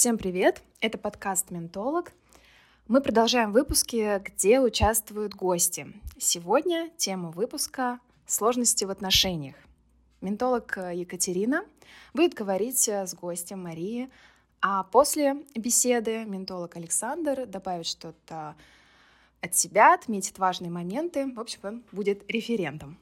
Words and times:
Всем 0.00 0.16
привет! 0.16 0.62
Это 0.80 0.96
подкаст 0.96 1.50
«Ментолог». 1.50 2.12
Мы 2.88 3.02
продолжаем 3.02 3.52
выпуски, 3.52 4.18
где 4.20 4.58
участвуют 4.58 5.34
гости. 5.34 5.92
Сегодня 6.16 6.88
тема 6.96 7.30
выпуска 7.30 8.00
«Сложности 8.24 8.86
в 8.86 8.90
отношениях». 8.90 9.56
Ментолог 10.22 10.74
Екатерина 10.78 11.66
будет 12.14 12.32
говорить 12.32 12.88
с 12.88 13.14
гостем 13.14 13.64
Марии, 13.64 14.08
а 14.62 14.84
после 14.84 15.34
беседы 15.54 16.24
ментолог 16.24 16.76
Александр 16.76 17.44
добавит 17.44 17.84
что-то 17.84 18.56
от 19.42 19.54
себя, 19.54 19.92
отметит 19.92 20.38
важные 20.38 20.70
моменты. 20.70 21.30
В 21.30 21.38
общем, 21.38 21.60
он 21.62 21.84
будет 21.92 22.24
референтом. 22.32 22.96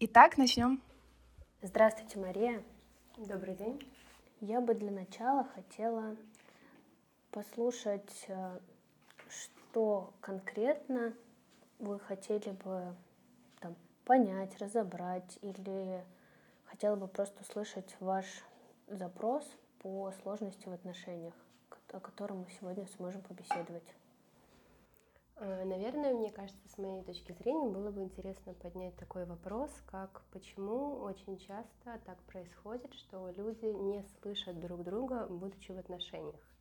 Итак, 0.00 0.36
начнем. 0.36 0.82
Здравствуйте, 1.62 2.18
Мария. 2.18 2.62
Добрый 3.16 3.54
день. 3.54 3.80
Я 4.42 4.60
бы 4.60 4.74
для 4.74 4.90
начала 4.90 5.44
хотела 5.54 6.14
послушать, 7.32 8.26
э, 8.28 8.58
что 9.28 10.12
конкретно 10.20 11.14
вы 11.78 11.98
хотели 11.98 12.50
бы 12.50 12.94
там, 13.60 13.74
понять, 14.04 14.56
разобрать, 14.58 15.38
или 15.42 16.04
хотела 16.66 16.94
бы 16.94 17.08
просто 17.08 17.40
услышать 17.40 17.96
ваш 18.00 18.26
запрос 18.86 19.44
по 19.80 20.12
сложности 20.22 20.68
в 20.68 20.72
отношениях, 20.72 21.34
о 21.92 22.00
котором 22.00 22.40
мы 22.40 22.46
сегодня 22.60 22.86
сможем 22.88 23.22
побеседовать. 23.22 23.94
Э, 25.36 25.64
наверное, 25.64 26.12
мне 26.12 26.30
кажется, 26.30 26.68
с 26.68 26.76
моей 26.76 27.02
точки 27.02 27.32
зрения 27.32 27.68
было 27.68 27.90
бы 27.90 28.02
интересно 28.02 28.52
поднять 28.54 28.94
такой 28.96 29.24
вопрос, 29.24 29.70
как 29.86 30.22
почему 30.32 30.98
очень 30.98 31.38
часто 31.38 31.98
так 32.04 32.18
происходит, 32.24 32.92
что 32.94 33.30
люди 33.30 33.64
не 33.64 34.04
слышат 34.20 34.60
друг 34.60 34.84
друга, 34.84 35.26
будучи 35.26 35.72
в 35.72 35.78
отношениях. 35.78 36.51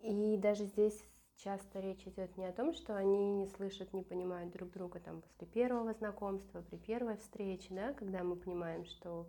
И 0.00 0.36
даже 0.36 0.64
здесь 0.64 1.02
часто 1.36 1.80
речь 1.80 2.06
идет 2.06 2.36
не 2.36 2.46
о 2.46 2.52
том, 2.52 2.72
что 2.72 2.96
они 2.96 3.32
не 3.32 3.46
слышат, 3.46 3.92
не 3.92 4.02
понимают 4.02 4.52
друг 4.52 4.70
друга 4.70 5.00
там 5.00 5.22
после 5.22 5.46
первого 5.46 5.92
знакомства, 5.92 6.62
при 6.62 6.76
первой 6.76 7.16
встрече, 7.16 7.68
да, 7.70 7.92
когда 7.92 8.22
мы 8.22 8.36
понимаем, 8.36 8.84
что 8.84 9.26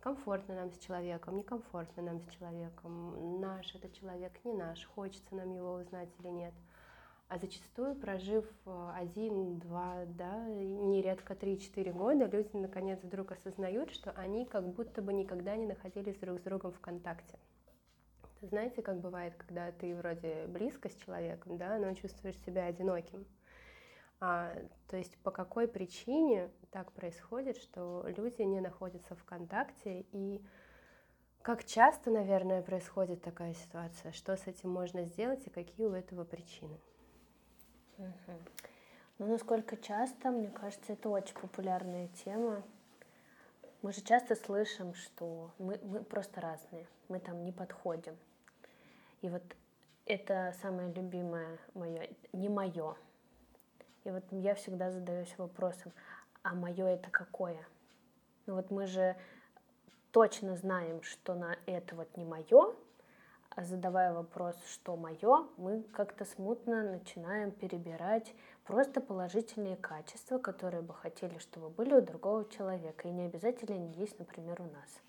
комфортно 0.00 0.54
нам 0.54 0.72
с 0.72 0.78
человеком, 0.78 1.36
некомфортно 1.36 2.02
нам 2.02 2.20
с 2.20 2.28
человеком, 2.34 3.40
наш 3.40 3.74
этот 3.74 3.92
человек, 3.92 4.32
не 4.44 4.52
наш, 4.52 4.84
хочется 4.86 5.34
нам 5.34 5.54
его 5.54 5.74
узнать 5.74 6.08
или 6.20 6.28
нет. 6.28 6.54
А 7.28 7.38
зачастую, 7.38 7.94
прожив 7.94 8.44
э, 8.66 8.90
один, 8.96 9.60
два, 9.60 10.04
да, 10.04 10.48
нередко 10.48 11.36
три-четыре 11.36 11.92
года, 11.92 12.26
люди 12.26 12.50
наконец 12.54 12.98
вдруг 13.04 13.30
осознают, 13.30 13.92
что 13.92 14.10
они 14.12 14.44
как 14.44 14.66
будто 14.74 15.00
бы 15.00 15.12
никогда 15.12 15.54
не 15.54 15.66
находились 15.66 16.16
друг 16.16 16.40
с 16.40 16.42
другом 16.42 16.72
в 16.72 16.80
контакте. 16.80 17.38
Знаете, 18.42 18.80
как 18.80 19.00
бывает, 19.00 19.34
когда 19.36 19.70
ты 19.72 19.94
вроде 19.94 20.46
близко 20.46 20.88
с 20.88 20.94
человеком, 20.94 21.58
да, 21.58 21.78
но 21.78 21.92
чувствуешь 21.94 22.38
себя 22.38 22.66
одиноким. 22.66 23.26
А, 24.18 24.54
то 24.88 24.96
есть 24.96 25.16
по 25.18 25.30
какой 25.30 25.68
причине 25.68 26.50
так 26.70 26.92
происходит, 26.92 27.56
что 27.58 28.04
люди 28.16 28.42
не 28.42 28.60
находятся 28.60 29.14
в 29.14 29.24
контакте 29.24 30.06
и 30.12 30.42
как 31.42 31.64
часто, 31.64 32.10
наверное, 32.10 32.60
происходит 32.60 33.22
такая 33.22 33.54
ситуация, 33.54 34.12
что 34.12 34.36
с 34.36 34.46
этим 34.46 34.68
можно 34.68 35.04
сделать 35.04 35.46
и 35.46 35.50
какие 35.50 35.86
у 35.86 35.92
этого 35.92 36.24
причины? 36.24 36.78
Угу. 37.96 38.38
Ну, 39.18 39.26
насколько 39.26 39.76
часто, 39.78 40.30
мне 40.30 40.48
кажется, 40.48 40.92
это 40.92 41.08
очень 41.08 41.34
популярная 41.34 42.08
тема. 42.24 42.62
Мы 43.80 43.92
же 43.92 44.02
часто 44.02 44.34
слышим, 44.34 44.92
что 44.92 45.50
мы, 45.58 45.78
мы 45.82 46.04
просто 46.04 46.42
разные, 46.42 46.86
мы 47.08 47.20
там 47.20 47.42
не 47.42 47.52
подходим. 47.52 48.16
И 49.20 49.28
вот 49.28 49.42
это 50.06 50.54
самое 50.62 50.92
любимое 50.92 51.58
мое, 51.74 52.08
не 52.32 52.48
мое. 52.48 52.96
И 54.04 54.10
вот 54.10 54.24
я 54.30 54.54
всегда 54.54 54.90
задаюсь 54.90 55.32
вопросом, 55.36 55.92
а 56.42 56.54
мое 56.54 56.86
это 56.86 57.10
какое? 57.10 57.66
Ну 58.46 58.54
вот 58.54 58.70
мы 58.70 58.86
же 58.86 59.16
точно 60.10 60.56
знаем, 60.56 61.02
что 61.02 61.34
на 61.34 61.56
это 61.66 61.94
вот 61.94 62.16
не 62.16 62.24
мое, 62.24 62.74
а 63.50 63.64
задавая 63.64 64.12
вопрос, 64.12 64.56
что 64.72 64.96
мое, 64.96 65.46
мы 65.56 65.82
как-то 65.82 66.24
смутно 66.24 66.82
начинаем 66.82 67.50
перебирать 67.50 68.32
просто 68.64 69.00
положительные 69.00 69.76
качества, 69.76 70.38
которые 70.38 70.82
бы 70.82 70.94
хотели, 70.94 71.36
чтобы 71.38 71.68
были 71.68 71.94
у 71.94 72.00
другого 72.00 72.48
человека, 72.48 73.08
и 73.08 73.10
не 73.12 73.26
обязательно 73.26 73.74
они 73.74 73.92
есть, 73.92 74.18
например, 74.18 74.62
у 74.62 74.64
нас. 74.64 75.00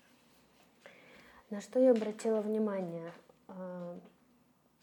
На 1.50 1.60
что 1.60 1.78
я 1.78 1.92
обратила 1.92 2.40
внимание? 2.40 3.12
А, 3.56 3.98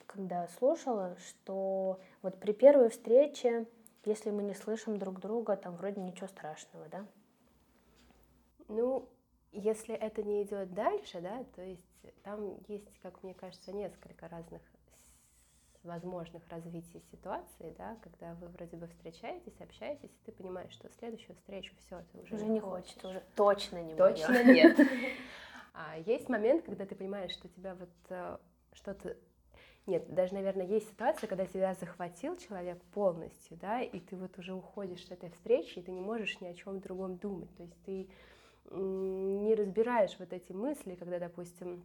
когда 0.06 0.48
слушала, 0.48 1.16
что 1.18 2.00
вот 2.22 2.40
при 2.40 2.52
первой 2.52 2.90
встрече, 2.90 3.68
если 4.06 4.32
мы 4.32 4.44
не 4.44 4.54
слышим 4.54 4.98
друг 4.98 5.20
друга, 5.20 5.56
там 5.56 5.76
вроде 5.76 6.02
ничего 6.02 6.28
страшного, 6.28 6.88
да? 6.90 7.06
Ну, 8.68 9.08
если 9.52 9.96
это 9.96 10.24
не 10.24 10.44
идет 10.44 10.74
дальше, 10.74 11.22
да, 11.22 11.44
то 11.56 11.62
есть 11.62 11.86
там 12.24 12.58
есть, 12.68 13.00
как 13.02 13.24
мне 13.24 13.34
кажется, 13.34 13.72
несколько 13.72 14.28
разных 14.28 14.62
возможных 15.84 16.48
развитий 16.50 17.02
ситуации, 17.12 17.74
да, 17.78 17.98
когда 18.02 18.34
вы 18.36 18.48
вроде 18.48 18.76
бы 18.78 18.88
встречаетесь, 18.88 19.60
общаетесь, 19.60 20.10
и 20.10 20.26
ты 20.26 20.32
понимаешь, 20.32 20.72
что 20.74 20.90
следующую 21.00 21.36
встречу 21.38 21.74
все, 21.78 22.04
ты 22.12 22.20
уже, 22.20 22.36
уже 22.36 22.46
не 22.46 22.60
хочешь. 22.60 22.90
хочется, 22.92 23.08
уже 23.08 23.24
точно 23.36 23.84
не 23.84 23.96
Точно 23.96 24.44
нет. 24.44 24.78
А 25.74 25.98
есть 25.98 26.28
момент, 26.28 26.66
когда 26.66 26.86
ты 26.86 26.94
понимаешь, 26.94 27.32
что 27.32 27.48
тебя 27.48 27.74
вот 27.74 27.90
э, 28.10 28.38
что-то 28.74 29.16
нет, 29.90 30.14
даже, 30.14 30.36
наверное, 30.36 30.68
есть 30.68 30.88
ситуация, 30.90 31.28
когда 31.28 31.48
тебя 31.48 31.74
захватил 31.74 32.38
человек 32.38 32.80
полностью, 32.94 33.58
да, 33.58 33.82
и 33.82 34.00
ты 34.00 34.16
вот 34.16 34.38
уже 34.38 34.54
уходишь 34.54 35.08
с 35.08 35.12
этой 35.12 35.32
встречи, 35.32 35.80
и 35.80 35.82
ты 35.82 35.92
не 35.92 36.02
можешь 36.02 36.40
ни 36.42 36.48
о 36.48 36.54
чем 36.54 36.80
другом 36.80 37.18
думать. 37.18 37.50
То 37.56 37.64
есть 37.64 37.76
ты 37.86 38.08
не 38.72 39.56
разбираешь 39.56 40.16
вот 40.20 40.32
эти 40.32 40.52
мысли, 40.52 40.94
когда, 40.94 41.18
допустим, 41.18 41.84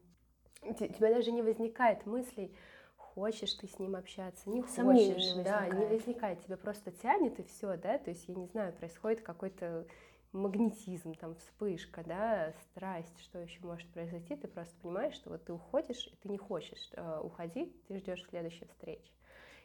у 0.60 0.74
тебя 0.74 1.14
даже 1.14 1.32
не 1.32 1.40
возникает 1.40 2.04
мыслей, 2.04 2.54
хочешь 2.96 3.54
ты 3.54 3.68
с 3.68 3.78
ним 3.78 3.96
общаться, 3.96 4.50
не 4.50 4.60
хочешь, 4.60 5.34
не 5.36 5.42
да, 5.42 5.66
не 5.68 5.86
возникает, 5.86 6.44
тебя 6.44 6.56
просто 6.56 6.90
тянет 6.90 7.38
и 7.38 7.44
все, 7.44 7.76
да, 7.76 7.96
то 7.96 8.10
есть 8.10 8.28
я 8.28 8.34
не 8.34 8.46
знаю, 8.46 8.72
происходит 8.74 9.22
какой-то 9.22 9.86
магнетизм, 10.34 11.14
там 11.14 11.34
вспышка, 11.36 12.02
да, 12.04 12.52
страсть, 12.70 13.18
что 13.20 13.38
еще 13.38 13.60
может 13.62 13.88
произойти, 13.90 14.36
ты 14.36 14.48
просто 14.48 14.74
понимаешь, 14.82 15.14
что 15.14 15.30
вот 15.30 15.44
ты 15.44 15.52
уходишь, 15.52 16.06
и 16.06 16.16
ты 16.16 16.28
не 16.28 16.38
хочешь 16.38 16.90
э, 16.92 17.20
уходить, 17.22 17.84
ты 17.86 17.96
ждешь 17.96 18.24
следующей 18.28 18.66
встречи. 18.66 19.12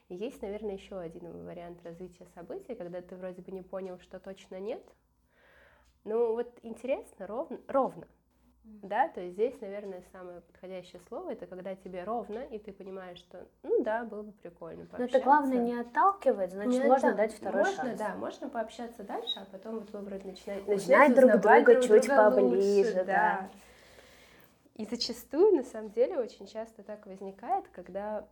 И 0.10 0.16
есть, 0.16 0.42
наверное, 0.42 0.76
еще 0.76 1.00
один 1.00 1.46
вариант 1.46 1.84
развития 1.84 2.26
событий, 2.34 2.76
когда 2.76 3.02
ты 3.02 3.16
вроде 3.16 3.42
бы 3.42 3.52
не 3.52 3.62
понял, 3.62 4.00
что 4.00 4.20
точно 4.20 4.60
нет. 4.60 4.84
Ну 6.04 6.34
вот 6.34 6.52
интересно, 6.64 7.28
ровно, 7.28 7.60
ровно, 7.68 8.08
да, 8.64 9.08
то 9.10 9.22
есть 9.22 9.34
здесь, 9.34 9.60
наверное, 9.62 10.04
самое 10.12 10.42
подходящее 10.42 11.02
слово 11.08 11.32
это 11.32 11.48
когда 11.48 11.76
тебе 11.76 12.04
ровно, 12.04 12.40
и 12.40 12.60
ты 12.60 12.72
понимаешь, 12.72 13.18
что, 13.18 13.48
ну 13.64 13.84
да, 13.84 14.04
было 14.04 14.24
бы 14.24 14.32
прикольно 14.32 14.86
пообщаться. 14.86 15.00
Но 15.00 15.06
это 15.06 15.24
главное 15.24 15.58
не 15.58 15.74
отталкивать, 15.80 16.52
значит, 16.52 16.84
не 16.84 16.88
можно 16.88 17.14
дать 17.14 17.34
второй 17.34 17.64
можно, 17.64 17.84
шанс. 17.84 18.00
Да, 18.00 18.16
можно 18.16 18.50
пообщаться 18.50 19.04
дальше, 19.04 19.40
а 19.40 19.46
потом 19.52 19.80
вот 19.80 19.92
вы 19.92 20.00
вроде 20.00 20.28
начинаете, 20.28 20.70
начинать 20.70 21.16
друг 21.16 21.32
друга 21.42 21.64
друг 21.64 21.82
чуть 21.82 22.06
друга 22.06 22.32
поближе, 22.32 22.90
лучше, 22.90 22.94
да. 22.94 23.04
да. 23.06 23.50
И 24.76 24.86
зачастую, 24.86 25.58
на 25.58 25.64
самом 25.64 25.92
деле, 25.92 26.18
очень 26.18 26.48
часто 26.48 26.84
так 26.84 27.06
возникает, 27.06 27.68
когда 27.70 28.26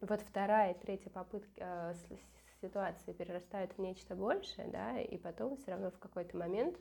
вот 0.00 0.20
вторая 0.22 0.72
и 0.72 0.78
третья 0.78 1.10
попытка 1.10 1.50
э, 1.58 2.16
ситуации 2.60 3.12
перерастают 3.12 3.72
в 3.72 3.78
нечто 3.78 4.14
большее, 4.14 4.68
да, 4.68 4.98
и 5.00 5.16
потом 5.16 5.56
все 5.56 5.72
равно 5.72 5.90
в 5.90 5.98
какой-то 5.98 6.36
момент 6.36 6.76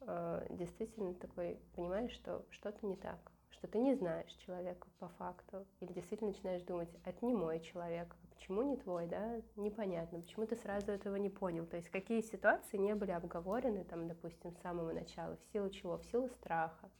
э, 0.00 0.46
действительно 0.50 1.14
такой 1.14 1.58
понимаешь, 1.74 2.12
что 2.12 2.44
что-то 2.50 2.86
не 2.86 2.96
так, 2.96 3.18
что 3.50 3.66
ты 3.68 3.78
не 3.78 3.94
знаешь 3.94 4.32
человека 4.44 4.88
по 4.98 5.08
факту, 5.08 5.66
или 5.80 5.92
действительно 5.92 6.30
начинаешь 6.30 6.62
думать, 6.62 6.88
это 7.04 7.24
не 7.24 7.34
мой 7.34 7.60
человек, 7.60 8.16
а 8.22 8.34
почему 8.34 8.62
не 8.62 8.76
твой, 8.76 9.06
да, 9.06 9.40
непонятно, 9.56 10.20
почему 10.20 10.46
ты 10.46 10.56
сразу 10.56 10.90
этого 10.92 11.16
не 11.16 11.28
понял, 11.28 11.66
то 11.66 11.76
есть 11.76 11.90
какие 11.90 12.22
ситуации 12.22 12.78
не 12.78 12.94
были 12.94 13.10
обговорены, 13.10 13.84
там, 13.84 14.08
допустим, 14.08 14.52
с 14.52 14.60
самого 14.62 14.92
начала, 14.92 15.36
в 15.36 15.52
силу 15.52 15.68
чего, 15.70 15.98
в 15.98 16.04
силу 16.04 16.28
страха, 16.28 16.90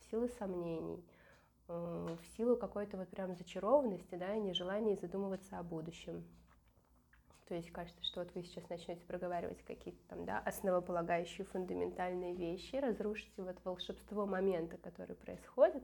в 0.00 0.10
силу 0.10 0.28
сомнений, 0.38 1.04
э, 1.68 2.16
в 2.22 2.36
силу 2.36 2.56
какой-то 2.56 2.96
вот 2.96 3.08
прям 3.08 3.34
зачарованности, 3.34 4.14
да, 4.14 4.34
и 4.34 4.40
нежелания 4.40 4.96
задумываться 4.96 5.58
о 5.58 5.62
будущем. 5.62 6.24
То 7.48 7.54
есть 7.54 7.70
кажется, 7.70 8.04
что 8.04 8.20
вот 8.20 8.34
вы 8.34 8.42
сейчас 8.42 8.68
начнете 8.68 9.02
проговаривать 9.06 9.62
какие-то 9.64 9.98
там, 10.08 10.26
да, 10.26 10.38
основополагающие 10.40 11.46
фундаментальные 11.46 12.34
вещи, 12.34 12.76
разрушите 12.76 13.42
вот 13.42 13.56
волшебство 13.64 14.26
момента, 14.26 14.76
который 14.76 15.16
происходит. 15.16 15.82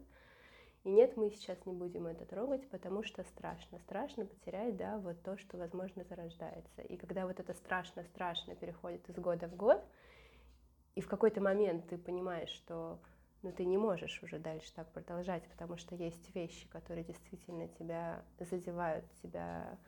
И 0.84 0.90
нет, 0.90 1.16
мы 1.16 1.30
сейчас 1.30 1.64
не 1.64 1.72
будем 1.72 2.06
это 2.06 2.26
трогать, 2.26 2.68
потому 2.68 3.02
что 3.02 3.24
страшно. 3.24 3.78
Страшно 3.78 4.26
потерять, 4.26 4.76
да, 4.76 4.98
вот 4.98 5.22
то, 5.22 5.38
что, 5.38 5.56
возможно, 5.56 6.04
зарождается. 6.04 6.82
И 6.82 6.98
когда 6.98 7.26
вот 7.26 7.40
это 7.40 7.54
страшно-страшно 7.54 8.54
переходит 8.54 9.08
из 9.08 9.16
года 9.16 9.48
в 9.48 9.56
год, 9.56 9.82
и 10.94 11.00
в 11.00 11.08
какой-то 11.08 11.40
момент 11.40 11.88
ты 11.88 11.96
понимаешь, 11.96 12.50
что 12.50 12.98
но 13.44 13.52
ты 13.52 13.66
не 13.66 13.76
можешь 13.76 14.22
уже 14.22 14.38
дальше 14.38 14.72
так 14.74 14.90
продолжать, 14.92 15.46
потому 15.48 15.76
что 15.76 15.94
есть 15.94 16.34
вещи, 16.34 16.66
которые 16.68 17.04
действительно 17.04 17.68
тебя 17.68 18.22
задевают, 18.40 19.04
тебя 19.22 19.78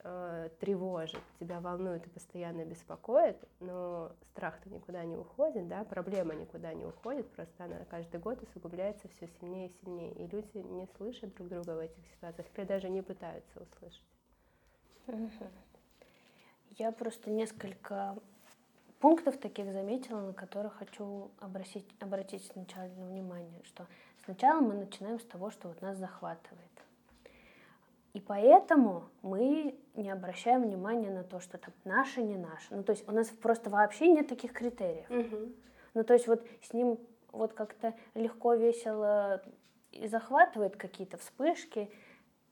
э, 0.00 0.50
тревожит, 0.60 1.22
тебя 1.40 1.60
волнует 1.60 2.06
и 2.06 2.10
постоянно 2.10 2.64
беспокоит, 2.64 3.36
но 3.60 4.12
страх-то 4.32 4.70
никуда 4.70 5.04
не 5.04 5.16
уходит, 5.16 5.68
да, 5.68 5.84
проблема 5.84 6.34
никуда 6.34 6.72
не 6.74 6.84
уходит, 6.84 7.30
просто 7.32 7.64
она 7.64 7.84
каждый 7.90 8.20
год 8.20 8.42
усугубляется 8.42 9.08
все 9.08 9.28
сильнее 9.40 9.68
и 9.68 9.72
сильнее, 9.80 10.12
и 10.12 10.26
люди 10.26 10.58
не 10.58 10.86
слышат 10.96 11.34
друг 11.34 11.48
друга 11.48 11.70
в 11.70 11.78
этих 11.78 12.06
ситуациях 12.14 12.46
или 12.54 12.64
даже 12.64 12.88
не 12.88 13.02
пытаются 13.02 13.60
услышать. 13.60 14.02
Я 16.78 16.92
просто 16.92 17.30
несколько 17.30 18.16
пунктов 19.00 19.38
таких 19.38 19.72
заметила, 19.72 20.20
на 20.20 20.32
которые 20.34 20.70
хочу 20.70 21.30
обратить, 21.40 21.86
обратить 22.00 22.44
сначала 22.46 22.88
внимание, 22.88 23.62
что 23.64 23.86
сначала 24.24 24.60
мы 24.60 24.74
начинаем 24.74 25.20
с 25.20 25.24
того, 25.24 25.50
что 25.50 25.68
вот 25.68 25.80
нас 25.80 25.96
захватывает. 25.96 26.75
И 28.16 28.20
поэтому 28.20 29.10
мы 29.20 29.78
не 29.94 30.08
обращаем 30.08 30.62
внимания 30.62 31.10
на 31.10 31.22
то, 31.22 31.38
что 31.38 31.58
там 31.58 31.74
наше, 31.84 32.22
не 32.22 32.38
наше. 32.38 32.74
Ну, 32.74 32.82
то 32.82 32.92
есть 32.92 33.06
у 33.06 33.12
нас 33.12 33.28
просто 33.28 33.68
вообще 33.68 34.08
нет 34.08 34.26
таких 34.26 34.54
критериев. 34.54 35.10
Угу. 35.10 35.52
Ну, 35.92 36.02
то 36.02 36.14
есть 36.14 36.26
вот 36.26 36.42
с 36.62 36.72
ним 36.72 36.98
вот 37.30 37.52
как-то 37.52 37.92
легко, 38.14 38.54
весело 38.54 39.42
и 39.92 40.06
захватывает 40.06 40.76
какие-то 40.76 41.18
вспышки, 41.18 41.90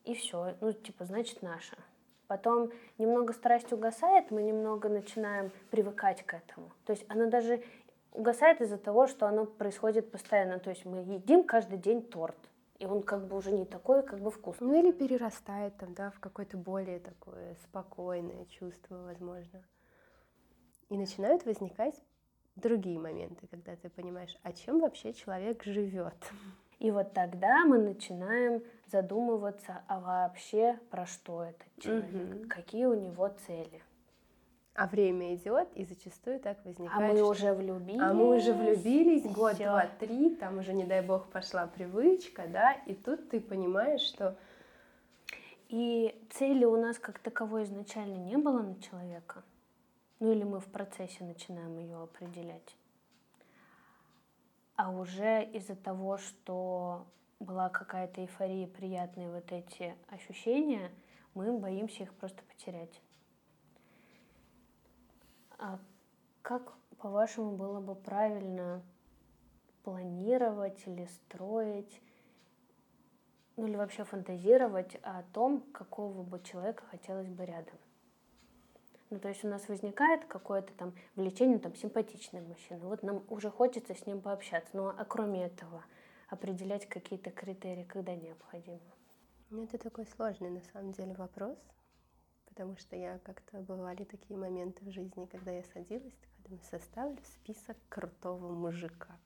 и 0.05 0.13
все. 0.13 0.55
Ну, 0.61 0.75
типа, 0.75 1.07
значит, 1.07 1.41
наше. 1.41 1.79
Потом 2.27 2.71
немного 2.99 3.33
страсть 3.33 3.73
угасает, 3.73 4.31
мы 4.31 4.43
немного 4.43 4.91
начинаем 4.91 5.51
привыкать 5.71 6.23
к 6.27 6.35
этому. 6.35 6.73
То 6.85 6.93
есть 6.93 7.07
оно 7.09 7.31
даже 7.31 7.63
угасает 8.13 8.61
из-за 8.61 8.77
того, 8.77 9.07
что 9.07 9.27
оно 9.27 9.47
происходит 9.47 10.11
постоянно. 10.11 10.59
То 10.59 10.69
есть 10.69 10.85
мы 10.85 10.99
едим 10.99 11.43
каждый 11.43 11.79
день 11.79 12.03
торт. 12.03 12.37
И 12.79 12.87
он 12.87 13.03
как 13.03 13.27
бы 13.27 13.37
уже 13.37 13.53
не 13.53 13.65
такой, 13.65 14.03
как 14.03 14.21
бы 14.21 14.31
вкусный. 14.31 14.67
Ну 14.67 14.81
или 14.81 14.93
перерастает 14.93 15.77
там, 15.77 15.95
да, 15.95 16.11
в 16.11 16.21
какое-то 16.21 16.57
более 16.57 16.99
такое 16.99 17.55
спокойное 17.63 18.47
чувство, 18.47 18.97
возможно. 19.05 19.63
И 20.89 20.99
начинают 20.99 21.45
возникать 21.45 21.95
другие 22.57 22.99
моменты, 22.99 23.47
когда 23.49 23.77
ты 23.77 23.89
понимаешь, 23.89 24.37
а 24.43 24.53
чем 24.53 24.81
вообще 24.81 25.13
человек 25.13 25.65
живет. 25.65 26.17
И 26.79 26.91
вот 26.91 27.13
тогда 27.13 27.65
мы 27.65 27.79
начинаем 27.79 28.63
задумываться, 28.91 29.83
а 29.87 30.01
вообще 30.01 30.79
про 30.91 31.07
что 31.07 31.45
этот 31.45 31.69
человек, 31.81 32.41
угу. 32.41 32.49
какие 32.49 32.87
у 32.87 32.95
него 32.95 33.29
цели. 33.47 33.83
А 34.75 34.89
время 34.89 35.37
идет, 35.37 35.69
и 35.77 35.85
зачастую 35.85 36.41
так 36.41 36.65
возникает. 36.65 37.01
А 37.01 37.13
мы 37.13 37.17
что... 37.17 37.29
уже 37.29 37.53
влюбились. 37.53 38.01
А 38.01 38.13
мы 38.13 38.37
уже 38.37 38.53
влюбились 38.53 39.23
год, 39.23 39.55
всё. 39.55 39.65
два, 39.65 39.87
три, 40.01 40.35
там 40.35 40.59
уже, 40.59 40.73
не 40.73 40.85
дай 40.85 41.01
бог, 41.01 41.29
пошла 41.29 41.69
привычка, 41.69 42.43
да, 42.49 42.73
и 42.87 42.95
тут 42.95 43.31
ты 43.31 43.41
понимаешь, 43.41 44.01
что... 44.01 44.37
И 45.69 46.15
цели 46.31 46.65
у 46.65 46.77
нас 46.77 46.99
как 46.99 47.19
таковой 47.21 47.65
изначально 47.65 48.17
не 48.17 48.37
было 48.37 48.63
на 48.63 48.81
человека. 48.81 49.43
Ну 50.21 50.33
или 50.33 50.43
мы 50.43 50.61
в 50.61 50.67
процессе 50.67 51.25
начинаем 51.25 51.79
ее 51.79 52.03
определять. 52.03 52.77
А 54.77 54.91
уже 54.91 55.45
из-за 55.53 55.77
того, 55.77 56.19
что 56.19 57.07
была 57.39 57.69
какая-то 57.69 58.23
эйфория, 58.23 58.67
приятные 58.67 59.31
вот 59.31 59.53
эти 59.53 59.95
ощущения, 60.09 60.91
мы 61.35 61.57
боимся 61.57 62.03
их 62.03 62.13
просто 62.15 62.43
потерять. 62.45 63.01
А 65.59 65.79
как, 66.43 66.73
по-вашему, 66.99 67.57
было 67.57 67.81
бы 67.81 67.95
правильно 67.95 68.83
планировать 69.83 70.83
или 70.87 71.07
строить, 71.07 72.01
ну 73.57 73.67
или 73.67 73.77
вообще 73.77 74.05
фантазировать 74.05 74.97
о 75.03 75.23
том, 75.33 75.61
какого 75.73 76.23
бы 76.23 76.41
человека 76.43 76.85
хотелось 76.91 77.29
бы 77.29 77.45
рядом? 77.45 77.77
Ну, 79.11 79.21
то 79.21 79.29
есть 79.29 79.45
у 79.45 79.49
нас 79.49 79.69
возникает 79.69 80.25
какое-то 80.25 80.73
там 80.73 80.93
влечение, 81.15 81.59
там, 81.59 81.75
симпатичный 81.77 82.41
мужчина. 82.41 82.81
Вот 82.81 83.03
нам 83.03 83.23
уже 83.29 83.51
хочется 83.51 83.95
с 83.95 84.07
ним 84.07 84.21
пообщаться. 84.21 84.71
Ну, 84.73 84.89
а 84.89 85.05
кроме 85.05 85.45
этого, 85.45 85.85
определять 86.29 86.89
какие-то 86.89 87.31
критерии, 87.31 87.85
когда 87.85 88.17
необходимо? 88.17 88.81
Ну, 89.51 89.63
это 89.63 89.79
такой 89.79 90.07
сложный, 90.07 90.51
на 90.51 90.63
самом 90.73 90.93
деле, 90.93 91.15
вопрос, 91.15 91.57
потому 92.55 92.77
что 92.77 92.95
я 92.95 93.19
как-то 93.25 93.59
бывали 93.59 94.05
такие 94.05 94.39
моменты 94.39 94.85
в 94.85 94.91
жизни, 94.93 95.27
когда 95.27 95.51
я 95.51 95.63
садилась, 95.75 96.15
такая 96.15 96.45
думаю, 96.45 96.63
составлю 96.71 97.19
список 97.25 97.77
крутого 97.89 98.53
мужика. 98.53 99.19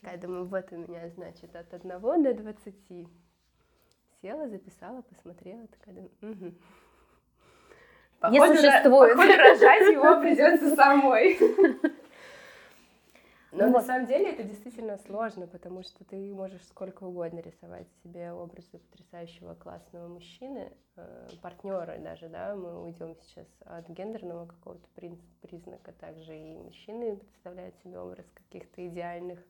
Такая 0.00 0.16
думаю, 0.18 0.46
вот 0.46 0.72
у 0.72 0.76
меня, 0.76 1.08
значит, 1.10 1.54
от 1.54 1.72
одного 1.74 2.16
до 2.16 2.32
двадцати. 2.32 3.06
Села, 4.22 4.48
записала, 4.48 5.02
посмотрела, 5.02 5.66
такая 5.66 5.94
думаю, 5.94 6.12
угу. 6.22 6.54
Походу, 8.20 8.52
не 8.52 8.56
существует. 8.56 9.16
Походу, 9.16 9.38
рожать 9.38 9.92
его 9.92 10.20
придется 10.20 10.74
самой. 10.74 11.38
Но 13.52 13.58
ну, 13.58 13.66
на 13.66 13.78
вот. 13.78 13.86
самом 13.86 14.06
деле 14.06 14.32
это 14.32 14.44
действительно 14.44 14.96
сложно, 14.98 15.46
потому 15.48 15.82
что 15.82 16.04
ты 16.04 16.32
можешь 16.32 16.64
сколько 16.66 17.04
угодно 17.04 17.40
рисовать 17.40 17.88
себе 18.02 18.32
образы 18.32 18.78
потрясающего 18.78 19.54
классного 19.54 20.06
мужчины, 20.06 20.72
э, 20.96 21.28
партнера 21.42 21.98
даже, 21.98 22.28
да, 22.28 22.54
мы 22.54 22.80
уйдем 22.84 23.16
сейчас 23.22 23.48
от 23.64 23.88
гендерного 23.88 24.46
какого-то 24.46 24.86
признака, 25.42 25.92
также 25.92 26.36
и 26.36 26.58
мужчины 26.58 27.16
представляют 27.16 27.74
себе 27.82 27.98
образ 27.98 28.26
каких-то 28.34 28.86
идеальных 28.86 29.40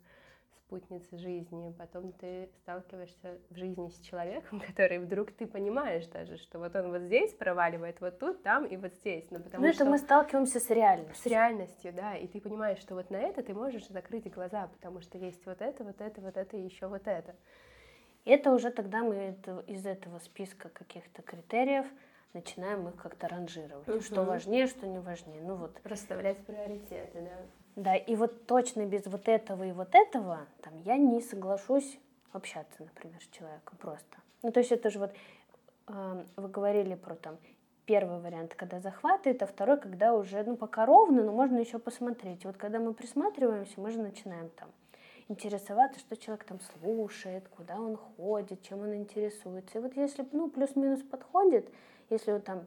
спутницы 0.70 1.18
жизни, 1.18 1.74
потом 1.76 2.12
ты 2.12 2.48
сталкиваешься 2.62 3.38
в 3.50 3.56
жизни 3.56 3.88
с 3.88 3.98
человеком, 4.00 4.60
который 4.66 4.98
вдруг 4.98 5.32
ты 5.32 5.46
понимаешь 5.46 6.06
даже, 6.06 6.36
что 6.36 6.60
вот 6.60 6.76
он 6.76 6.90
вот 6.90 7.02
здесь 7.02 7.34
проваливает, 7.34 8.00
вот 8.00 8.20
тут, 8.20 8.42
там 8.44 8.64
и 8.64 8.76
вот 8.76 8.94
здесь. 8.94 9.26
Ну, 9.30 9.40
потому 9.40 9.66
ну, 9.66 9.72
что 9.72 9.84
мы 9.84 9.98
сталкиваемся 9.98 10.60
с 10.60 10.70
реальностью. 10.70 11.16
С 11.16 11.26
реальностью, 11.26 11.92
да, 11.92 12.16
и 12.16 12.28
ты 12.28 12.40
понимаешь, 12.40 12.78
что 12.78 12.94
вот 12.94 13.10
на 13.10 13.16
это 13.16 13.42
ты 13.42 13.52
можешь 13.52 13.88
закрыть 13.88 14.30
глаза, 14.30 14.68
потому 14.68 15.00
что 15.00 15.18
есть 15.18 15.44
вот 15.44 15.60
это, 15.60 15.82
вот 15.82 16.00
это, 16.00 16.20
вот 16.20 16.36
это 16.36 16.56
и 16.56 16.62
еще 16.62 16.86
вот 16.86 17.06
это. 17.06 17.34
Это 18.24 18.52
уже 18.52 18.70
тогда 18.70 19.02
мы 19.02 19.16
это, 19.16 19.64
из 19.66 19.84
этого 19.86 20.20
списка 20.20 20.68
каких-то 20.68 21.22
критериев 21.22 21.86
начинаем 22.32 22.86
их 22.86 22.94
как-то 22.94 23.26
ранжировать. 23.26 23.88
Угу. 23.88 24.00
Что 24.02 24.22
важнее, 24.22 24.68
что 24.68 24.86
не 24.86 25.00
важнее. 25.00 25.42
Ну 25.42 25.56
вот. 25.56 25.80
Расставлять 25.82 26.38
приоритеты, 26.46 27.22
да. 27.22 27.59
Да, 27.80 27.96
и 27.96 28.14
вот 28.14 28.44
точно 28.44 28.84
без 28.84 29.06
вот 29.06 29.26
этого 29.26 29.64
и 29.64 29.72
вот 29.72 29.94
этого 29.94 30.46
там 30.60 30.76
я 30.84 30.98
не 30.98 31.22
соглашусь 31.22 31.98
общаться, 32.30 32.76
например, 32.80 33.18
с 33.22 33.34
человеком 33.34 33.78
просто. 33.78 34.18
Ну, 34.42 34.52
то 34.52 34.60
есть 34.60 34.70
это 34.70 34.90
же 34.90 34.98
вот, 34.98 35.14
э, 35.88 36.24
вы 36.36 36.48
говорили 36.48 36.94
про 36.94 37.14
там 37.14 37.38
первый 37.86 38.20
вариант, 38.20 38.54
когда 38.54 38.80
захватывает, 38.80 39.42
а 39.42 39.46
второй, 39.46 39.80
когда 39.80 40.12
уже, 40.12 40.44
ну, 40.44 40.56
пока 40.56 40.84
ровно, 40.84 41.22
но 41.22 41.32
можно 41.32 41.56
еще 41.56 41.78
посмотреть. 41.78 42.44
Вот 42.44 42.58
когда 42.58 42.80
мы 42.80 42.92
присматриваемся, 42.92 43.80
мы 43.80 43.90
же 43.90 43.98
начинаем 43.98 44.50
там 44.50 44.68
интересоваться, 45.28 46.00
что 46.00 46.18
человек 46.18 46.44
там 46.44 46.60
слушает, 46.60 47.48
куда 47.48 47.80
он 47.80 47.96
ходит, 47.96 48.60
чем 48.60 48.80
он 48.80 48.94
интересуется. 48.94 49.78
И 49.78 49.80
вот 49.80 49.96
если, 49.96 50.26
ну, 50.32 50.50
плюс-минус 50.50 51.00
подходит, 51.00 51.66
если 52.10 52.32
он 52.32 52.42
там 52.42 52.66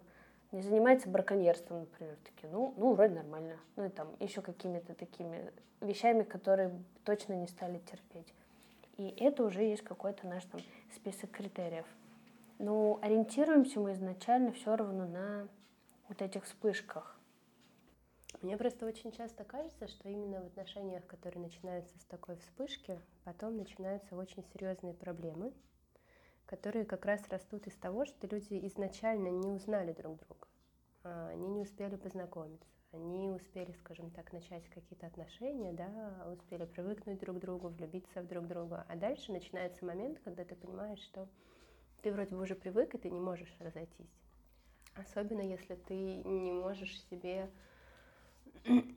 не 0.53 0.61
занимается 0.61 1.09
браконьерством, 1.09 1.81
например, 1.81 2.15
такие, 2.23 2.47
ну, 2.51 2.73
ну, 2.77 2.93
вроде 2.93 3.15
нормально. 3.15 3.57
Ну, 3.75 3.85
и 3.85 3.89
там 3.89 4.15
еще 4.19 4.41
какими-то 4.41 4.93
такими 4.93 5.51
вещами, 5.81 6.23
которые 6.23 6.71
точно 7.03 7.33
не 7.33 7.47
стали 7.47 7.79
терпеть. 7.79 8.33
И 8.97 9.09
это 9.19 9.43
уже 9.43 9.63
есть 9.63 9.81
какой-то 9.81 10.27
наш 10.27 10.45
там 10.45 10.61
список 10.95 11.31
критериев. 11.31 11.85
Но 12.59 12.99
ориентируемся 13.01 13.79
мы 13.79 13.93
изначально 13.93 14.51
все 14.51 14.75
равно 14.75 15.07
на 15.07 15.47
вот 16.07 16.21
этих 16.21 16.45
вспышках. 16.45 17.19
Мне 18.43 18.55
просто 18.55 18.85
очень 18.85 19.11
часто 19.11 19.43
кажется, 19.43 19.87
что 19.87 20.09
именно 20.09 20.41
в 20.41 20.45
отношениях, 20.47 21.05
которые 21.07 21.41
начинаются 21.41 21.97
с 21.97 22.05
такой 22.05 22.35
вспышки, 22.35 22.99
потом 23.23 23.57
начинаются 23.57 24.15
очень 24.15 24.43
серьезные 24.53 24.93
проблемы, 24.93 25.51
которые 26.45 26.85
как 26.85 27.05
раз 27.05 27.21
растут 27.29 27.67
из 27.67 27.75
того, 27.75 28.05
что 28.05 28.27
люди 28.27 28.65
изначально 28.67 29.29
не 29.29 29.49
узнали 29.49 29.93
друг 29.93 30.19
друга, 30.19 30.47
а, 31.03 31.29
они 31.29 31.47
не 31.47 31.61
успели 31.61 31.95
познакомиться, 31.95 32.67
они 32.91 33.29
успели, 33.29 33.71
скажем 33.73 34.11
так, 34.11 34.31
начать 34.33 34.67
какие-то 34.69 35.07
отношения, 35.07 35.73
да, 35.73 36.27
успели 36.31 36.65
привыкнуть 36.65 37.19
друг 37.19 37.37
к 37.37 37.39
другу, 37.39 37.69
влюбиться 37.69 38.21
в 38.21 38.27
друг 38.27 38.47
друга, 38.47 38.85
а 38.87 38.95
дальше 38.95 39.31
начинается 39.31 39.85
момент, 39.85 40.19
когда 40.23 40.43
ты 40.43 40.55
понимаешь, 40.55 40.99
что 40.99 41.27
ты 42.01 42.11
вроде 42.11 42.35
бы 42.35 42.41
уже 42.41 42.55
привык, 42.55 42.93
и 42.93 42.97
ты 42.97 43.09
не 43.09 43.19
можешь 43.19 43.55
разойтись. 43.59 44.11
Особенно 44.95 45.41
если 45.41 45.75
ты 45.75 45.95
не 45.95 46.51
можешь 46.51 47.01
себе 47.09 47.49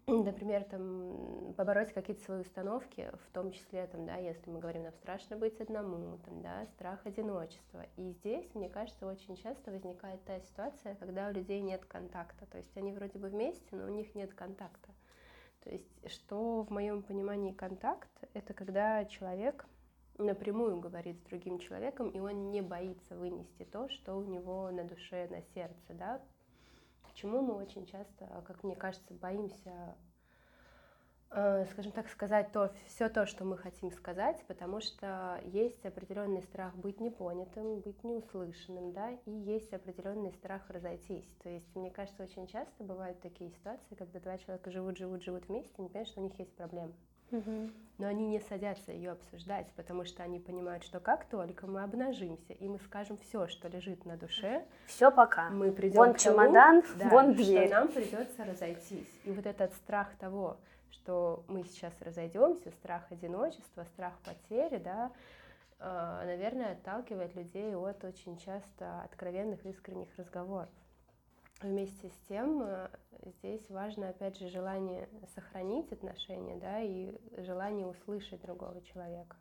например, 0.07 0.65
там, 0.65 1.55
побороть 1.55 1.93
какие-то 1.93 2.23
свои 2.23 2.41
установки, 2.41 3.11
в 3.27 3.33
том 3.33 3.51
числе, 3.51 3.87
там, 3.87 4.07
да, 4.07 4.17
если 4.17 4.49
мы 4.51 4.61
говорим, 4.61 4.85
нам 4.85 4.93
страшно 4.93 5.37
быть 5.37 5.61
одному, 5.61 6.19
там, 6.19 6.43
да, 6.43 6.67
страх 6.75 7.05
одиночества. 7.05 7.85
И 7.97 8.11
здесь, 8.13 8.55
мне 8.55 8.69
кажется, 8.69 9.07
очень 9.07 9.37
часто 9.37 9.71
возникает 9.71 10.23
та 10.25 10.41
ситуация, 10.41 10.95
когда 10.97 11.29
у 11.29 11.33
людей 11.33 11.61
нет 11.61 11.85
контакта. 11.85 12.47
То 12.47 12.59
есть 12.59 12.77
они 12.77 12.93
вроде 12.93 13.19
бы 13.19 13.29
вместе, 13.29 13.75
но 13.75 13.87
у 13.87 13.91
них 13.91 14.15
нет 14.15 14.35
контакта. 14.35 14.93
То 15.61 15.71
есть, 15.71 15.91
что 16.09 16.63
в 16.63 16.71
моем 16.71 17.03
понимании 17.03 17.53
контакт, 17.53 18.11
это 18.35 18.55
когда 18.55 19.05
человек 19.05 19.67
напрямую 20.19 20.79
говорит 20.79 21.19
с 21.19 21.23
другим 21.23 21.59
человеком, 21.59 22.09
и 22.11 22.21
он 22.21 22.51
не 22.51 22.63
боится 22.63 23.17
вынести 23.17 23.65
то, 23.65 23.89
что 23.89 24.15
у 24.15 24.23
него 24.23 24.71
на 24.71 24.85
душе, 24.85 25.27
на 25.29 25.43
сердце, 25.43 25.93
да. 25.93 26.23
Почему 27.17 27.41
мы 27.41 27.55
очень 27.55 27.87
часто, 27.87 28.45
как 28.47 28.63
мне 28.63 28.77
кажется, 28.77 29.15
боимся 29.15 29.97
Э, 31.31 31.67
скажем 31.73 31.91
так, 31.91 32.09
сказать 32.09 32.53
то, 32.53 32.73
все 32.87 33.09
то, 33.09 33.27
что 33.27 33.45
мы 33.45 33.59
хотим 33.59 33.91
сказать, 33.91 34.45
потому 34.47 34.81
что 34.81 35.41
есть 35.45 35.85
определенный 35.85 36.43
страх 36.43 36.77
быть 36.77 37.01
непонятым, 37.01 37.81
быть 37.81 38.05
неуслышанным, 38.05 38.93
да, 38.93 39.11
и 39.11 39.31
есть 39.31 39.73
определенный 39.73 40.33
страх 40.33 40.63
разойтись. 40.71 41.29
То 41.43 41.49
есть, 41.49 41.75
мне 41.75 41.91
кажется, 41.91 42.23
очень 42.23 42.47
часто 42.47 42.85
бывают 42.85 43.21
такие 43.21 43.51
ситуации, 43.51 43.97
когда 43.97 44.21
два 44.21 44.39
человека 44.39 44.71
живут, 44.71 44.99
живут, 44.99 45.23
живут 45.23 45.49
вместе, 45.49 45.75
не 45.79 45.89
понимают, 45.89 46.09
что 46.09 46.21
у 46.21 46.25
них 46.25 46.39
есть 46.39 46.55
проблема. 46.55 46.93
Угу. 47.31 47.71
Но 47.99 48.09
они 48.09 48.27
не 48.27 48.41
садятся 48.41 48.93
ее 48.93 49.13
обсуждать, 49.13 49.67
потому 49.75 50.05
что 50.05 50.23
они 50.23 50.39
понимают, 50.39 50.85
что 50.85 51.01
как 51.01 51.25
только 51.25 51.67
мы 51.67 51.83
обнажимся 51.83 52.53
и 52.53 52.69
мы 52.69 52.79
скажем 52.81 53.17
все, 53.19 53.47
что 53.49 53.69
лежит 53.69 54.05
на 54.05 54.17
душе, 54.19 54.67
все 54.87 55.11
пока. 55.11 55.49
Мы 55.49 55.73
придем 55.73 55.97
вон 55.97 56.13
к 56.13 56.19
чемодан, 56.19 56.83
тому, 56.83 56.95
да, 56.99 57.09
вон 57.09 57.35
дверь. 57.35 57.69
Что 57.69 57.75
нам 57.75 57.89
придется 57.89 58.45
разойтись. 58.45 59.21
И 59.25 59.33
вот 59.33 59.47
этот 59.47 59.73
страх 59.73 60.15
того, 60.21 60.59
что 60.91 61.43
мы 61.49 61.65
сейчас 61.65 61.95
разойдемся, 62.01 62.71
страх 62.73 63.11
одиночества, 63.11 63.85
страх 63.95 64.13
потери, 64.25 64.77
да, 64.77 65.11
э, 65.79 66.23
наверное, 66.27 66.73
отталкивает 66.73 67.35
людей 67.35 67.75
от 67.75 68.05
очень 68.05 68.37
часто 68.37 69.03
откровенных, 69.05 69.65
искренних 69.65 70.09
разговоров. 70.19 70.69
Вместе 71.63 72.11
с 72.11 72.29
тем 72.29 72.63
э, 72.63 72.89
здесь 73.41 73.71
важно, 73.71 74.11
опять 74.11 74.39
же, 74.39 74.49
желание 74.49 75.09
сохранить 75.35 75.91
отношения, 75.91 76.57
да, 76.57 76.83
и 76.83 77.15
желание 77.39 77.87
услышать 77.87 78.43
другого 78.43 78.83
человека. 78.83 79.37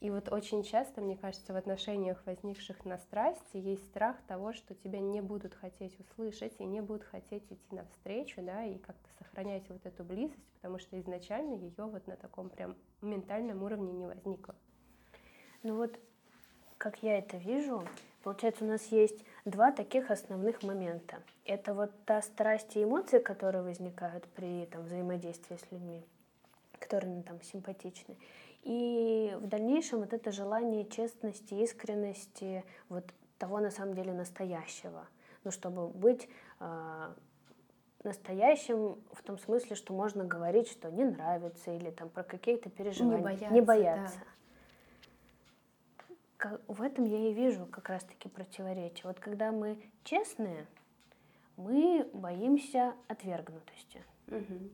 И 0.00 0.10
вот 0.10 0.30
очень 0.30 0.62
часто, 0.62 1.00
мне 1.00 1.16
кажется, 1.16 1.52
в 1.52 1.56
отношениях, 1.56 2.22
возникших 2.26 2.84
на 2.84 2.98
страсти, 2.98 3.56
есть 3.56 3.84
страх 3.86 4.16
того, 4.26 4.52
что 4.52 4.74
тебя 4.74 5.00
не 5.00 5.20
будут 5.20 5.54
хотеть 5.54 5.98
услышать 6.00 6.54
и 6.58 6.64
не 6.64 6.80
будут 6.80 7.04
хотеть 7.04 7.44
идти 7.50 7.74
навстречу, 7.74 8.42
да, 8.42 8.64
и 8.64 8.78
как-то 8.78 9.08
сохранять 9.18 9.68
вот 9.68 9.84
эту 9.84 10.04
близость, 10.04 10.46
потому 10.54 10.78
что 10.78 10.98
изначально 11.00 11.54
ее 11.54 11.84
вот 11.84 12.06
на 12.06 12.16
таком 12.16 12.50
прям 12.50 12.76
ментальном 13.00 13.62
уровне 13.62 13.92
не 13.92 14.06
возникло. 14.06 14.54
Ну 15.62 15.76
вот, 15.76 15.98
как 16.76 17.02
я 17.02 17.18
это 17.18 17.38
вижу, 17.38 17.82
получается, 18.22 18.64
у 18.64 18.68
нас 18.68 18.86
есть 18.92 19.24
два 19.46 19.70
таких 19.72 20.10
основных 20.10 20.62
момента. 20.62 21.22
Это 21.44 21.72
вот 21.72 21.90
та 22.04 22.20
страсть 22.20 22.76
и 22.76 22.82
эмоции, 22.82 23.20
которые 23.20 23.62
возникают 23.62 24.24
при 24.34 24.66
там, 24.66 24.82
взаимодействии 24.82 25.56
с 25.56 25.72
людьми, 25.72 26.04
которые 26.78 27.14
нам 27.14 27.22
там 27.22 27.42
симпатичны. 27.42 28.16
И 28.64 29.34
в 29.40 29.46
дальнейшем 29.46 30.00
вот 30.00 30.12
это 30.12 30.32
желание 30.32 30.84
честности, 30.84 31.54
искренности, 31.54 32.64
вот 32.88 33.04
того 33.38 33.60
на 33.60 33.70
самом 33.70 33.94
деле 33.94 34.12
настоящего. 34.12 35.06
Ну, 35.44 35.52
чтобы 35.52 35.86
быть 35.86 36.28
э, 36.58 37.12
настоящим 38.02 38.98
в 39.12 39.22
том 39.22 39.38
смысле, 39.38 39.76
что 39.76 39.92
можно 39.92 40.24
говорить, 40.24 40.68
что 40.68 40.90
не 40.90 41.04
нравится, 41.04 41.70
или 41.70 41.90
там 41.90 42.08
про 42.08 42.24
какие-то 42.24 42.68
переживания. 42.68 43.18
Не 43.18 43.22
бояться. 43.22 43.54
Не 43.54 43.60
бояться. 43.60 44.18
Да. 44.18 44.35
В 46.68 46.82
этом 46.82 47.04
я 47.04 47.30
и 47.30 47.32
вижу 47.32 47.66
как 47.66 47.88
раз-таки 47.88 48.28
противоречие. 48.28 49.02
Вот 49.04 49.18
когда 49.18 49.52
мы 49.52 49.78
честные, 50.04 50.66
мы 51.56 52.08
боимся 52.12 52.94
отвергнутости. 53.08 54.02
Угу. 54.28 54.70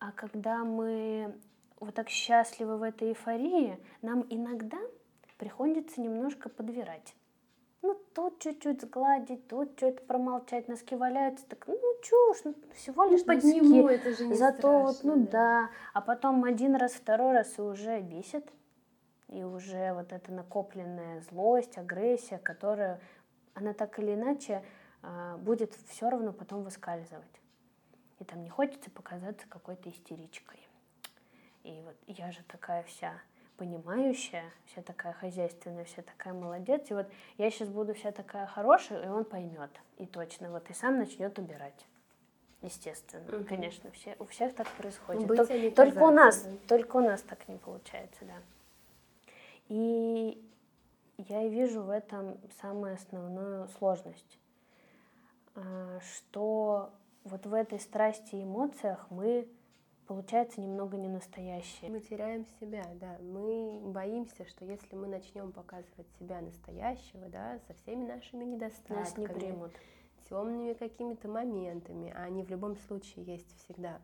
А 0.00 0.12
когда 0.12 0.64
мы 0.64 1.34
вот 1.80 1.94
так 1.94 2.08
счастливы 2.10 2.76
в 2.76 2.82
этой 2.82 3.08
эйфории, 3.08 3.78
нам 4.02 4.26
иногда 4.28 4.78
приходится 5.38 6.00
немножко 6.00 6.48
подбирать. 6.48 7.14
Ну, 7.82 8.00
тут 8.14 8.38
чуть-чуть 8.38 8.80
сгладить, 8.80 9.46
тут 9.46 9.72
что-то 9.76 10.02
промолчать, 10.04 10.68
носки 10.68 10.96
валяются, 10.96 11.46
так, 11.46 11.66
ну, 11.66 11.78
чушь, 12.02 12.38
ну, 12.44 12.54
всего 12.74 13.04
лишь 13.04 13.26
ну, 13.26 13.34
носки. 13.34 13.60
Подниму, 13.60 13.88
это 13.88 14.16
же 14.16 14.26
не 14.26 14.34
Зато 14.34 14.58
страшно, 14.58 14.84
вот, 14.86 15.04
ну, 15.04 15.16
да. 15.24 15.30
да. 15.30 15.70
А 15.92 16.00
потом 16.00 16.44
один 16.44 16.76
раз, 16.76 16.92
второй 16.92 17.32
раз 17.32 17.58
и 17.58 17.60
уже 17.60 18.00
бесит. 18.00 18.50
И 19.28 19.42
уже 19.42 19.92
вот 19.94 20.12
эта 20.12 20.32
накопленная 20.32 21.20
злость, 21.22 21.78
агрессия, 21.78 22.38
которая, 22.38 23.00
она 23.54 23.72
так 23.72 23.98
или 23.98 24.14
иначе 24.14 24.62
а, 25.02 25.36
будет 25.38 25.74
все 25.88 26.08
равно 26.08 26.32
потом 26.32 26.62
выскальзывать. 26.62 27.24
И 28.20 28.24
там 28.24 28.42
не 28.42 28.50
хочется 28.50 28.90
показаться 28.90 29.46
какой-то 29.48 29.90
истеричкой. 29.90 30.60
И 31.62 31.80
вот 31.84 31.96
я 32.06 32.30
же 32.30 32.42
такая 32.44 32.82
вся 32.84 33.14
понимающая, 33.56 34.44
вся 34.66 34.82
такая 34.82 35.12
хозяйственная, 35.12 35.84
вся 35.84 36.02
такая 36.02 36.34
молодец. 36.34 36.90
И 36.90 36.94
вот 36.94 37.06
я 37.38 37.50
сейчас 37.50 37.68
буду 37.68 37.94
вся 37.94 38.12
такая 38.12 38.46
хорошая, 38.46 39.04
и 39.04 39.08
он 39.08 39.24
поймет. 39.24 39.70
И 39.98 40.06
точно, 40.06 40.50
вот 40.50 40.68
и 40.70 40.74
сам 40.74 40.98
начнет 40.98 41.38
убирать. 41.38 41.86
Естественно, 42.62 43.36
угу. 43.36 43.44
конечно, 43.44 43.90
все, 43.90 44.16
у 44.18 44.24
всех 44.24 44.54
так 44.54 44.66
происходит. 44.68 45.28
Только, 45.28 45.70
только 45.70 46.02
у 46.02 46.10
нас, 46.10 46.42
да. 46.42 46.56
только 46.66 46.96
у 46.96 47.00
нас 47.00 47.20
так 47.20 47.46
не 47.48 47.58
получается, 47.58 48.24
да. 48.24 48.34
И 49.68 50.42
я 51.18 51.42
и 51.42 51.48
вижу 51.48 51.82
в 51.82 51.90
этом 51.90 52.38
самую 52.60 52.94
основную 52.94 53.68
сложность, 53.78 54.38
а, 55.54 56.00
что 56.00 56.92
вот 57.24 57.46
в 57.46 57.54
этой 57.54 57.80
страсти 57.80 58.36
и 58.36 58.42
эмоциях 58.42 59.06
мы 59.10 59.48
получается 60.06 60.60
немного 60.60 60.96
не 60.96 61.08
настоящее. 61.08 61.90
Мы 61.90 62.00
теряем 62.00 62.46
себя, 62.60 62.84
да. 63.00 63.16
Мы 63.20 63.80
боимся, 63.80 64.44
что 64.46 64.64
если 64.64 64.94
мы 64.94 65.06
начнем 65.06 65.52
показывать 65.52 66.10
себя 66.18 66.40
настоящего, 66.40 67.28
да, 67.28 67.58
со 67.66 67.74
всеми 67.74 68.04
нашими 68.04 68.44
недостатками, 68.44 68.98
нас 68.98 69.16
не 69.16 69.26
примут, 69.26 69.72
темными 70.28 70.74
какими-то 70.74 71.28
моментами, 71.28 72.12
а 72.14 72.24
они 72.24 72.42
в 72.42 72.50
любом 72.50 72.76
случае 72.76 73.24
есть 73.24 73.56
всегда, 73.58 74.00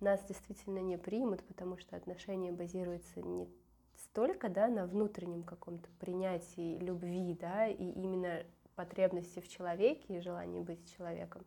нас 0.00 0.20
действительно 0.24 0.78
не 0.78 0.98
примут, 0.98 1.44
потому 1.44 1.76
что 1.76 1.96
отношения 1.96 2.50
базируются 2.50 3.22
не 3.22 3.48
столько, 4.12 4.50
да, 4.50 4.68
на 4.68 4.86
внутреннем 4.86 5.42
каком-то 5.42 5.88
принятии 5.98 6.78
любви, 6.78 7.34
да, 7.40 7.66
и 7.66 7.82
именно 7.92 8.44
потребности 8.74 9.40
в 9.40 9.48
человеке 9.48 10.18
и 10.18 10.20
желании 10.20 10.60
быть 10.60 10.94
человеком, 10.96 11.44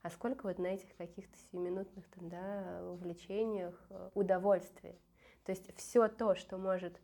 а 0.00 0.08
сколько 0.08 0.46
вот 0.46 0.58
на 0.58 0.68
этих 0.68 0.96
каких-то 0.96 1.36
сиюминутных 1.36 2.06
там, 2.08 2.28
да, 2.30 2.80
увлечениях, 2.90 3.74
э, 3.90 4.10
удовольствия. 4.14 4.96
То 5.44 5.52
есть 5.52 5.76
все 5.76 6.08
то, 6.08 6.34
что 6.34 6.56
может 6.56 6.98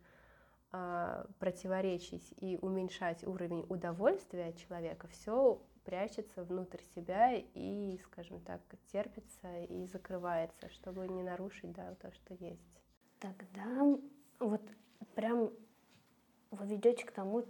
э, 0.71 1.25
противоречить 1.37 2.33
и 2.39 2.57
уменьшать 2.59 3.23
уровень 3.23 3.65
удовольствия 3.69 4.53
человека, 4.53 5.07
все 5.09 5.61
прячется 5.85 6.43
внутрь 6.43 6.81
себя 6.95 7.35
и, 7.35 7.99
скажем 8.05 8.39
так, 8.41 8.61
терпится 8.91 9.63
и 9.65 9.85
закрывается, 9.85 10.69
чтобы 10.69 11.07
не 11.07 11.21
нарушить 11.21 11.71
да, 11.73 11.93
то, 11.95 12.11
что 12.11 12.33
есть. 12.33 12.81
Тогда 13.19 13.97
вот 14.39 14.61
прям 15.15 15.51
вы 16.51 16.65
ведете 16.67 17.05
к 17.05 17.11
тому, 17.11 17.43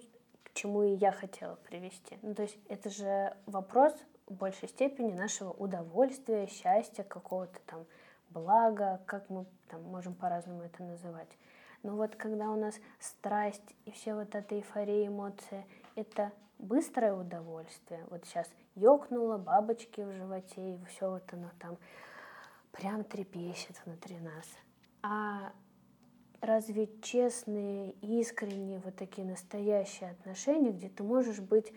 к 0.44 0.54
чему 0.54 0.84
и 0.84 0.96
я 0.96 1.12
хотела 1.12 1.56
привести. 1.56 2.18
Ну, 2.22 2.34
то 2.34 2.44
есть 2.44 2.58
это 2.70 2.90
же 2.90 3.36
вопрос 3.46 3.94
в 4.28 4.34
большей 4.34 4.70
степени 4.70 5.12
нашего 5.12 5.52
удовольствия, 5.52 6.48
счастья, 6.48 7.04
какого-то 7.04 7.60
там 7.66 7.86
блага, 8.30 9.02
как 9.06 9.30
мы 9.30 9.46
там 9.70 9.84
можем 9.84 10.14
по-разному 10.16 10.64
это 10.64 10.84
называть. 10.84 11.30
Но 11.84 11.96
вот 11.96 12.16
когда 12.16 12.50
у 12.50 12.56
нас 12.56 12.76
страсть 13.00 13.76
и 13.86 13.92
все 13.92 14.16
вот 14.16 14.36
эта 14.36 14.56
эйфория, 14.56 15.08
эмоции, 15.08 15.66
это 15.96 16.32
быстрое 16.58 17.14
удовольствие. 17.14 18.06
Вот 18.10 18.26
сейчас 18.26 18.50
ёкнуло, 18.76 19.38
бабочки 19.38 20.02
в 20.02 20.12
животе, 20.14 20.76
и 20.76 20.86
все 20.86 21.10
вот 21.10 21.32
оно 21.34 21.50
там 21.60 21.78
прям 22.72 23.04
трепещет 23.04 23.82
внутри 23.86 24.18
нас. 24.20 24.48
А 25.02 25.52
разве 26.44 26.90
честные, 27.02 27.92
искренние, 28.02 28.80
вот 28.80 28.96
такие 28.98 29.26
настоящие 29.26 30.12
отношения, 30.12 30.72
где 30.72 30.90
ты 30.90 31.02
можешь 31.02 31.40
быть 31.40 31.72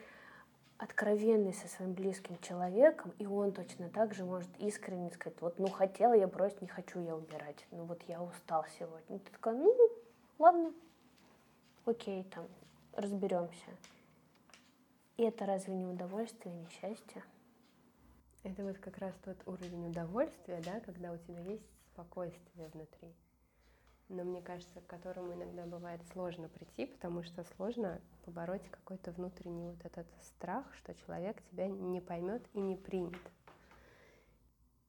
откровенный 0.76 1.54
со 1.54 1.68
своим 1.68 1.94
близким 1.94 2.36
человеком, 2.40 3.12
и 3.18 3.26
он 3.26 3.52
точно 3.52 3.88
так 3.88 4.12
же 4.12 4.24
может 4.24 4.50
искренне 4.58 5.10
сказать, 5.10 5.40
вот, 5.40 5.58
ну, 5.58 5.68
хотела 5.68 6.12
я 6.12 6.26
бросить, 6.26 6.60
не 6.60 6.68
хочу 6.68 7.00
я 7.00 7.16
убирать, 7.16 7.64
ну, 7.70 7.84
вот 7.84 8.02
я 8.08 8.20
устал 8.20 8.66
сегодня. 8.78 9.16
И 9.16 9.20
ты 9.20 9.30
такая, 9.30 9.54
ну, 9.54 9.74
ладно, 10.38 10.74
окей, 11.84 12.24
там, 12.24 12.46
разберемся. 12.92 13.70
И 15.16 15.22
это 15.22 15.46
разве 15.46 15.74
не 15.74 15.86
удовольствие, 15.86 16.52
не 16.54 16.68
счастье? 16.68 17.22
Это 18.42 18.64
вот 18.64 18.78
как 18.78 18.98
раз 18.98 19.14
тот 19.24 19.36
уровень 19.46 19.88
удовольствия, 19.88 20.60
да, 20.64 20.80
когда 20.80 21.12
у 21.12 21.16
тебя 21.16 21.40
есть 21.40 21.64
спокойствие 21.92 22.68
внутри 22.74 23.14
но 24.08 24.24
мне 24.24 24.40
кажется, 24.40 24.80
к 24.80 24.86
которому 24.86 25.34
иногда 25.34 25.66
бывает 25.66 26.00
сложно 26.12 26.48
прийти, 26.48 26.86
потому 26.86 27.22
что 27.22 27.44
сложно 27.56 28.00
побороть 28.24 28.68
какой-то 28.70 29.12
внутренний 29.12 29.70
вот 29.70 29.84
этот 29.84 30.06
страх, 30.22 30.64
что 30.74 30.94
человек 30.94 31.42
тебя 31.50 31.66
не 31.66 32.00
поймет 32.00 32.46
и 32.52 32.60
не 32.60 32.76
примет. 32.76 33.20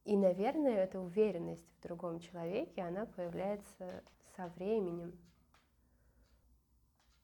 И, 0.05 0.15
наверное, 0.15 0.83
эта 0.83 0.99
уверенность 0.99 1.67
в 1.77 1.83
другом 1.83 2.19
человеке, 2.19 2.81
она 2.81 3.05
появляется 3.05 4.03
со 4.35 4.47
временем. 4.47 5.17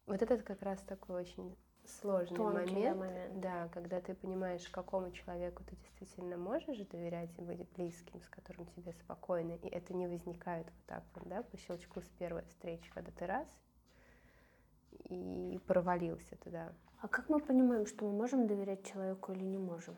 Вот 0.06 0.22
это 0.22 0.38
как 0.38 0.62
раз 0.62 0.80
такой 0.82 1.22
очень 1.22 1.56
сложный 1.88 2.40
момент, 2.40 2.74
да, 2.74 2.94
момент. 2.96 3.40
да, 3.40 3.68
когда 3.74 4.02
ты 4.02 4.14
понимаешь, 4.14 4.68
какому 4.70 5.12
человеку 5.12 5.64
ты 5.64 5.76
действительно 5.76 6.38
можешь 6.38 6.80
доверять 6.88 7.30
и 7.38 7.42
быть 7.42 7.68
близким, 7.76 8.22
с 8.22 8.30
которым 8.30 8.66
тебе 8.68 8.94
спокойно, 8.94 9.54
и 9.54 9.68
это 9.68 9.94
не 9.94 10.08
возникает 10.08 10.66
вот 10.66 10.86
так 10.88 11.04
вот, 11.16 11.28
да, 11.28 11.44
по 11.44 11.58
щелчку 11.58 12.02
с 12.02 12.10
первой 12.20 12.44
встречи, 12.46 12.90
когда 12.94 13.12
ты 13.12 13.26
раз 13.26 13.48
и 15.10 15.60
провалился 15.68 16.36
туда. 16.38 16.72
А 17.02 17.08
как 17.08 17.30
мы 17.30 17.40
понимаем, 17.40 17.86
что 17.86 18.06
мы 18.06 18.14
можем 18.14 18.48
доверять 18.48 18.86
человеку 18.86 19.34
или 19.34 19.44
не 19.44 19.58
можем? 19.58 19.96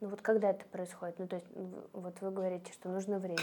Ну 0.00 0.08
вот 0.08 0.20
когда 0.20 0.50
это 0.50 0.66
происходит? 0.66 1.18
Ну 1.18 1.28
то 1.28 1.36
есть 1.36 1.46
вот 1.92 2.20
вы 2.20 2.30
говорите, 2.30 2.72
что 2.72 2.88
нужно 2.88 3.18
время. 3.18 3.38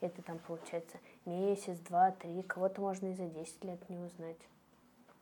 Это 0.00 0.22
там 0.22 0.38
получается 0.38 0.98
месяц, 1.24 1.78
два, 1.80 2.10
три. 2.10 2.42
Кого-то 2.42 2.82
можно 2.82 3.06
и 3.06 3.14
за 3.14 3.26
10 3.26 3.64
лет 3.64 3.88
не 3.88 3.96
узнать. 3.98 4.36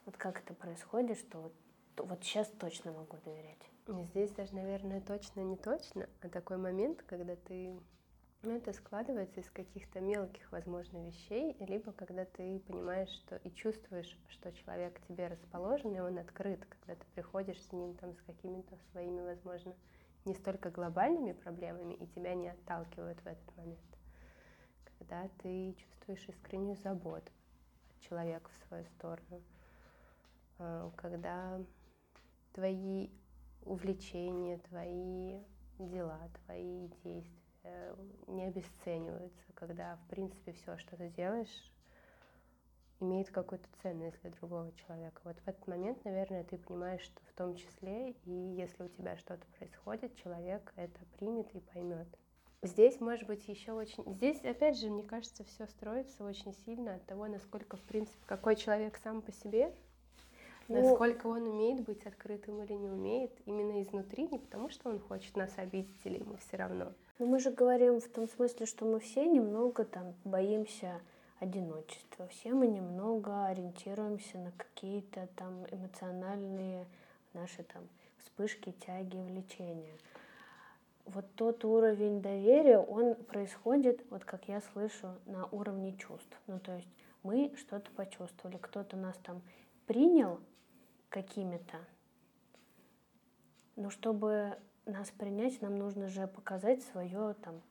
Вот 0.04 0.16
как 0.16 0.40
это 0.40 0.54
происходит, 0.54 1.18
что 1.18 1.40
вот, 1.40 1.52
вот 1.96 2.22
сейчас 2.22 2.48
точно 2.58 2.92
могу 2.92 3.16
доверять? 3.24 3.70
Здесь 3.86 4.30
даже, 4.32 4.54
наверное, 4.54 5.00
точно 5.00 5.40
не 5.40 5.56
точно, 5.56 6.08
а 6.20 6.28
такой 6.28 6.58
момент, 6.58 7.02
когда 7.06 7.36
ты 7.36 7.78
ну, 8.44 8.56
это 8.56 8.74
складывается 8.74 9.40
из 9.40 9.50
каких-то 9.50 10.00
мелких, 10.00 10.52
возможно, 10.52 10.98
вещей, 11.06 11.56
либо 11.60 11.92
когда 11.92 12.26
ты 12.26 12.60
понимаешь, 12.60 13.08
что 13.08 13.36
и 13.36 13.50
чувствуешь, 13.50 14.18
что 14.28 14.52
человек 14.52 15.00
к 15.00 15.06
тебе 15.06 15.28
расположен, 15.28 15.94
и 15.94 16.00
он 16.00 16.18
открыт, 16.18 16.62
когда 16.66 16.94
ты 16.94 17.06
приходишь 17.14 17.62
с 17.62 17.72
ним 17.72 17.94
там 17.94 18.14
с 18.14 18.20
какими-то 18.20 18.76
своими, 18.92 19.22
возможно, 19.22 19.74
не 20.26 20.34
столько 20.34 20.70
глобальными 20.70 21.32
проблемами, 21.32 21.94
и 21.94 22.06
тебя 22.08 22.34
не 22.34 22.48
отталкивают 22.48 23.18
в 23.20 23.26
этот 23.26 23.56
момент. 23.56 23.80
Когда 24.98 25.28
ты 25.42 25.74
чувствуешь 25.78 26.28
искреннюю 26.28 26.76
заботу 26.76 27.32
от 27.90 28.00
человека 28.00 28.50
в 28.50 28.68
свою 28.68 28.84
сторону, 28.84 29.42
когда 30.96 31.60
твои 32.52 33.10
увлечения, 33.62 34.58
твои 34.58 35.40
дела, 35.78 36.20
твои 36.44 36.88
действия 37.02 37.96
не 38.26 38.44
обесцениваются, 38.44 39.52
когда, 39.54 39.96
в 39.96 40.08
принципе, 40.08 40.52
все, 40.52 40.76
что 40.76 40.96
ты 40.96 41.08
делаешь, 41.10 41.72
имеет 43.00 43.30
какую-то 43.30 43.68
ценность 43.82 44.20
для 44.22 44.30
другого 44.30 44.72
человека. 44.72 45.20
Вот 45.24 45.36
в 45.38 45.48
этот 45.48 45.66
момент, 45.66 46.04
наверное, 46.04 46.44
ты 46.44 46.58
понимаешь, 46.58 47.02
что 47.02 47.20
в 47.24 47.32
том 47.32 47.54
числе, 47.56 48.12
и 48.24 48.30
если 48.30 48.84
у 48.84 48.88
тебя 48.88 49.16
что-то 49.16 49.46
происходит, 49.58 50.14
человек 50.16 50.72
это 50.76 50.98
примет 51.18 51.54
и 51.54 51.60
поймет. 51.60 52.08
Здесь, 52.62 53.00
может 53.00 53.26
быть, 53.26 53.46
еще 53.46 53.72
очень... 53.72 54.04
Здесь, 54.14 54.42
опять 54.42 54.78
же, 54.78 54.88
мне 54.88 55.02
кажется, 55.02 55.44
все 55.44 55.66
строится 55.66 56.24
очень 56.24 56.54
сильно 56.64 56.94
от 56.94 57.04
того, 57.04 57.26
насколько, 57.26 57.76
в 57.76 57.82
принципе, 57.82 58.24
какой 58.26 58.56
человек 58.56 58.96
сам 58.96 59.20
по 59.20 59.32
себе, 59.32 59.74
насколько 60.68 61.26
он 61.26 61.42
умеет 61.42 61.82
быть 61.82 62.04
открытым 62.06 62.62
или 62.62 62.72
не 62.72 62.88
умеет, 62.88 63.32
именно 63.46 63.82
изнутри, 63.82 64.28
не 64.28 64.38
потому 64.38 64.68
что 64.70 64.90
он 64.90 64.98
хочет 64.98 65.36
нас 65.36 65.50
обидеть 65.56 66.00
или 66.04 66.18
ему 66.18 66.36
все 66.36 66.56
равно. 66.56 66.92
Ну, 67.18 67.26
мы 67.26 67.38
же 67.38 67.50
говорим 67.50 68.00
в 68.00 68.08
том 68.08 68.28
смысле, 68.28 68.66
что 68.66 68.84
мы 68.84 68.98
все 68.98 69.24
немного 69.24 69.84
там 69.84 70.14
боимся 70.24 71.00
одиночества. 71.38 72.26
Все 72.28 72.52
мы 72.54 72.66
немного 72.66 73.46
ориентируемся 73.46 74.38
на 74.38 74.52
какие-то 74.52 75.28
там 75.36 75.64
эмоциональные 75.70 76.86
наши 77.34 77.62
там 77.62 77.82
вспышки, 78.18 78.74
тяги, 78.86 79.16
влечения. 79.16 79.94
Вот 81.06 81.26
тот 81.34 81.64
уровень 81.64 82.22
доверия, 82.22 82.78
он 82.78 83.14
происходит, 83.14 84.00
вот 84.10 84.24
как 84.24 84.48
я 84.48 84.62
слышу, 84.72 85.08
на 85.26 85.46
уровне 85.46 85.94
чувств. 85.98 86.40
Ну, 86.46 86.58
то 86.58 86.74
есть 86.74 86.88
мы 87.22 87.52
что-то 87.56 87.90
почувствовали, 87.90 88.56
кто-то 88.56 88.96
нас 88.96 89.16
там 89.22 89.42
принял 89.86 90.40
какими-то, 91.14 91.78
но 93.76 93.88
чтобы 93.88 94.58
нас 94.84 95.12
принять, 95.12 95.62
нам 95.62 95.78
нужно 95.78 96.08
же 96.08 96.26
показать 96.26 96.82
свое 96.82 97.34
там 97.34 97.62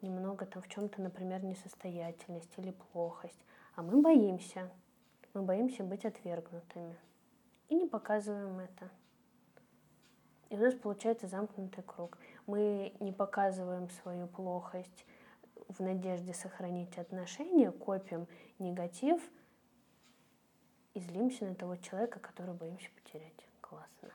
немного 0.00 0.46
там 0.46 0.62
в 0.62 0.68
чем-то, 0.68 1.02
например, 1.02 1.42
несостоятельность 1.42 2.52
или 2.58 2.70
плохость. 2.70 3.44
А 3.74 3.82
мы 3.82 4.00
боимся. 4.00 4.70
Мы 5.34 5.42
боимся 5.42 5.82
быть 5.82 6.04
отвергнутыми. 6.04 6.96
И 7.68 7.74
не 7.74 7.88
показываем 7.88 8.58
это. 8.60 8.88
И 10.48 10.56
у 10.56 10.60
нас 10.60 10.74
получается 10.74 11.26
замкнутый 11.26 11.82
круг. 11.82 12.16
Мы 12.46 12.94
не 13.00 13.10
показываем 13.10 13.90
свою 13.90 14.28
плохость 14.28 15.04
в 15.68 15.80
надежде 15.80 16.32
сохранить 16.32 16.96
отношения, 16.96 17.72
копим 17.72 18.28
негатив 18.60 19.20
и 20.94 21.00
злимся 21.00 21.44
на 21.44 21.54
того 21.54 21.76
человека, 21.76 22.20
которого 22.20 22.54
боимся 22.54 22.88
потерять. 23.02 23.32
Классно. 23.60 24.10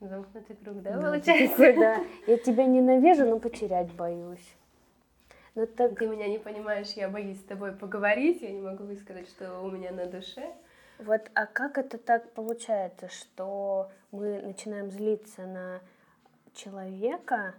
Замкнутый 0.00 0.56
круг, 0.56 0.82
да, 0.82 0.96
да 0.96 1.10
получается? 1.10 1.72
Да. 1.74 2.00
Я 2.26 2.38
тебя 2.38 2.64
ненавижу, 2.64 3.26
но 3.26 3.38
потерять 3.38 3.92
боюсь. 3.92 4.56
Но 5.54 5.62
ну, 5.62 5.66
так... 5.66 5.98
Ты 5.98 6.06
меня 6.06 6.28
не 6.28 6.38
понимаешь, 6.38 6.92
я 6.92 7.08
боюсь 7.08 7.40
с 7.40 7.44
тобой 7.44 7.72
поговорить, 7.72 8.40
я 8.42 8.50
не 8.50 8.60
могу 8.60 8.84
высказать, 8.84 9.28
что 9.28 9.60
у 9.60 9.70
меня 9.70 9.90
на 9.90 10.06
душе. 10.06 10.54
Вот, 10.98 11.30
а 11.34 11.46
как 11.46 11.78
это 11.78 11.98
так 11.98 12.30
получается, 12.32 13.08
что 13.08 13.90
мы 14.10 14.40
начинаем 14.42 14.90
злиться 14.90 15.46
на 15.46 15.80
человека, 16.54 17.54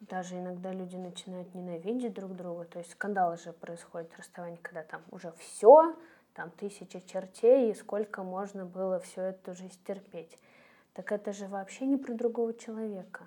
даже 0.00 0.36
иногда 0.38 0.72
люди 0.72 0.96
начинают 0.96 1.54
ненавидеть 1.54 2.14
друг 2.14 2.34
друга, 2.34 2.64
то 2.64 2.78
есть 2.78 2.92
скандалы 2.92 3.36
же 3.36 3.52
происходят, 3.52 4.10
расставание, 4.16 4.58
когда 4.62 4.82
там 4.82 5.02
уже 5.10 5.32
все, 5.38 5.94
там 6.34 6.50
тысяча 6.50 7.00
чертей, 7.00 7.70
и 7.70 7.74
сколько 7.74 8.22
можно 8.22 8.64
было 8.64 9.00
все 9.00 9.22
это 9.22 9.52
уже 9.52 9.68
стерпеть. 9.68 10.38
Так 10.94 11.12
это 11.12 11.32
же 11.32 11.46
вообще 11.46 11.86
не 11.86 11.96
про 11.96 12.14
другого 12.14 12.54
человека, 12.54 13.24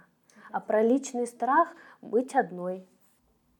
а 0.51 0.59
про 0.59 0.81
личный 0.81 1.27
страх 1.27 1.69
быть 2.01 2.35
одной, 2.35 2.85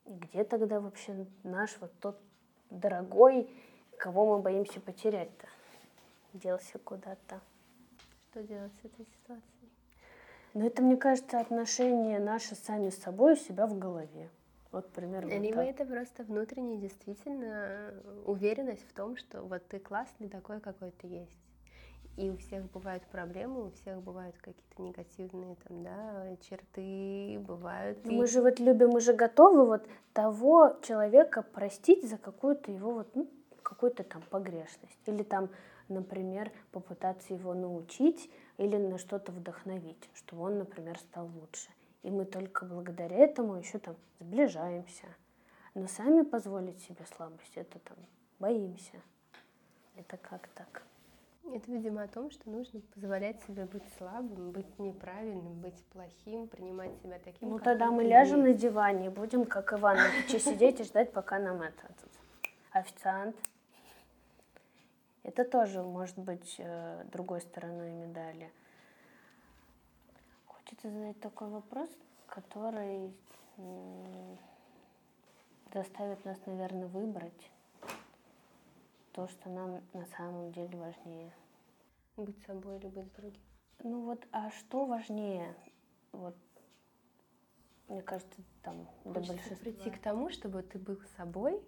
и 0.05 0.13
где 0.13 0.43
тогда 0.43 0.79
вообще 0.79 1.25
наш 1.43 1.77
вот 1.79 1.91
тот 1.99 2.19
дорогой, 2.69 3.49
кого 3.97 4.35
мы 4.35 4.41
боимся 4.41 4.81
потерять-то? 4.81 5.47
Делся 6.33 6.79
куда-то. 6.79 7.39
Что 8.29 8.43
делать 8.43 8.73
с 8.81 8.85
этой 8.85 9.05
ситуацией? 9.05 9.71
Ну, 10.53 10.65
это, 10.65 10.81
мне 10.81 10.97
кажется, 10.97 11.39
отношения 11.39 12.19
наши 12.19 12.55
сами 12.55 12.89
с 12.89 13.01
собой 13.01 13.33
у 13.33 13.35
себя 13.35 13.65
в 13.65 13.77
голове. 13.77 14.29
Вот 14.73 14.89
примерно 14.89 15.29
Либо 15.39 15.57
так. 15.57 15.67
это 15.67 15.85
просто 15.85 16.23
внутренняя 16.23 16.79
действительно 16.79 17.93
уверенность 18.25 18.83
в 18.89 18.91
том, 18.93 19.15
что 19.17 19.43
вот 19.43 19.67
ты 19.67 19.77
классный 19.77 20.27
такой, 20.27 20.59
какой 20.59 20.89
ты 20.89 21.05
есть. 21.05 21.37
И 22.17 22.31
у 22.31 22.37
всех 22.37 22.71
бывают 22.71 23.03
проблемы, 23.05 23.67
у 23.67 23.71
всех 23.71 24.01
бывают 24.01 24.35
какие-то 24.37 24.81
негативные 24.81 25.55
там, 25.67 25.83
да, 25.83 26.35
черты, 26.41 27.39
бывают. 27.39 28.03
Но 28.03 28.11
и... 28.13 28.15
Мы 28.15 28.27
же 28.27 28.41
вот 28.41 28.59
любим, 28.59 28.89
мы 28.89 28.99
же 28.99 29.13
готовы 29.13 29.63
вот 29.63 29.87
того 30.11 30.75
человека 30.81 31.43
простить 31.43 32.09
за 32.09 32.17
какую-то 32.17 32.71
его 32.71 32.93
вот, 32.93 33.15
ну, 33.15 33.29
какую-то 33.61 34.03
там 34.03 34.23
погрешность. 34.31 34.97
Или 35.05 35.21
там, 35.21 35.49
например, 35.87 36.51
попытаться 36.71 37.35
его 37.35 37.53
научить 37.53 38.27
или 38.57 38.77
на 38.77 38.97
что-то 38.97 39.31
вдохновить, 39.31 40.09
чтобы 40.15 40.43
он, 40.43 40.57
например, 40.57 40.97
стал 40.97 41.27
лучше. 41.27 41.69
И 42.03 42.11
мы 42.11 42.25
только 42.25 42.65
благодаря 42.65 43.17
этому 43.17 43.55
еще 43.55 43.79
там 43.79 43.95
сближаемся. 44.19 45.07
Но 45.73 45.87
сами 45.87 46.21
позволить 46.23 46.81
себе 46.81 47.05
слабость, 47.15 47.53
это 47.55 47.79
там 47.79 47.97
боимся. 48.39 49.01
Это 49.95 50.17
как 50.17 50.47
так? 50.49 50.83
Это, 51.51 51.71
видимо, 51.71 52.03
о 52.03 52.07
том, 52.07 52.31
что 52.31 52.49
нужно 52.49 52.79
позволять 52.93 53.41
себе 53.43 53.65
быть 53.65 53.83
слабым, 53.97 54.51
быть 54.51 54.79
неправильным, 54.79 55.59
быть 55.59 55.75
плохим, 55.91 56.47
принимать 56.47 56.91
себя 57.01 57.19
таким. 57.23 57.49
Ну 57.49 57.59
тогда 57.59 57.91
мы 57.91 58.03
ляжем 58.03 58.41
на 58.43 58.53
диване 58.53 59.07
и 59.07 59.09
будем, 59.09 59.45
как 59.45 59.73
Иван 59.73 59.97
на 59.97 60.09
печи, 60.09 60.39
сидеть 60.39 60.79
и 60.79 60.83
ждать, 60.83 61.11
пока 61.11 61.39
нам 61.39 61.61
это 61.61 61.83
официант. 62.71 63.35
Это 65.23 65.45
тоже 65.45 65.83
может 65.83 66.17
быть 66.17 66.55
э, 66.59 67.03
другой 67.11 67.41
стороной 67.41 67.91
медали. 67.91 68.49
Хочется 70.63 70.91
задать 70.91 71.19
такой 71.19 71.49
вопрос, 71.49 71.89
который 72.27 73.13
заставит 75.73 76.23
нас, 76.23 76.37
наверное, 76.45 76.87
выбрать 76.87 77.51
то, 79.11 79.27
что 79.27 79.49
нам 79.49 79.81
на 79.93 80.05
самом 80.17 80.53
деле 80.53 80.77
важнее. 80.77 81.33
Быть 82.15 82.41
собой 82.45 82.77
или 82.77 82.87
быть 82.87 83.13
другим. 83.13 83.41
Ну 83.83 84.05
вот, 84.05 84.25
а 84.31 84.51
что 84.51 84.85
важнее? 84.85 85.53
Вот, 86.13 86.35
мне 87.89 88.01
кажется, 88.01 88.41
там 88.61 88.87
до 89.03 89.19
большинства. 89.19 89.57
прийти 89.57 89.89
к 89.89 89.99
тому, 89.99 90.29
чтобы 90.29 90.61
ты 90.61 90.79
был 90.79 90.97
собой, 91.17 91.61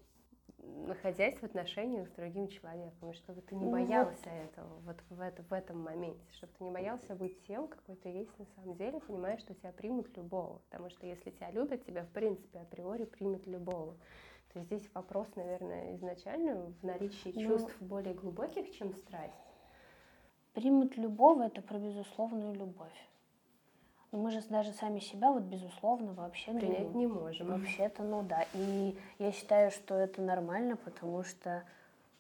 находясь 0.87 1.35
в 1.35 1.43
отношениях 1.43 2.07
с 2.07 2.11
другим 2.11 2.47
человеком, 2.47 3.13
чтобы 3.13 3.41
ты 3.41 3.55
не 3.55 3.65
боялся 3.65 4.29
вот. 4.29 4.49
этого 4.49 4.79
вот 4.81 4.97
в, 5.09 5.19
это, 5.19 5.43
в 5.43 5.53
этом 5.53 5.79
моменте, 5.81 6.25
чтобы 6.33 6.53
ты 6.57 6.63
не 6.63 6.71
боялся 6.71 7.15
быть 7.15 7.41
тем, 7.47 7.67
какой 7.67 7.95
ты 7.95 8.09
есть 8.09 8.37
на 8.39 8.45
самом 8.55 8.75
деле, 8.75 8.99
понимаешь, 8.99 9.41
что 9.41 9.53
тебя 9.53 9.71
примут 9.71 10.15
любого, 10.17 10.59
потому 10.69 10.89
что 10.89 11.05
если 11.05 11.31
тебя 11.31 11.51
любят, 11.51 11.85
тебя 11.85 12.03
в 12.03 12.09
принципе 12.09 12.59
априори 12.59 13.05
примут 13.05 13.45
любого. 13.47 13.95
То 14.53 14.59
есть 14.59 14.67
здесь 14.67 14.89
вопрос, 14.93 15.27
наверное, 15.35 15.95
изначально 15.95 16.73
в 16.81 16.83
наличии 16.83 17.33
ну, 17.35 17.41
чувств 17.41 17.75
более 17.81 18.13
глубоких, 18.13 18.71
чем 18.71 18.93
страсть. 18.93 19.33
Примут 20.53 20.95
любого— 20.95 21.43
это 21.47 21.61
про 21.61 21.77
безусловную 21.77 22.53
любовь. 22.53 22.95
Но 24.15 24.21
мы 24.21 24.31
же 24.31 24.41
даже 24.49 24.71
сами 24.71 24.99
себя 24.99 25.29
вот 25.29 25.43
безусловно 25.43 26.13
вообще 26.13 26.53
принять 26.53 26.93
ну, 26.93 26.99
не 26.99 27.05
можем. 27.05 27.47
Вообще-то, 27.47 28.01
ну 28.01 28.23
да. 28.23 28.45
И 28.53 28.97
я 29.19 29.33
считаю, 29.33 29.71
что 29.71 29.93
это 29.93 30.21
нормально, 30.21 30.77
потому 30.77 31.25
что 31.25 31.63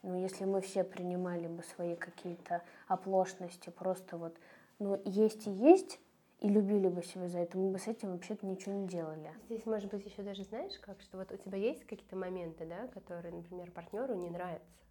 ну, 0.03 0.21
если 0.21 0.43
мы 0.43 0.59
все 0.59 0.83
принимали 0.83 1.47
бы 1.47 1.63
свои 1.63 1.95
какие-то 1.95 2.63
оплошности, 2.89 3.69
просто 3.69 4.17
вот, 4.17 4.35
ну, 4.77 5.01
есть 5.05 5.47
и 5.47 5.51
есть, 5.51 6.01
и 6.41 6.49
любили 6.49 6.89
бы 6.89 7.01
себя 7.01 7.29
за 7.29 7.39
это, 7.39 7.57
мы 7.57 7.71
бы 7.71 7.79
с 7.79 7.87
этим 7.87 8.11
вообще-то 8.11 8.45
ничего 8.45 8.75
не 8.75 8.87
делали. 8.89 9.31
Здесь, 9.45 9.65
может 9.65 9.89
быть, 9.89 10.05
еще 10.05 10.21
даже 10.21 10.43
знаешь, 10.43 10.77
как, 10.81 10.99
что 10.99 11.17
вот 11.17 11.31
у 11.31 11.37
тебя 11.37 11.57
есть 11.57 11.85
какие-то 11.85 12.17
моменты, 12.17 12.65
да, 12.65 12.87
которые, 12.87 13.33
например, 13.33 13.71
партнеру 13.71 14.15
не 14.15 14.29
нравятся. 14.29 14.84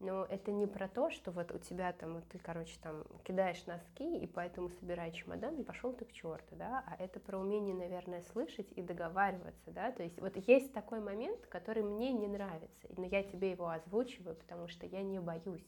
Но 0.00 0.24
это 0.24 0.50
не 0.50 0.66
про 0.66 0.88
то, 0.88 1.10
что 1.10 1.30
вот 1.30 1.52
у 1.52 1.58
тебя 1.58 1.92
там, 1.92 2.14
вот 2.14 2.24
ты, 2.28 2.38
короче, 2.38 2.74
там 2.82 3.04
кидаешь 3.22 3.64
носки, 3.66 4.18
и 4.18 4.26
поэтому 4.26 4.70
собирай 4.70 5.12
чемодан, 5.12 5.56
и 5.56 5.62
пошел 5.62 5.92
ты 5.92 6.06
к 6.06 6.12
черту, 6.12 6.56
да, 6.56 6.82
а 6.86 6.96
это 7.02 7.20
про 7.20 7.38
умение, 7.38 7.74
наверное, 7.74 8.22
слышать 8.32 8.66
и 8.76 8.82
договариваться, 8.82 9.70
да, 9.70 9.92
то 9.92 10.02
есть 10.02 10.18
вот 10.18 10.36
есть 10.48 10.72
такой 10.72 11.00
момент, 11.00 11.46
который 11.48 11.82
мне 11.82 12.12
не 12.12 12.28
нравится, 12.28 12.88
но 12.96 13.04
я 13.04 13.22
тебе 13.22 13.50
его 13.50 13.68
озвучиваю, 13.68 14.36
потому 14.36 14.68
что 14.68 14.86
я 14.86 15.02
не 15.02 15.20
боюсь 15.20 15.66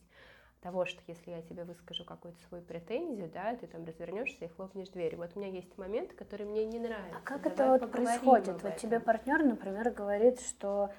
того, 0.63 0.87
что 0.87 1.03
если 1.09 1.33
я 1.33 1.43
тебе 1.43 1.65
выскажу 1.65 2.05
какую-то 2.05 2.41
свою 2.49 2.65
претензию, 2.65 3.29
да, 3.29 3.55
ты 3.57 3.67
там 3.67 3.85
развернешься 3.85 4.45
и 4.45 4.49
хлопнешь 4.49 4.89
дверь. 4.89 5.17
Вот 5.17 5.33
у 5.35 5.41
меня 5.41 5.51
есть 5.51 5.77
момент, 5.77 6.15
который 6.15 6.47
мне 6.47 6.65
не 6.65 6.79
нравится. 6.79 7.19
А 7.19 7.21
как 7.21 7.43
Давай 7.43 7.77
это 7.77 7.85
вот 7.87 7.93
происходит? 7.93 8.63
Вот 8.63 8.77
тебе 8.77 9.01
партнер, 9.01 9.45
например, 9.45 9.91
говорит, 9.91 10.41
что 10.41 10.91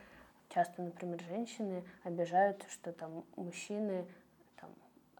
часто, 0.54 0.82
например, 0.82 1.22
женщины 1.22 1.84
обижают, 2.04 2.66
что 2.70 2.92
там 2.94 3.26
мужчины 3.36 4.06
там, 4.60 4.70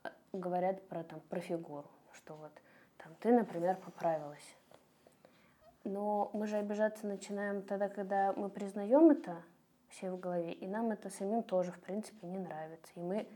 э, 0.04 0.10
говорят 0.32 0.88
про, 0.88 1.04
там, 1.04 1.20
про 1.22 1.40
фигуру, 1.40 1.90
что 2.14 2.36
вот 2.36 2.52
там 2.98 3.14
ты, 3.20 3.32
например, 3.32 3.78
поправилась. 3.78 4.56
Но 5.84 6.30
мы 6.34 6.48
же 6.48 6.58
обижаться 6.58 7.08
начинаем 7.08 7.62
тогда, 7.62 7.90
когда 7.90 8.32
мы 8.34 8.50
признаем 8.50 9.10
это 9.10 9.42
все 9.90 10.12
в 10.12 10.20
голове, 10.20 10.54
и 10.54 10.68
нам 10.68 10.92
это 10.92 11.10
самим 11.10 11.44
тоже, 11.44 11.72
в 11.72 11.80
принципе, 11.80 12.26
не 12.26 12.40
нравится. 12.40 12.92
И 12.96 13.00
мы 13.02 13.28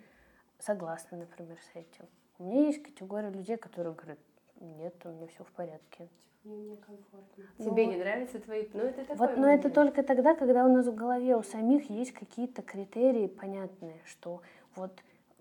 согласны, 0.59 1.17
например, 1.17 1.57
с 1.73 1.75
этим. 1.75 2.07
У 2.39 2.43
меня 2.43 2.67
есть 2.67 2.83
категория 2.83 3.29
людей, 3.29 3.57
которые 3.57 3.93
говорят, 3.93 4.19
нет, 4.59 4.93
у 5.05 5.09
меня 5.09 5.27
все 5.27 5.43
в 5.43 5.51
порядке 5.51 6.07
мне 6.47 6.71
некомфортно. 6.71 7.45
Ну, 7.57 7.65
Тебе 7.71 7.85
не 7.85 7.97
нравятся 7.97 8.39
твои... 8.39 8.67
Ну, 8.73 8.81
это 8.81 9.05
такое 9.05 9.15
Вот, 9.15 9.37
но 9.37 9.47
это 9.47 9.69
только 9.69 10.03
тогда, 10.03 10.35
когда 10.35 10.65
у 10.65 10.73
нас 10.73 10.87
в 10.87 10.95
голове 10.95 11.35
у 11.35 11.43
самих 11.43 11.89
есть 11.89 12.13
какие-то 12.13 12.61
критерии 12.61 13.27
понятные, 13.27 13.99
что 14.05 14.41
вот 14.75 14.91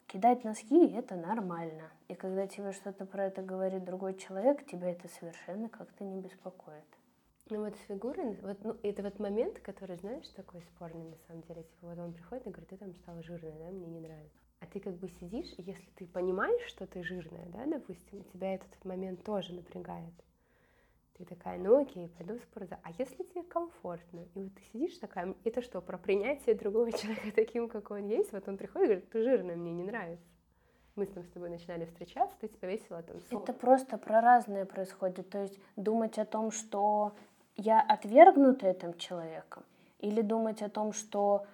кидать 0.07 0.45
носки— 0.45 0.87
это 0.97 1.15
нормально. 1.15 1.91
И 2.09 2.15
когда 2.15 2.47
тебе 2.47 2.73
что-то 2.73 3.07
про 3.07 3.27
это 3.27 3.43
говорит 3.43 3.85
другой 3.85 4.15
человек, 4.15 4.65
тебя 4.67 4.91
это 4.91 5.09
совершенно 5.09 5.69
как-то 5.69 6.05
не 6.05 6.21
беспокоит. 6.21 6.85
Ну 7.49 7.65
вот 7.65 7.77
с 7.77 7.87
фигурой, 7.87 8.37
вот, 8.43 8.59
ну, 8.65 8.77
это 8.83 9.05
вот 9.05 9.21
момент, 9.21 9.61
который, 9.61 9.97
знаешь, 9.97 10.29
такой 10.31 10.63
спорный 10.63 11.05
на 11.05 11.17
самом 11.29 11.43
деле. 11.43 11.63
Типа 11.63 11.89
вот 11.89 11.99
он 11.99 12.13
приходит 12.13 12.47
и 12.47 12.51
говорит, 12.51 12.69
ты 12.69 12.77
там 12.77 12.93
стала 12.97 13.23
жирная, 13.23 13.53
да, 13.53 13.71
мне 13.71 13.87
не 13.87 14.01
нравится. 14.01 14.39
А 14.59 14.67
ты 14.67 14.81
как 14.81 14.95
бы 14.95 15.09
сидишь, 15.09 15.53
и 15.57 15.63
если 15.63 15.89
ты 15.95 16.07
понимаешь, 16.07 16.67
что 16.67 16.87
ты 16.87 17.05
жирная, 17.05 17.47
да, 17.51 17.67
допустим, 17.67 18.25
тебя 18.33 18.55
этот 18.55 18.85
момент 18.85 19.23
тоже 19.23 19.53
напрягает. 19.53 20.13
Ты 21.17 21.25
такая, 21.25 21.59
ну 21.59 21.81
окей, 21.81 22.09
пойду 22.09 22.39
в 22.39 22.43
спортзал. 22.43 22.79
А 22.83 22.91
если 22.99 23.23
тебе 23.23 23.43
комфортно? 23.43 24.21
И 24.35 24.39
вот 24.39 24.55
ты 24.55 24.63
сидишь 24.73 24.99
такая, 24.99 25.35
это 25.45 25.63
что, 25.63 25.81
про 25.81 25.97
принятие 25.97 26.55
другого 26.55 26.93
человека 26.99 27.33
таким, 27.35 27.69
как 27.69 27.91
он 27.91 28.07
есть? 28.07 28.33
Вот 28.33 28.47
он 28.49 28.59
приходит 28.59 28.85
и 28.85 28.89
говорит, 28.89 29.11
ты 29.11 29.23
жирная, 29.23 29.57
мне 29.57 29.73
не 29.73 29.85
нравится. 29.85 30.27
Мы 30.95 31.07
там 31.07 31.25
с 31.25 31.29
тобой 31.29 31.51
начинали 31.51 31.85
встречаться, 31.85 32.37
ты 32.41 32.49
тебя 32.49 32.71
весело 32.71 33.03
там 33.03 33.17
Это 33.31 33.53
просто 33.53 33.99
про 33.99 34.21
разное 34.21 34.65
происходит. 34.65 35.29
То 35.29 35.43
есть 35.43 35.59
думать 35.77 36.19
о 36.19 36.25
том, 36.25 36.51
что 36.51 37.15
я 37.57 37.81
отвергнута 37.81 38.67
этим 38.67 38.95
человеком, 38.95 39.63
или 39.99 40.21
думать 40.21 40.63
о 40.63 40.69
том, 40.69 40.93
что, 40.93 41.47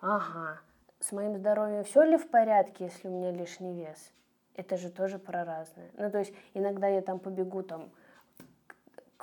ага, 0.00 0.60
с 1.00 1.12
моим 1.12 1.36
здоровьем 1.36 1.84
все 1.84 2.02
ли 2.02 2.16
в 2.16 2.28
порядке, 2.28 2.84
если 2.84 3.08
у 3.08 3.10
меня 3.10 3.30
лишний 3.30 3.74
вес? 3.74 4.12
Это 4.56 4.76
же 4.76 4.90
тоже 4.90 5.18
про 5.18 5.44
разное. 5.44 5.90
Ну, 5.96 6.10
то 6.10 6.18
есть 6.18 6.32
иногда 6.54 6.88
я 6.88 7.02
там 7.02 7.18
побегу 7.18 7.62
там 7.62 7.90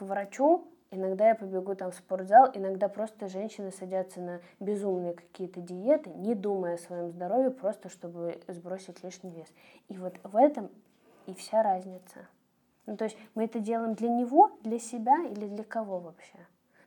к 0.02 0.04
врачу, 0.04 0.68
иногда 0.90 1.28
я 1.28 1.36
побегу 1.36 1.76
там 1.76 1.92
в 1.92 1.96
спортзал, 1.96 2.50
иногда 2.56 2.90
просто 2.90 3.28
женщины 3.28 3.72
садятся 3.72 4.20
на 4.20 4.42
безумные 4.60 5.14
какие-то 5.14 5.62
диеты, 5.62 6.10
не 6.10 6.34
думая 6.34 6.74
о 6.74 6.80
своем 6.80 7.12
здоровье, 7.12 7.52
просто 7.52 7.88
чтобы 7.88 8.42
сбросить 8.48 9.04
лишний 9.04 9.30
вес. 9.30 9.48
И 9.90 9.98
вот 9.98 10.16
в 10.24 10.36
этом 10.36 10.72
и 11.28 11.36
вся 11.36 11.62
разница. 11.62 12.28
Ну, 12.88 12.98
то 12.98 13.04
есть 13.04 13.16
мы 13.36 13.46
это 13.46 13.60
делаем 13.60 13.94
для 13.94 14.10
него, 14.10 14.50
для 14.64 14.80
себя 14.80 15.24
или 15.28 15.48
для 15.48 15.64
кого 15.64 16.00
вообще? 16.00 16.40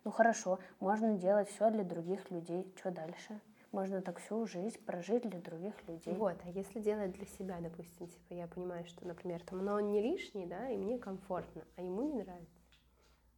Ну 0.02 0.10
хорошо, 0.10 0.58
можно 0.80 1.16
делать 1.16 1.48
все 1.48 1.70
для 1.70 1.84
других 1.84 2.32
людей. 2.32 2.66
Что 2.76 2.90
дальше? 2.90 3.40
Можно 3.70 4.02
так 4.02 4.18
всю 4.18 4.44
жизнь 4.46 4.84
прожить 4.84 5.22
для 5.22 5.38
других 5.38 5.74
людей. 5.86 6.14
Вот, 6.14 6.36
а 6.44 6.48
если 6.48 6.80
делать 6.80 7.12
для 7.12 7.26
себя, 7.26 7.58
допустим, 7.60 8.08
типа 8.08 8.34
я 8.34 8.48
понимаю, 8.48 8.84
что, 8.86 9.06
например, 9.06 9.40
там, 9.44 9.64
но 9.64 9.74
он 9.74 9.92
не 9.92 10.02
лишний, 10.02 10.46
да, 10.46 10.68
и 10.68 10.76
мне 10.76 10.98
комфортно, 10.98 11.62
а 11.76 11.82
ему 11.82 12.02
не 12.02 12.14
нравится. 12.14 12.63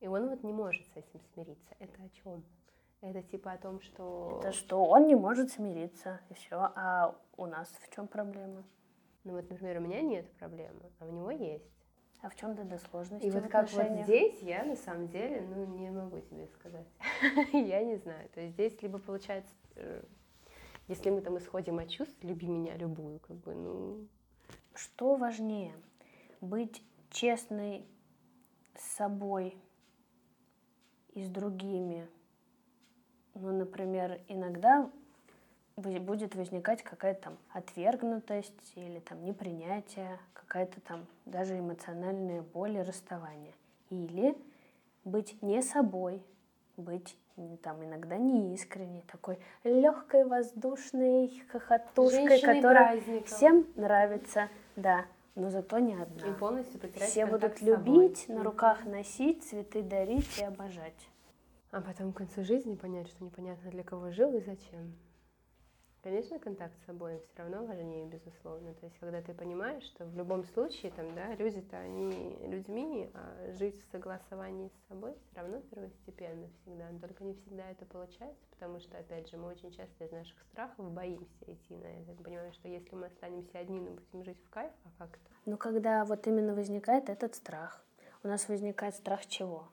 И 0.00 0.08
он 0.08 0.28
вот 0.28 0.42
не 0.42 0.52
может 0.52 0.86
с 0.88 0.96
этим 0.96 1.20
смириться. 1.32 1.74
Это 1.78 2.02
о 2.02 2.08
чем? 2.22 2.44
Это 3.00 3.22
типа 3.22 3.52
о 3.52 3.58
том, 3.58 3.80
что... 3.80 4.40
Это 4.40 4.52
что 4.52 4.84
он 4.84 5.06
не 5.06 5.14
может 5.14 5.50
смириться, 5.50 6.20
и 6.30 6.34
все. 6.34 6.56
А 6.74 7.14
у 7.36 7.46
нас 7.46 7.68
в 7.68 7.94
чем 7.94 8.08
проблема? 8.08 8.64
Ну 9.24 9.34
вот, 9.34 9.48
например, 9.50 9.78
у 9.78 9.80
меня 9.80 10.00
нет 10.02 10.30
проблемы, 10.32 10.90
а 10.98 11.06
у 11.06 11.10
него 11.10 11.30
есть. 11.30 11.70
А 12.22 12.28
в 12.28 12.36
чем 12.36 12.56
тогда 12.56 12.78
сложность? 12.78 13.24
И 13.24 13.30
вот 13.30 13.48
как 13.48 13.70
вот 13.70 13.86
здесь 14.02 14.40
я 14.40 14.64
на 14.64 14.76
самом 14.76 15.08
деле, 15.08 15.42
ну, 15.42 15.64
не 15.64 15.90
могу 15.90 16.20
тебе 16.20 16.46
сказать. 16.48 16.86
я 17.52 17.84
не 17.84 17.96
знаю. 17.96 18.28
То 18.30 18.40
есть 18.40 18.54
здесь 18.54 18.80
либо 18.82 18.98
получается, 18.98 19.52
э, 19.76 20.02
если 20.88 21.10
мы 21.10 21.20
там 21.20 21.38
исходим 21.38 21.78
от 21.78 21.90
чувств, 21.90 22.16
люби 22.22 22.48
меня 22.48 22.76
любую, 22.76 23.20
как 23.20 23.36
бы, 23.36 23.54
ну... 23.54 24.06
Что 24.74 25.16
важнее? 25.16 25.74
Быть 26.40 26.82
честной 27.10 27.86
с 28.76 28.96
собой 28.96 29.56
и 31.16 31.24
с 31.24 31.28
другими. 31.28 32.06
Ну, 33.34 33.52
например, 33.52 34.20
иногда 34.28 34.88
будет 35.76 36.34
возникать 36.34 36.82
какая-то 36.82 37.22
там 37.22 37.38
отвергнутость 37.52 38.72
или 38.76 39.00
там 39.00 39.24
непринятие, 39.24 40.18
какая-то 40.34 40.80
там 40.82 41.06
даже 41.24 41.58
эмоциональная 41.58 42.42
боль 42.42 42.76
и 42.76 42.82
расставание. 42.82 43.54
Или 43.90 44.36
быть 45.04 45.40
не 45.42 45.62
собой, 45.62 46.22
быть 46.76 47.16
там 47.62 47.84
иногда 47.84 48.16
неискренней, 48.16 49.02
такой 49.10 49.38
легкой, 49.64 50.24
воздушной 50.24 51.42
хохотушкой, 51.50 52.28
Женщиной 52.28 52.56
которая 52.56 52.96
праздником. 52.96 53.24
всем 53.26 53.66
нравится, 53.76 54.48
да, 54.76 55.04
но 55.36 55.50
зато 55.50 55.78
не 55.78 55.94
одна. 55.94 56.26
И 56.26 56.32
полностью 56.32 56.80
потерять 56.80 57.10
Все 57.10 57.26
будут 57.26 57.62
любить, 57.62 58.28
на 58.28 58.42
руках 58.42 58.84
носить, 58.84 59.44
цветы 59.44 59.82
дарить 59.82 60.38
и 60.38 60.42
обожать. 60.42 61.08
А 61.70 61.80
потом 61.80 62.12
к 62.12 62.16
концу 62.16 62.42
жизни 62.42 62.74
понять, 62.74 63.08
что 63.08 63.22
непонятно 63.22 63.70
для 63.70 63.84
кого 63.84 64.10
жил 64.10 64.34
и 64.34 64.40
зачем. 64.40 64.96
Конечно, 66.06 66.38
контакт 66.38 66.72
с 66.80 66.86
собой 66.86 67.18
все 67.18 67.42
равно 67.42 67.66
важнее, 67.66 68.06
безусловно. 68.06 68.72
То 68.74 68.86
есть, 68.86 68.96
когда 69.00 69.20
ты 69.20 69.34
понимаешь, 69.34 69.82
что 69.82 70.04
в 70.04 70.16
любом 70.16 70.44
случае, 70.44 70.92
там, 70.92 71.12
да, 71.16 71.34
люди-то 71.34 71.76
они 71.78 72.38
людьми, 72.46 73.10
а 73.12 73.50
жить 73.54 73.76
в 73.82 73.90
согласовании 73.90 74.68
с 74.68 74.88
собой 74.88 75.16
все 75.24 75.40
равно 75.40 75.60
первостепенно 75.62 76.46
всегда. 76.60 76.90
Но 76.92 77.00
только 77.00 77.24
не 77.24 77.34
всегда 77.34 77.68
это 77.72 77.84
получается, 77.86 78.46
потому 78.52 78.78
что, 78.78 78.96
опять 78.96 79.28
же, 79.28 79.36
мы 79.36 79.48
очень 79.48 79.72
часто 79.72 80.04
из 80.04 80.12
наших 80.12 80.40
страхов 80.52 80.88
боимся 80.92 81.44
идти 81.44 81.74
на 81.74 81.86
это. 81.86 82.22
Понимаем, 82.22 82.52
что 82.52 82.68
если 82.68 82.94
мы 82.94 83.06
останемся 83.06 83.58
одни, 83.58 83.80
мы 83.80 83.90
будем 83.90 84.24
жить 84.24 84.38
в 84.44 84.50
кайф, 84.50 84.70
а 84.84 84.90
как 84.98 85.08
это? 85.08 85.30
Ну, 85.44 85.56
когда 85.56 86.04
вот 86.04 86.24
именно 86.28 86.54
возникает 86.54 87.08
этот 87.08 87.34
страх, 87.34 87.84
у 88.22 88.28
нас 88.28 88.48
возникает 88.48 88.94
страх 88.94 89.26
чего? 89.26 89.66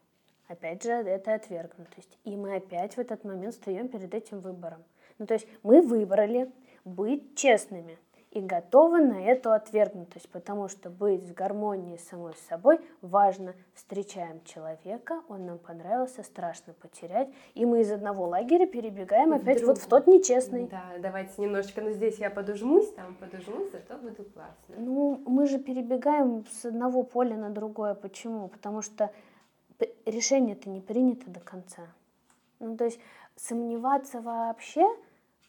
Опять 0.47 0.81
же, 0.81 0.93
это 0.93 1.35
отвергнутость. 1.35 2.17
И 2.23 2.35
мы 2.35 2.55
опять 2.55 2.95
в 2.95 2.97
этот 2.97 3.23
момент 3.23 3.53
встаем 3.53 3.87
перед 3.87 4.11
этим 4.15 4.39
выбором. 4.39 4.83
Ну, 5.19 5.25
то 5.25 5.33
есть 5.35 5.47
мы 5.63 5.81
выбрали 5.81 6.51
быть 6.83 7.35
честными. 7.35 7.97
и 8.33 8.41
готова 8.41 8.97
на 8.97 9.23
эту 9.23 9.51
отвергнутость, 9.51 10.27
потому 10.29 10.67
что 10.67 10.89
быть 10.89 11.21
в 11.21 11.33
гармонии 11.33 11.97
с 11.97 12.07
самой 12.07 12.33
собой 12.49 12.79
важно. 13.01 13.53
Встречаем 13.75 14.43
человека, 14.43 15.21
он 15.27 15.45
нам 15.45 15.59
понравился, 15.59 16.23
страшно 16.23 16.73
потерять, 16.73 17.29
и 17.53 17.65
мы 17.65 17.81
из 17.81 17.91
одного 17.91 18.27
лагеря 18.27 18.65
перебегаем 18.65 19.29
в 19.29 19.33
опять 19.33 19.63
вот 19.63 19.77
в 19.77 19.85
тот 19.87 20.07
нечестный. 20.07 20.67
Да, 20.67 20.83
давайте 20.99 21.33
немножечко, 21.37 21.81
ну 21.81 21.91
здесь 21.91 22.17
я 22.17 22.31
подужмусь, 22.31 22.91
там 22.93 23.15
подужмусь, 23.15 23.71
зато 23.71 23.97
буду 23.99 24.23
классно. 24.23 24.75
Ну, 24.77 25.21
мы 25.27 25.45
же 25.45 25.59
перебегаем 25.59 26.45
с 26.51 26.65
одного 26.65 27.03
поля 27.03 27.37
на 27.37 27.51
другое. 27.51 27.93
Почему? 27.93 28.47
Потому 28.47 28.81
что 28.81 29.11
решение-то 30.05 30.69
не 30.69 30.81
принято 30.81 31.29
до 31.29 31.39
конца. 31.39 31.83
Ну, 32.59 32.77
то 32.77 32.85
есть 32.85 32.99
сомневаться 33.35 34.21
вообще 34.21 34.85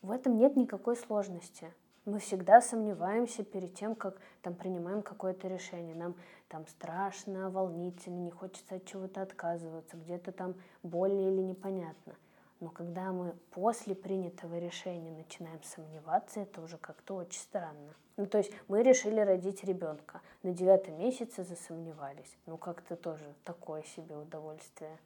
в 0.03 0.11
этом 0.11 0.37
нет 0.37 0.57
никакой 0.57 0.97
сложности 0.97 1.73
мы 2.05 2.18
всегда 2.18 2.61
сомневаемся 2.61 3.44
перед 3.44 3.75
тем, 3.75 3.94
как 3.94 4.20
там 4.42 4.55
принимаем 4.55 5.03
какое-то 5.03 5.49
решение. 5.49 5.94
Нам 5.94 6.14
там 6.49 6.66
страшно, 6.66 7.51
волнительно, 7.51 8.20
не 8.20 8.31
хочется 8.31 8.77
от 8.77 8.85
чего-то 8.85 9.23
отказываться, 9.23 9.97
где-то 9.97 10.33
там 10.33 10.55
больно 10.83 11.20
или 11.20 11.40
непонятно. 11.40 12.14
Но 12.61 12.68
когда 12.68 13.12
мы 13.12 13.35
после 13.51 13.94
принятого 13.94 14.59
решения 14.59 15.11
начинаем 15.11 15.62
сомневаться, 15.62 16.40
это 16.40 16.61
уже 16.61 16.79
как-то 16.79 17.14
очень 17.14 17.40
странно. 17.40 17.94
Ну, 18.16 18.27
то 18.27 18.38
есть 18.38 18.53
мы 18.68 18.83
решили 18.83 19.20
родить 19.20 19.64
ребенка. 19.64 20.20
На 20.42 20.53
девятом 20.53 20.99
месяце 20.99 21.42
засомневались. 21.42 22.37
Ну, 22.47 22.57
как-то 22.57 22.97
тоже 22.97 23.25
такое 23.42 23.83
себе 23.83 24.16
удовольствие. 24.16 24.99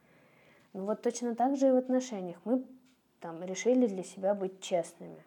Ну, 0.73 0.85
вот 0.85 1.03
точно 1.03 1.35
так 1.35 1.57
же 1.57 1.69
и 1.69 1.73
в 1.73 1.77
отношениях. 1.77 2.39
Мы 2.45 2.65
там 3.21 3.43
решили 3.43 3.87
для 3.87 4.03
себя 4.03 4.35
быть 4.35 4.61
честными. 4.61 5.23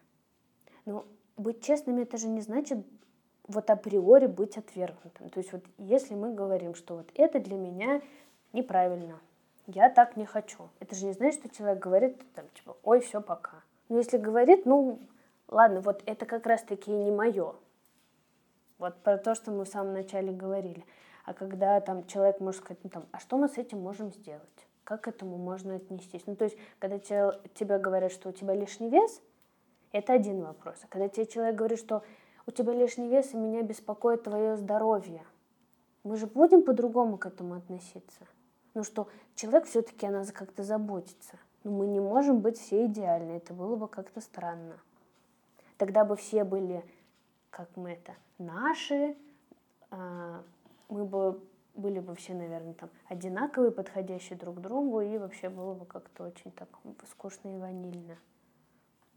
Ну, 0.86 1.06
быть 1.38 1.64
честными 1.64 2.04
это 2.04 2.18
же 2.18 2.28
не 2.28 2.42
значит 2.42 2.80
вот 3.48 3.70
априори 3.70 4.28
быть 4.28 4.58
отвергнутым. 4.58 5.30
То 5.30 5.40
есть 5.40 5.52
вот 5.52 5.64
если 5.78 6.16
мы 6.16 6.34
говорим, 6.34 6.76
что 6.76 6.98
вот 6.98 7.12
это 7.16 7.40
для 7.40 7.58
меня 7.58 8.02
неправильно, 8.54 9.20
я 9.68 9.90
так 9.90 10.18
не 10.18 10.26
хочу, 10.26 10.70
это 10.80 10.96
же 10.96 11.06
не 11.06 11.14
значит, 11.14 11.40
что 11.40 11.56
человек 11.56 11.80
говорит 11.80 12.22
там 12.34 12.46
типа, 12.56 12.78
ой, 12.84 13.00
все, 13.02 13.22
пока. 13.22 13.64
Но 13.90 13.98
если 13.98 14.18
говорит, 14.18 14.66
ну, 14.66 15.00
ладно, 15.48 15.82
вот 15.82 16.02
это 16.06 16.26
как 16.26 16.46
раз-таки 16.46 16.92
не 16.92 17.12
мое. 17.12 17.56
Вот 18.78 18.96
про 19.04 19.18
то, 19.18 19.36
что 19.36 19.52
мы 19.52 19.66
в 19.66 19.68
самом 19.68 19.94
начале 19.94 20.32
говорили. 20.32 20.86
А 21.26 21.34
когда 21.34 21.80
там 21.82 22.08
человек 22.08 22.40
может 22.40 22.62
сказать, 22.62 22.84
ну 22.84 22.90
там, 22.90 23.06
а 23.12 23.20
что 23.20 23.38
мы 23.38 23.48
с 23.48 23.58
этим 23.58 23.80
можем 23.80 24.12
сделать? 24.12 24.68
Как 24.84 25.02
к 25.02 25.08
этому 25.08 25.38
можно 25.38 25.76
отнестись? 25.76 26.24
Ну, 26.26 26.36
то 26.36 26.46
есть, 26.46 26.58
когда 26.80 27.00
тебе, 27.00 27.40
тебе 27.54 27.78
говорят, 27.78 28.12
что 28.12 28.30
у 28.30 28.32
тебя 28.32 28.54
лишний 28.54 28.90
вес, 28.90 29.22
это 29.92 30.14
один 30.14 30.42
вопрос. 30.42 30.78
А 30.84 30.88
когда 30.88 31.08
тебе 31.08 31.26
человек 31.26 31.56
говорит, 31.56 31.80
что 31.80 32.04
у 32.48 32.52
тебя 32.52 32.74
лишний 32.74 33.08
вес, 33.08 33.34
и 33.34 33.38
меня 33.38 33.62
беспокоит 33.62 34.24
твое 34.24 34.58
здоровье, 34.58 35.24
мы 36.04 36.16
же 36.18 36.28
будем 36.28 36.64
по-другому 36.64 37.18
к 37.18 37.26
этому 37.26 37.56
относиться. 37.56 38.28
Ну 38.74 38.84
что, 38.84 39.08
человек 39.36 39.66
все-таки 39.66 40.06
о 40.08 40.12
нас 40.12 40.32
как-то 40.32 40.64
заботится. 40.64 41.38
Но 41.64 41.72
мы 41.72 41.88
не 41.88 42.00
можем 42.00 42.40
быть 42.40 42.58
все 42.58 42.86
идеальны, 42.86 43.34
это 43.34 43.54
было 43.54 43.76
бы 43.76 43.88
как-то 43.88 44.22
странно. 44.22 44.80
Тогда 45.78 46.06
бы 46.06 46.16
все 46.16 46.44
были, 46.44 46.84
как 47.50 47.70
мы 47.76 47.92
это, 47.92 48.16
наши, 48.40 49.16
а, 49.92 50.44
мы 50.90 51.06
бы 51.06 51.40
были 51.74 52.00
бы 52.00 52.16
все, 52.16 52.34
наверное, 52.34 52.74
там 52.74 52.90
одинаковые, 53.08 53.72
подходящие 53.72 54.38
друг 54.38 54.58
к 54.58 54.60
другу, 54.60 55.02
и 55.02 55.18
вообще 55.18 55.50
было 55.50 55.74
бы 55.74 55.86
как-то 55.86 56.26
очень 56.26 56.52
так 56.52 56.70
скучно 57.10 57.56
и 57.56 57.60
ванильно. 57.60 58.18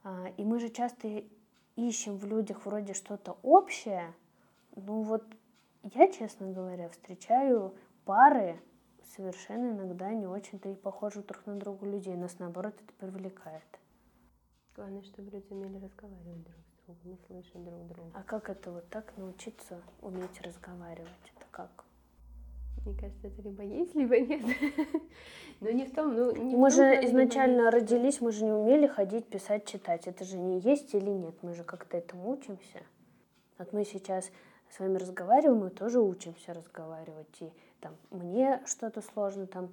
А, 0.03 0.29
и 0.37 0.45
мы 0.45 0.61
же 0.61 0.69
часто 0.69 1.25
ищем 1.77 2.19
в 2.19 2.27
людях 2.27 2.65
вроде 2.67 2.95
что-то 2.95 3.39
общее. 3.43 4.15
Ну 4.77 5.03
вот 5.03 5.25
я, 5.83 6.11
честно 6.11 6.53
говоря, 6.53 6.89
встречаю 6.89 7.75
пары 8.05 8.61
совершенно 9.17 9.71
иногда 9.73 10.13
не 10.13 10.27
очень-то 10.27 10.69
и 10.69 10.75
похожих 10.75 11.27
друг 11.27 11.47
на 11.47 11.57
друга 11.57 11.87
людей. 11.87 12.15
Нас, 12.15 12.39
наоборот, 12.39 12.75
это 12.75 12.93
привлекает. 12.95 13.65
Главное, 14.77 15.03
чтобы 15.03 15.31
люди 15.31 15.47
умели 15.51 15.79
разговаривать 15.79 16.43
друг 16.43 16.57
с 16.57 16.87
другом, 16.87 17.11
не 17.11 17.19
слышать 17.27 17.65
друг 17.65 17.87
друга. 17.87 18.11
А 18.15 18.23
как 18.23 18.51
это 18.51 18.73
вот 18.73 18.89
так 18.89 19.17
научиться 19.17 19.81
уметь 20.01 20.41
разговаривать? 20.41 21.33
Это 21.37 21.47
как? 21.51 21.84
Мне 22.85 22.95
кажется, 22.95 23.27
это 23.27 23.43
либо 23.43 23.63
есть, 23.63 23.95
либо 23.97 24.19
нет. 24.19 24.43
Но 25.61 25.71
не 25.71 25.85
в 25.85 25.95
том, 25.95 26.15
ну... 26.15 26.33
Не 26.33 26.57
мы 26.57 26.71
в 26.71 26.75
том, 26.75 26.85
же 26.85 27.05
изначально 27.07 27.71
родились, 27.71 28.21
мы 28.21 28.33
же 28.33 28.45
не 28.45 28.53
умели 28.53 28.87
ходить, 28.87 29.27
писать, 29.27 29.67
читать. 29.67 30.07
Это 30.07 30.25
же 30.25 30.37
не 30.37 30.61
есть 30.61 30.95
или 30.95 31.11
нет, 31.11 31.35
мы 31.43 31.55
же 31.55 31.65
как-то 31.65 31.97
этому 31.97 32.31
учимся. 32.31 32.83
Вот 33.59 33.73
мы 33.73 33.85
сейчас 33.85 34.31
с 34.71 34.81
вами 34.81 34.99
разговариваем, 34.99 35.61
мы 35.61 35.71
тоже 35.71 36.01
учимся 36.01 36.53
разговаривать. 36.53 37.41
И 37.41 37.53
там 37.81 37.95
мне 38.11 38.61
что-то 38.67 39.01
сложно 39.01 39.47
там 39.47 39.71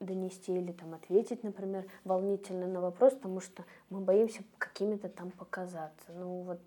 донести 0.00 0.56
или 0.56 0.72
там 0.72 0.94
ответить, 0.94 1.44
например, 1.44 1.84
волнительно 2.04 2.66
на 2.66 2.80
вопрос, 2.80 3.14
потому 3.14 3.40
что 3.40 3.64
мы 3.90 4.00
боимся 4.00 4.42
какими-то 4.58 5.08
там 5.08 5.30
показаться. 5.30 6.12
Ну 6.14 6.42
вот, 6.42 6.60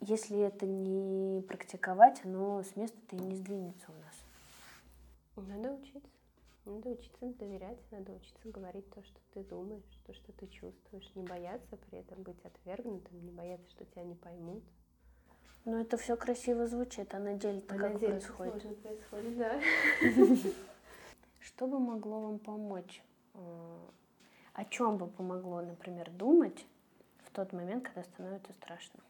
если 0.00 0.38
это 0.40 0.66
не 0.66 1.42
практиковать, 1.42 2.20
оно 2.24 2.62
с 2.62 2.74
места-то 2.76 3.16
и 3.16 3.20
не 3.20 3.36
сдвинется 3.36 3.86
у 3.88 4.04
нас. 4.04 4.05
Надо 5.36 5.72
учиться. 5.72 6.10
Надо 6.64 6.90
учиться 6.90 7.26
доверять, 7.34 7.78
надо 7.92 8.12
учиться 8.12 8.48
говорить 8.48 8.90
то, 8.90 9.02
что 9.02 9.20
ты 9.32 9.44
думаешь, 9.44 9.84
то, 10.04 10.12
что 10.14 10.32
ты 10.32 10.48
чувствуешь, 10.48 11.08
не 11.14 11.22
бояться 11.22 11.76
при 11.76 11.98
этом 12.00 12.24
быть 12.24 12.44
отвергнутым, 12.44 13.24
не 13.24 13.30
бояться, 13.30 13.70
что 13.70 13.84
тебя 13.84 14.02
не 14.02 14.16
поймут. 14.16 14.64
Ну, 15.64 15.80
это 15.80 15.96
все 15.96 16.16
красиво 16.16 16.66
звучит, 16.66 17.14
а 17.14 17.18
на 17.18 17.34
деле-то 17.34 17.74
а 17.74 17.78
как 17.78 17.92
на 17.94 17.98
деле 18.00 18.12
происходит? 18.14 18.62
Сложно 18.62 18.74
происходит, 18.82 19.38
да. 19.38 19.60
Что 21.40 21.66
бы 21.68 21.78
могло 21.78 22.20
вам 22.20 22.38
помочь? 22.40 23.02
О 23.34 24.64
чем 24.70 24.96
бы 24.96 25.06
помогло, 25.06 25.60
например, 25.60 26.10
думать 26.10 26.66
в 27.24 27.30
тот 27.30 27.52
момент, 27.52 27.84
когда 27.84 28.02
становится 28.02 28.52
страшно? 28.54 29.00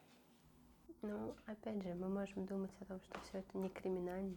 Ну, 1.02 1.34
опять 1.46 1.82
же, 1.82 1.94
мы 1.94 2.08
можем 2.08 2.46
думать 2.46 2.72
о 2.80 2.84
том, 2.84 3.00
что 3.00 3.20
все 3.20 3.38
это 3.38 3.56
не 3.56 3.68
криминально, 3.68 4.36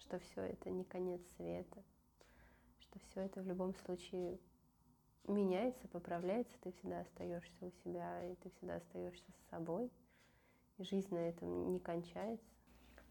что 0.00 0.18
все 0.18 0.42
это 0.42 0.70
не 0.70 0.84
конец 0.84 1.20
света, 1.36 1.82
что 2.78 2.98
все 3.10 3.22
это 3.22 3.42
в 3.42 3.46
любом 3.46 3.74
случае 3.84 4.38
меняется, 5.26 5.88
поправляется, 5.88 6.52
ты 6.62 6.72
всегда 6.72 7.00
остаешься 7.00 7.66
у 7.66 7.70
себя, 7.84 8.24
и 8.24 8.34
ты 8.36 8.50
всегда 8.50 8.76
остаешься 8.76 9.24
с 9.32 9.50
собой, 9.50 9.90
и 10.78 10.84
жизнь 10.84 11.12
на 11.14 11.28
этом 11.28 11.72
не 11.72 11.80
кончается. 11.80 12.46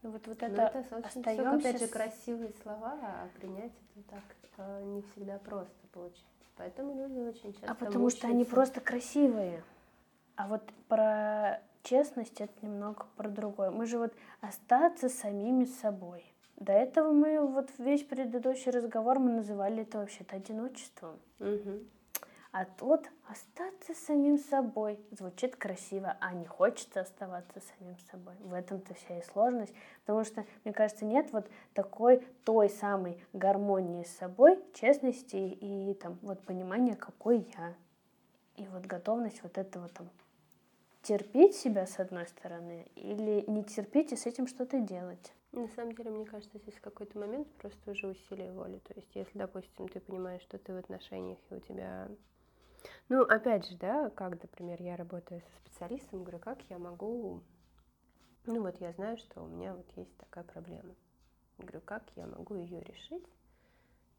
Ну 0.02 0.10
вот, 0.10 0.26
вот 0.26 0.42
это, 0.42 0.56
Но 0.72 0.80
это 0.80 0.96
очень 0.96 1.20
остаемся... 1.20 1.50
опять 1.52 1.80
же, 1.80 1.88
красивые 1.88 2.52
слова, 2.62 2.98
а 3.02 3.28
принять 3.38 3.72
это 3.94 4.08
так 4.08 4.24
э, 4.58 4.84
не 4.84 5.02
всегда 5.02 5.38
просто 5.38 5.74
получается. 5.92 6.24
Поэтому 6.56 6.94
люди 6.94 7.18
очень 7.18 7.52
часто 7.52 7.70
А 7.70 7.74
потому 7.74 8.04
мучаются. 8.04 8.18
что 8.18 8.28
они 8.28 8.44
просто 8.44 8.80
красивые. 8.80 9.62
А 10.36 10.48
вот 10.48 10.62
про 10.88 11.60
честность 11.82 12.40
это 12.40 12.52
немного 12.62 13.06
про 13.16 13.28
другое. 13.28 13.70
Мы 13.70 13.86
же 13.86 13.98
вот 13.98 14.12
остаться 14.40 15.08
самими 15.08 15.64
собой. 15.64 16.24
До 16.56 16.72
этого 16.72 17.12
мы 17.12 17.40
вот 17.46 17.70
весь 17.78 18.02
предыдущий 18.02 18.70
разговор 18.70 19.18
мы 19.18 19.30
называли 19.30 19.82
это 19.82 19.98
вообще-то 19.98 20.36
одиночеством. 20.36 21.18
Угу. 21.38 21.80
А 22.52 22.64
тут 22.64 23.10
остаться 23.28 23.92
самим 23.92 24.38
собой 24.38 24.98
звучит 25.10 25.56
красиво, 25.56 26.16
а 26.20 26.32
не 26.32 26.46
хочется 26.46 27.02
оставаться 27.02 27.60
самим 27.60 27.98
собой. 28.10 28.34
В 28.40 28.54
этом-то 28.54 28.94
вся 28.94 29.18
и 29.18 29.22
сложность, 29.24 29.74
потому 30.06 30.24
что, 30.24 30.46
мне 30.64 30.72
кажется, 30.72 31.04
нет 31.04 31.30
вот 31.32 31.46
такой 31.74 32.26
той 32.44 32.70
самой 32.70 33.22
гармонии 33.34 34.04
с 34.04 34.16
собой, 34.16 34.58
честности 34.72 35.36
и 35.36 35.92
там 36.00 36.18
вот 36.22 36.40
понимания, 36.44 36.96
какой 36.96 37.46
я. 37.58 37.74
И 38.56 38.66
вот 38.68 38.86
готовность 38.86 39.42
вот 39.42 39.58
этого 39.58 39.90
там 39.90 40.08
терпеть 41.02 41.54
себя 41.54 41.86
с 41.86 41.98
одной 41.98 42.26
стороны 42.26 42.86
или 42.94 43.44
не 43.48 43.64
терпеть 43.64 44.12
и 44.12 44.16
с 44.16 44.24
этим 44.24 44.46
что-то 44.46 44.80
делать. 44.80 45.34
На 45.56 45.68
самом 45.68 45.94
деле, 45.94 46.10
мне 46.10 46.26
кажется, 46.26 46.58
здесь 46.58 46.78
какой-то 46.80 47.18
момент 47.18 47.48
просто 47.54 47.92
уже 47.92 48.08
усилие 48.08 48.52
воли. 48.52 48.78
То 48.80 48.92
есть, 48.94 49.08
если, 49.14 49.38
допустим, 49.38 49.88
ты 49.88 50.00
понимаешь, 50.00 50.42
что 50.42 50.58
ты 50.58 50.74
в 50.74 50.76
отношениях, 50.76 51.38
и 51.48 51.54
у 51.54 51.60
тебя... 51.60 52.10
Ну, 53.08 53.22
опять 53.22 53.66
же, 53.66 53.74
да, 53.78 54.10
как, 54.10 54.32
например, 54.42 54.82
я 54.82 54.96
работаю 54.96 55.40
со 55.40 55.56
специалистом, 55.56 56.24
говорю, 56.24 56.40
как 56.40 56.60
я 56.68 56.78
могу... 56.78 57.40
Ну, 58.44 58.60
вот 58.60 58.78
я 58.82 58.92
знаю, 58.92 59.16
что 59.16 59.44
у 59.44 59.46
меня 59.46 59.74
вот 59.74 59.90
есть 59.96 60.14
такая 60.18 60.44
проблема. 60.44 60.94
Говорю, 61.56 61.80
как 61.80 62.04
я 62.16 62.26
могу 62.26 62.54
ее 62.54 62.82
решить, 62.82 63.24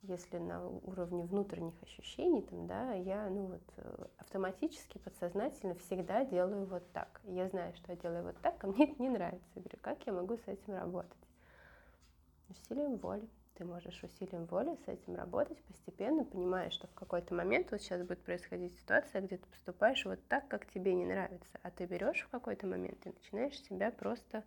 если 0.02 0.40
на 0.40 0.68
уровне 0.68 1.24
внутренних 1.24 1.76
ощущений, 1.84 2.42
там, 2.42 2.66
да, 2.66 2.94
я, 2.94 3.30
ну, 3.30 3.46
вот, 3.46 4.10
автоматически, 4.18 4.98
подсознательно 4.98 5.76
всегда 5.76 6.26
делаю 6.26 6.66
вот 6.66 6.92
так. 6.94 7.22
Я 7.26 7.48
знаю, 7.48 7.76
что 7.76 7.92
я 7.92 7.98
делаю 8.00 8.24
вот 8.24 8.38
так, 8.42 8.64
а 8.64 8.68
мне 8.68 8.92
это 8.92 9.00
не 9.00 9.10
нравится. 9.10 9.52
Говорю, 9.54 9.78
как 9.84 10.04
я 10.08 10.14
могу 10.14 10.36
с 10.36 10.48
этим 10.48 10.74
работать? 10.74 11.27
Усилием 12.50 12.98
воли. 12.98 13.28
Ты 13.56 13.66
можешь 13.66 14.04
усилием 14.04 14.46
воли 14.46 14.78
с 14.86 14.88
этим 14.88 15.16
работать 15.16 15.62
постепенно, 15.64 16.24
понимая, 16.24 16.70
что 16.70 16.88
в 16.88 16.94
какой-то 16.94 17.34
момент 17.34 17.72
вот 17.72 17.82
сейчас 17.82 18.04
будет 18.04 18.22
происходить 18.22 18.78
ситуация, 18.78 19.22
где 19.22 19.38
ты 19.38 19.48
поступаешь 19.48 20.06
вот 20.06 20.20
так, 20.28 20.48
как 20.48 20.68
тебе 20.68 20.94
не 20.94 21.06
нравится, 21.06 21.60
а 21.64 21.72
ты 21.72 21.86
берешь 21.86 22.22
в 22.22 22.30
какой-то 22.30 22.68
момент 22.68 23.06
и 23.06 23.10
начинаешь 23.10 23.60
себя 23.64 23.90
просто 23.90 24.44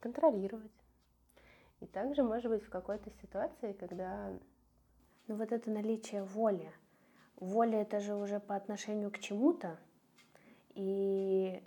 контролировать. 0.00 0.72
И 1.80 1.86
также, 1.86 2.22
может 2.22 2.50
быть, 2.50 2.64
в 2.64 2.70
какой-то 2.70 3.10
ситуации, 3.22 3.72
когда... 3.72 4.32
Ну 5.28 5.36
вот 5.36 5.52
это 5.52 5.70
наличие 5.70 6.24
воли. 6.24 6.72
Воля 7.36 7.82
это 7.82 8.00
же 8.00 8.14
уже 8.14 8.40
по 8.40 8.56
отношению 8.56 9.10
к 9.10 9.18
чему-то. 9.18 9.78
И 10.74 11.62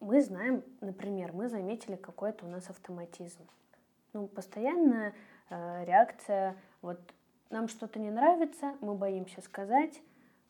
мы 0.00 0.20
знаем, 0.20 0.64
например, 0.80 1.32
мы 1.32 1.48
заметили 1.48 1.96
какой-то 1.96 2.46
у 2.46 2.48
нас 2.48 2.68
автоматизм. 2.68 3.48
Ну, 4.16 4.28
постоянная 4.28 5.12
э, 5.50 5.84
реакция, 5.84 6.56
вот 6.80 6.98
нам 7.50 7.68
что-то 7.68 7.98
не 7.98 8.10
нравится, 8.10 8.74
мы 8.80 8.94
боимся 8.94 9.42
сказать, 9.42 10.00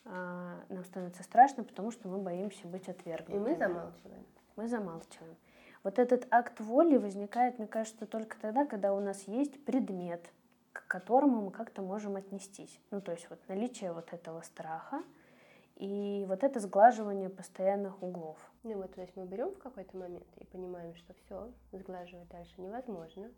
э, 0.05 0.61
нам 0.69 0.85
становится 0.85 1.25
страшно, 1.25 1.65
потому 1.65 1.91
что 1.91 2.07
мы 2.09 2.19
боимся 2.19 2.69
быть 2.69 2.89
отвергнутыми. 2.89 3.37
И 3.37 3.41
мы 3.41 3.57
замалчиваем. 3.57 4.27
Мы 4.55 4.69
замалчиваем. 4.69 5.37
Вот 5.83 5.99
этот 5.99 6.29
акт 6.31 6.61
воли 6.61 6.97
возникает, 6.97 7.59
мне 7.59 7.67
кажется, 7.67 8.07
только 8.07 8.39
тогда, 8.39 8.67
когда 8.67 8.95
у 8.95 9.01
нас 9.01 9.25
есть 9.27 9.65
предмет, 9.65 10.25
к 10.73 10.87
которому 10.87 11.43
мы 11.43 11.51
как-то 11.51 11.83
можем 11.83 12.15
отнестись. 12.15 12.79
Ну, 12.93 13.01
то 13.01 13.11
есть 13.11 13.29
вот 13.31 13.41
наличие 13.49 13.93
вот 13.93 14.13
этого 14.13 14.43
страха 14.43 15.03
и 15.75 16.25
вот 16.29 16.45
это 16.45 16.61
сглаживание 16.61 17.31
постоянных 17.31 18.01
углов. 18.01 18.39
Ну 18.63 18.77
вот, 18.77 18.95
то 18.95 19.01
есть 19.01 19.17
мы 19.17 19.27
берем 19.27 19.51
в 19.51 19.59
какой-то 19.59 19.97
момент 19.97 20.27
и 20.37 20.45
понимаем, 20.45 20.95
что 20.95 21.15
все, 21.15 21.51
сглаживать 21.73 22.29
дальше 22.29 22.55
невозможно. 22.59 23.29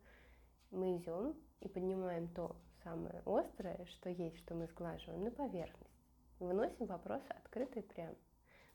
Мы 0.71 0.97
идем 0.97 1.35
и 1.61 1.69
поднимаем 1.69 2.29
то 2.29 2.57
самое 2.83 3.23
острое, 3.27 3.85
что 3.87 4.11
есть, 4.11 4.39
что 4.39 4.55
мы 4.55 4.67
сглаживаем, 4.67 5.25
на 5.25 5.31
поверхность. 5.31 6.05
Выносим 6.39 6.87
вопрос 6.87 7.23
открытый 7.29 7.83
прям 7.83 8.15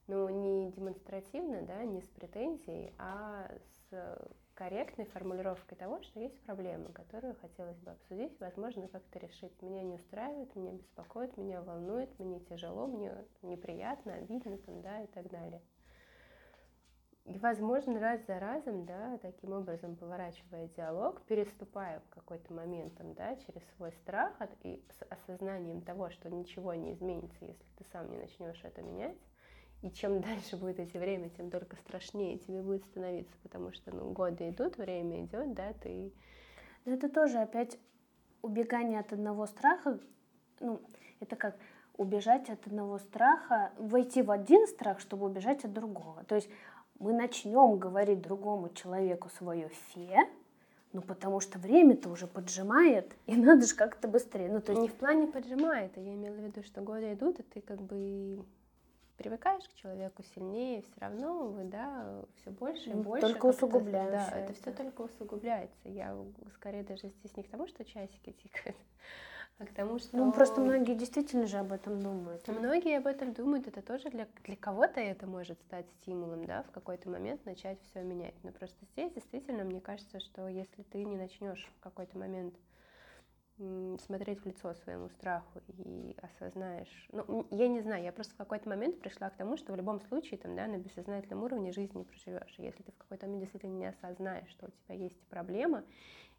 но 0.07 0.29
не 0.29 0.71
демонстративно, 0.71 1.61
да, 1.61 1.83
не 1.85 2.01
с 2.01 2.07
претензией, 2.09 2.93
а 2.97 3.49
с 3.89 4.17
корректной 4.53 5.05
формулировкой 5.05 5.77
того, 5.77 6.01
что 6.03 6.19
есть 6.19 6.39
проблема, 6.41 6.91
которую 6.91 7.35
хотелось 7.35 7.77
бы 7.79 7.91
обсудить, 7.91 8.39
возможно, 8.39 8.87
как-то 8.87 9.19
решить. 9.19 9.61
Меня 9.61 9.81
не 9.83 9.95
устраивает, 9.95 10.55
меня 10.55 10.73
беспокоит, 10.73 11.37
меня 11.37 11.61
волнует, 11.61 12.17
мне 12.19 12.39
тяжело, 12.41 12.85
мне 12.87 13.13
неприятно, 13.41 14.15
обидно, 14.15 14.57
там, 14.57 14.81
да, 14.81 15.01
и 15.01 15.07
так 15.07 15.29
далее. 15.29 15.61
И, 17.25 17.37
возможно, 17.37 17.99
раз 17.99 18.19
за 18.27 18.37
разом, 18.37 18.85
да, 18.85 19.17
таким 19.19 19.53
образом 19.53 19.95
поворачивая 19.95 20.67
диалог, 20.75 21.21
переступая 21.21 22.01
в 22.01 22.09
какой-то 22.09 22.53
момент, 22.53 22.95
там, 22.95 23.13
да, 23.13 23.37
через 23.37 23.61
свой 23.77 23.93
страх 23.93 24.33
и 24.61 24.83
с 24.99 25.05
осознанием 25.09 25.81
того, 25.81 26.09
что 26.09 26.29
ничего 26.29 26.73
не 26.73 26.91
изменится, 26.93 27.45
если 27.45 27.63
ты 27.77 27.85
сам 27.93 28.11
не 28.11 28.17
начнешь 28.17 28.61
это 28.63 28.81
менять, 28.81 29.17
и 29.83 29.89
чем 29.91 30.19
дальше 30.21 30.57
будет 30.57 30.79
эти 30.79 30.97
время, 30.97 31.29
тем 31.29 31.49
только 31.49 31.77
страшнее 31.77 32.39
тебе 32.39 32.61
будет 32.61 32.83
становиться, 32.85 33.35
потому 33.41 33.71
что 33.71 33.95
ну, 33.95 34.11
годы 34.11 34.49
идут, 34.49 34.77
время 34.77 35.23
идет, 35.23 35.53
да, 35.53 35.71
ты... 35.73 36.11
Это 36.83 37.07
тоже 37.07 37.37
опять 37.37 37.79
убегание 38.41 38.99
от 38.99 39.13
одного 39.13 39.45
страха, 39.45 39.97
ну, 40.59 40.81
это 41.21 41.37
как 41.37 41.57
убежать 41.95 42.49
от 42.49 42.65
одного 42.67 42.97
страха, 42.97 43.71
войти 43.77 44.21
в 44.21 44.31
один 44.31 44.67
страх, 44.67 44.99
чтобы 44.99 45.25
убежать 45.27 45.63
от 45.63 45.71
другого. 45.71 46.23
То 46.25 46.35
есть 46.35 46.49
мы 47.03 47.11
начнем 47.11 47.77
говорить 47.77 48.21
другому 48.21 48.69
человеку 48.69 49.29
свое 49.37 49.69
фе, 49.69 50.25
ну, 50.93 51.01
потому 51.01 51.41
что 51.41 51.59
время-то 51.59 52.09
уже 52.09 52.27
поджимает, 52.27 53.13
и 53.25 53.35
надо 53.35 53.65
же 53.65 53.75
как-то 53.75 54.07
быстрее. 54.07 54.49
Ну, 54.49 54.61
то 54.61 54.71
есть... 54.71 54.81
Не 54.81 54.87
в 54.87 54.93
плане 54.93 55.27
поджимает, 55.27 55.91
а 55.97 55.99
я 55.99 56.13
имела 56.13 56.35
в 56.35 56.39
виду, 56.39 56.63
что 56.63 56.81
годы 56.81 57.13
идут, 57.13 57.39
и 57.39 57.43
ты 57.43 57.61
как 57.61 57.81
бы 57.81 58.45
привыкаешь 59.17 59.67
к 59.67 59.73
человеку 59.75 60.23
сильнее, 60.33 60.81
все 60.81 61.01
равно 61.01 61.47
вы, 61.47 61.65
да, 61.65 62.23
все 62.37 62.51
больше 62.51 62.91
и 62.91 62.93
больше. 62.93 63.27
Только 63.27 63.47
усугубляется. 63.47 64.31
Да, 64.31 64.39
это, 64.39 64.51
это 64.51 64.61
все 64.61 64.71
только 64.71 65.01
усугубляется. 65.01 65.89
Я 65.89 66.15
скорее 66.55 66.83
даже 66.83 67.09
здесь 67.09 67.35
не 67.35 67.43
к 67.43 67.49
тому, 67.49 67.67
что 67.67 67.83
часики 67.83 68.31
тикают, 68.31 68.77
а 69.63 69.65
к 69.65 69.73
тому, 69.73 69.99
что... 69.99 70.15
Ну, 70.15 70.31
просто 70.31 70.61
многие 70.61 70.95
действительно 70.95 71.47
же 71.47 71.57
об 71.57 71.71
этом 71.71 72.01
думают. 72.01 72.47
Многие 72.47 72.97
об 72.97 73.07
этом 73.07 73.33
думают, 73.33 73.67
это 73.67 73.81
тоже 73.81 74.09
для, 74.09 74.27
для 74.43 74.55
кого-то 74.55 74.99
это 74.99 75.27
может 75.27 75.59
стать 75.61 75.89
стимулом, 76.01 76.45
да, 76.45 76.63
в 76.63 76.71
какой-то 76.71 77.09
момент 77.09 77.45
начать 77.45 77.79
все 77.83 78.01
менять. 78.01 78.35
Но 78.43 78.51
просто 78.51 78.77
здесь 78.93 79.11
действительно, 79.13 79.63
мне 79.63 79.81
кажется, 79.81 80.19
что 80.19 80.47
если 80.47 80.83
ты 80.83 81.03
не 81.03 81.17
начнешь 81.17 81.69
в 81.77 81.83
какой-то 81.83 82.17
момент 82.17 82.55
смотреть 84.05 84.41
в 84.41 84.45
лицо 84.47 84.73
своему 84.73 85.09
страху 85.09 85.61
и 85.67 86.15
осознаешь. 86.21 87.07
Ну, 87.11 87.45
я 87.51 87.67
не 87.67 87.81
знаю, 87.81 88.03
я 88.03 88.11
просто 88.11 88.33
в 88.33 88.37
какой-то 88.37 88.67
момент 88.67 88.99
пришла 88.99 89.29
к 89.29 89.37
тому, 89.37 89.57
что 89.57 89.73
в 89.73 89.75
любом 89.75 90.01
случае 90.01 90.39
там, 90.39 90.55
да, 90.55 90.65
на 90.65 90.77
бессознательном 90.77 91.43
уровне 91.43 91.71
жизни 91.71 91.99
не 91.99 92.03
проживешь. 92.03 92.55
Если 92.57 92.81
ты 92.81 92.91
в 92.91 92.97
какой-то 92.97 93.27
момент 93.27 93.43
действительно 93.43 93.77
не 93.77 93.85
осознаешь, 93.85 94.49
что 94.49 94.65
у 94.65 94.71
тебя 94.71 94.95
есть 94.95 95.21
проблема, 95.27 95.83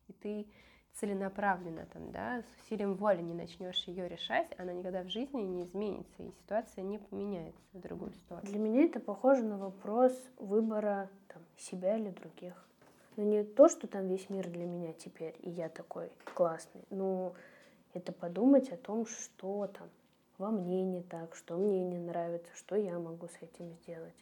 и 0.09 0.13
ты 0.13 0.47
целенаправленно 0.95 1.87
там, 1.93 2.11
да, 2.13 2.43
с 2.43 2.65
усилием 2.65 2.95
воли 2.95 3.21
не 3.21 3.35
начнешь 3.35 3.85
ее 3.85 4.09
решать, 4.09 4.49
она 4.59 4.73
никогда 4.73 5.03
в 5.03 5.09
жизни 5.09 5.43
не 5.43 5.65
изменится, 5.65 6.23
и 6.23 6.31
ситуация 6.43 6.83
не 6.83 6.99
поменяется 6.99 7.61
в 7.73 7.81
другую 7.81 8.13
сторону. 8.15 8.47
Для 8.47 8.59
меня 8.59 8.85
это 8.85 9.01
похоже 9.01 9.43
на 9.43 9.59
вопрос 9.59 10.13
выбора 10.39 11.11
там, 11.29 11.43
себя 11.57 11.97
или 11.97 12.11
других. 12.11 12.55
Но 13.17 13.23
ну, 13.23 13.31
не 13.31 13.45
то, 13.45 13.69
что 13.69 13.87
там 13.87 14.09
весь 14.09 14.29
мир 14.29 14.49
для 14.49 14.67
меня 14.67 14.93
теперь, 14.93 15.37
и 15.41 15.51
я 15.51 15.69
такой 15.69 16.11
классный. 16.35 16.83
Но 16.91 17.35
это 17.93 18.13
подумать 18.13 18.71
о 18.71 18.77
том, 18.77 19.07
что 19.07 19.69
там 19.69 19.89
во 20.39 20.51
мне 20.51 20.83
не 20.83 21.01
так, 21.01 21.35
что 21.37 21.57
мне 21.57 21.85
не 21.85 21.99
нравится, 21.99 22.51
что 22.57 22.75
я 22.75 22.99
могу 22.99 23.29
с 23.29 23.37
этим 23.41 23.73
сделать. 23.83 24.15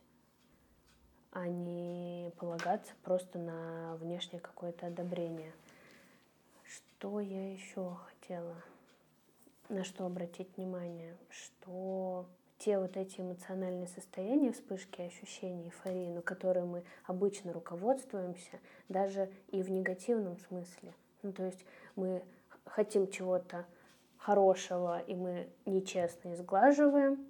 А 1.30 1.48
не 1.48 2.30
полагаться 2.36 2.92
просто 3.02 3.38
на 3.38 3.96
внешнее 3.96 4.40
какое-то 4.40 4.88
одобрение. 4.88 5.52
Что 7.02 7.18
я 7.18 7.52
еще 7.52 7.96
хотела? 8.06 8.54
На 9.68 9.82
что 9.82 10.06
обратить 10.06 10.56
внимание? 10.56 11.16
Что 11.30 12.26
те 12.58 12.78
вот 12.78 12.96
эти 12.96 13.20
эмоциональные 13.20 13.88
состояния, 13.88 14.52
вспышки 14.52 15.00
ощущений, 15.00 15.64
эйфории, 15.64 16.10
на 16.10 16.22
которые 16.22 16.64
мы 16.64 16.84
обычно 17.04 17.52
руководствуемся, 17.52 18.60
даже 18.88 19.32
и 19.48 19.64
в 19.64 19.70
негативном 19.72 20.38
смысле. 20.38 20.94
Ну, 21.24 21.32
то 21.32 21.44
есть 21.44 21.66
мы 21.96 22.22
хотим 22.66 23.10
чего-то 23.10 23.66
хорошего, 24.16 25.00
и 25.00 25.16
мы 25.16 25.48
нечестно 25.66 26.34
изглаживаем. 26.34 27.26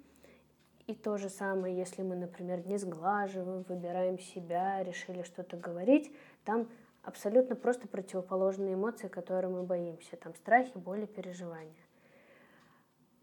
И 0.85 0.93
то 0.93 1.17
же 1.17 1.29
самое, 1.29 1.75
если 1.75 2.03
мы, 2.03 2.15
например, 2.15 2.63
не 2.67 2.77
сглаживаем, 2.77 3.63
выбираем 3.63 4.19
себя, 4.19 4.83
решили 4.83 5.23
что-то 5.23 5.57
говорить, 5.57 6.11
там 6.45 6.69
абсолютно 7.03 7.55
просто 7.55 7.87
противоположные 7.87 8.73
эмоции, 8.73 9.07
которые 9.07 9.51
мы 9.51 9.63
боимся. 9.63 10.15
Там 10.17 10.33
страхи, 10.35 10.75
боли, 10.75 11.05
переживания. 11.05 11.73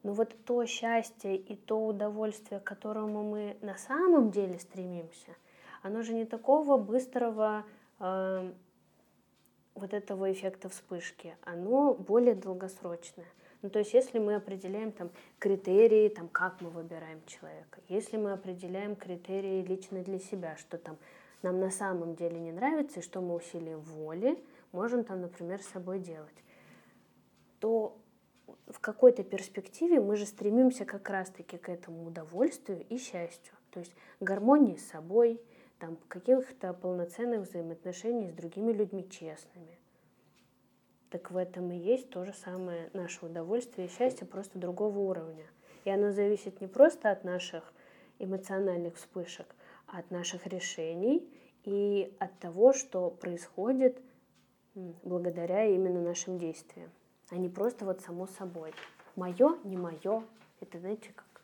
Но 0.02 0.12
вот 0.12 0.34
то 0.44 0.64
счастье 0.64 1.36
и 1.36 1.56
то 1.56 1.86
удовольствие, 1.86 2.60
к 2.60 2.64
которому 2.64 3.22
мы 3.22 3.56
на 3.60 3.76
самом 3.76 4.30
деле 4.30 4.58
стремимся, 4.58 5.36
оно 5.82 6.02
же 6.02 6.14
не 6.14 6.24
такого 6.24 6.78
быстрого 6.78 7.64
э, 7.98 8.52
вот 9.74 9.92
этого 9.92 10.32
эффекта 10.32 10.68
вспышки, 10.68 11.36
оно 11.42 11.94
более 11.94 12.34
долгосрочное. 12.34 13.26
Ну, 13.62 13.68
то 13.68 13.78
есть, 13.78 13.92
если 13.92 14.18
мы 14.18 14.36
определяем 14.36 14.90
там 14.90 15.10
критерии, 15.38 16.08
там, 16.08 16.28
как 16.28 16.62
мы 16.62 16.70
выбираем 16.70 17.22
человека, 17.26 17.80
если 17.88 18.16
мы 18.16 18.32
определяем 18.32 18.96
критерии 18.96 19.62
лично 19.62 20.02
для 20.02 20.18
себя, 20.18 20.56
что 20.56 20.78
там 20.78 20.96
нам 21.42 21.60
на 21.60 21.70
самом 21.70 22.14
деле 22.14 22.38
не 22.38 22.52
нравится, 22.52 23.00
и 23.00 23.02
что 23.02 23.20
мы 23.20 23.34
усилием 23.34 23.80
воли 23.80 24.42
можем 24.72 25.04
там, 25.04 25.20
например, 25.22 25.62
с 25.62 25.66
собой 25.66 25.98
делать, 25.98 26.44
то 27.58 27.96
в 28.68 28.80
какой-то 28.80 29.22
перспективе 29.22 30.00
мы 30.00 30.16
же 30.16 30.26
стремимся 30.26 30.84
как 30.84 31.08
раз-таки 31.08 31.56
к 31.56 31.68
этому 31.68 32.06
удовольствию 32.06 32.84
и 32.88 32.98
счастью. 32.98 33.54
То 33.70 33.80
есть 33.80 33.92
гармонии 34.20 34.76
с 34.76 34.88
собой, 34.88 35.40
там, 35.78 35.96
каких-то 36.08 36.72
полноценных 36.74 37.48
взаимоотношений 37.48 38.28
с 38.28 38.32
другими 38.32 38.72
людьми 38.72 39.08
честными. 39.08 39.78
Так 41.10 41.30
в 41.30 41.36
этом 41.36 41.72
и 41.72 41.76
есть 41.76 42.10
то 42.10 42.24
же 42.24 42.32
самое 42.32 42.90
наше 42.92 43.26
удовольствие 43.26 43.88
и 43.88 43.90
счастье, 43.90 44.26
просто 44.26 44.58
другого 44.58 44.98
уровня. 44.98 45.46
И 45.84 45.90
оно 45.90 46.12
зависит 46.12 46.60
не 46.60 46.66
просто 46.66 47.10
от 47.10 47.24
наших 47.24 47.72
эмоциональных 48.18 48.96
вспышек, 48.96 49.46
от 49.92 50.10
наших 50.10 50.46
решений 50.46 51.28
и 51.64 52.14
от 52.18 52.38
того, 52.38 52.72
что 52.72 53.10
происходит 53.10 54.00
благодаря 54.74 55.66
именно 55.66 56.00
нашим 56.00 56.38
действиям 56.38 56.90
а 57.30 57.36
не 57.36 57.48
просто 57.48 57.84
вот 57.84 58.00
само 58.00 58.26
собой. 58.26 58.72
Мое, 59.16 59.58
не 59.64 59.76
мое, 59.76 60.24
это 60.60 60.78
знаете 60.78 61.12
как? 61.14 61.42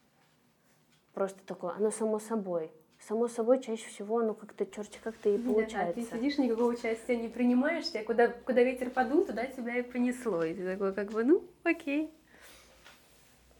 Просто 1.14 1.38
такое, 1.46 1.72
оно 1.72 1.90
само 1.90 2.18
собой 2.18 2.70
само 2.98 3.28
собой, 3.28 3.60
чаще 3.60 3.86
всего, 3.88 4.22
ну, 4.22 4.34
как-то 4.34 4.66
черти 4.66 4.98
как-то 5.02 5.28
и 5.28 5.38
получается. 5.38 5.86
Да, 5.86 5.92
ты 5.92 6.02
сидишь, 6.02 6.38
никакого 6.38 6.72
участия 6.72 7.16
не 7.16 7.28
принимаешь, 7.28 7.88
тебя 7.90 8.02
куда, 8.02 8.28
куда 8.28 8.62
ветер 8.62 8.90
подул, 8.90 9.24
туда 9.24 9.46
тебя 9.46 9.76
и 9.76 9.82
понесло. 9.82 10.42
И 10.42 10.54
ты 10.54 10.64
такой, 10.64 10.92
как 10.94 11.12
бы, 11.12 11.22
ну, 11.22 11.44
окей. 11.62 12.10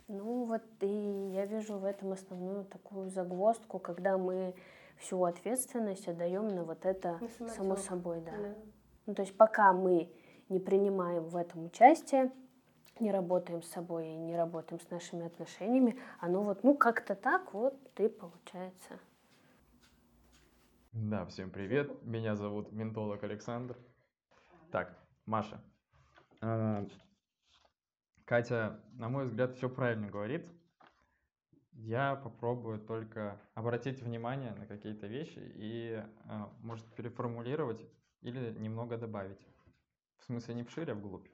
Ну, 0.08 0.44
вот 0.44 0.62
и 0.80 1.30
я 1.34 1.46
вижу 1.46 1.78
в 1.78 1.84
этом 1.84 2.12
основную 2.12 2.64
такую 2.64 3.10
загвоздку, 3.10 3.78
когда 3.78 4.16
мы 4.16 4.54
всю 4.98 5.24
ответственность 5.24 6.06
отдаем 6.06 6.48
на 6.48 6.62
вот 6.62 6.84
это 6.84 7.20
на 7.40 7.48
само 7.48 7.76
собой, 7.76 8.20
да. 8.20 8.30
да. 8.30 8.54
Ну, 9.06 9.14
то 9.14 9.22
есть 9.22 9.36
пока 9.36 9.72
мы 9.72 10.12
не 10.48 10.60
принимаем 10.60 11.24
в 11.24 11.36
этом 11.36 11.64
участие, 11.64 12.32
не 13.00 13.10
работаем 13.10 13.62
с 13.62 13.68
собой 13.68 14.08
и 14.08 14.16
не 14.16 14.36
работаем 14.36 14.80
с 14.80 14.90
нашими 14.90 15.26
отношениями, 15.26 15.98
оно 16.20 16.42
вот, 16.42 16.62
ну, 16.62 16.76
как-то 16.76 17.14
так 17.14 17.52
вот 17.52 17.76
и 17.98 18.08
получается. 18.08 18.98
Да, 20.92 21.26
всем 21.26 21.50
привет. 21.50 22.02
Меня 22.04 22.36
зовут 22.36 22.72
ментолог 22.72 23.22
Александр. 23.22 23.76
Так, 24.70 24.96
Маша. 25.26 25.60
Катя, 28.26 28.80
на 28.94 29.08
мой 29.08 29.26
взгляд, 29.26 29.54
все 29.54 29.70
правильно 29.70 30.08
говорит. 30.08 30.44
Я 31.70 32.16
попробую 32.16 32.80
только 32.80 33.40
обратить 33.54 34.02
внимание 34.02 34.52
на 34.54 34.66
какие-то 34.66 35.06
вещи 35.06 35.38
и, 35.54 36.04
э, 36.24 36.46
может, 36.60 36.84
переформулировать 36.96 37.86
или 38.22 38.50
немного 38.58 38.98
добавить. 38.98 39.46
В 40.18 40.24
смысле 40.24 40.54
не 40.54 40.64
вширь, 40.64 40.90
а 40.90 40.94
вглубь. 40.96 41.28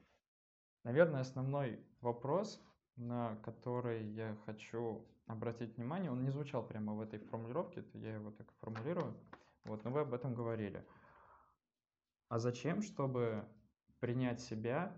Наверное, 0.83 1.21
основной 1.21 1.79
вопрос, 2.01 2.61
на 2.95 3.37
который 3.37 4.05
я 4.11 4.37
хочу 4.45 5.03
обратить 5.25 5.75
внимание, 5.77 6.11
он 6.11 6.23
не 6.23 6.29
звучал 6.29 6.63
прямо 6.63 6.93
в 6.93 7.01
этой 7.01 7.17
формулировке, 7.17 7.79
это 7.79 7.97
я 7.97 8.13
его 8.13 8.29
так 8.29 8.51
формулирую. 8.59 9.15
Вот, 9.63 9.83
но 9.83 9.89
вы 9.89 10.01
об 10.01 10.13
этом 10.13 10.35
говорили. 10.35 10.85
А 12.29 12.37
зачем, 12.37 12.83
чтобы 12.83 13.47
принять 13.99 14.41
себя, 14.41 14.93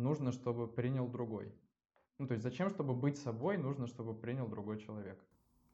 нужно, 0.00 0.32
чтобы 0.32 0.66
принял 0.66 1.06
другой? 1.06 1.52
Ну, 2.18 2.26
то 2.26 2.34
есть 2.34 2.42
зачем, 2.42 2.68
чтобы 2.68 2.94
быть 2.94 3.18
собой, 3.18 3.56
нужно, 3.56 3.86
чтобы 3.86 4.14
принял 4.14 4.46
другой 4.46 4.78
человек? 4.78 5.18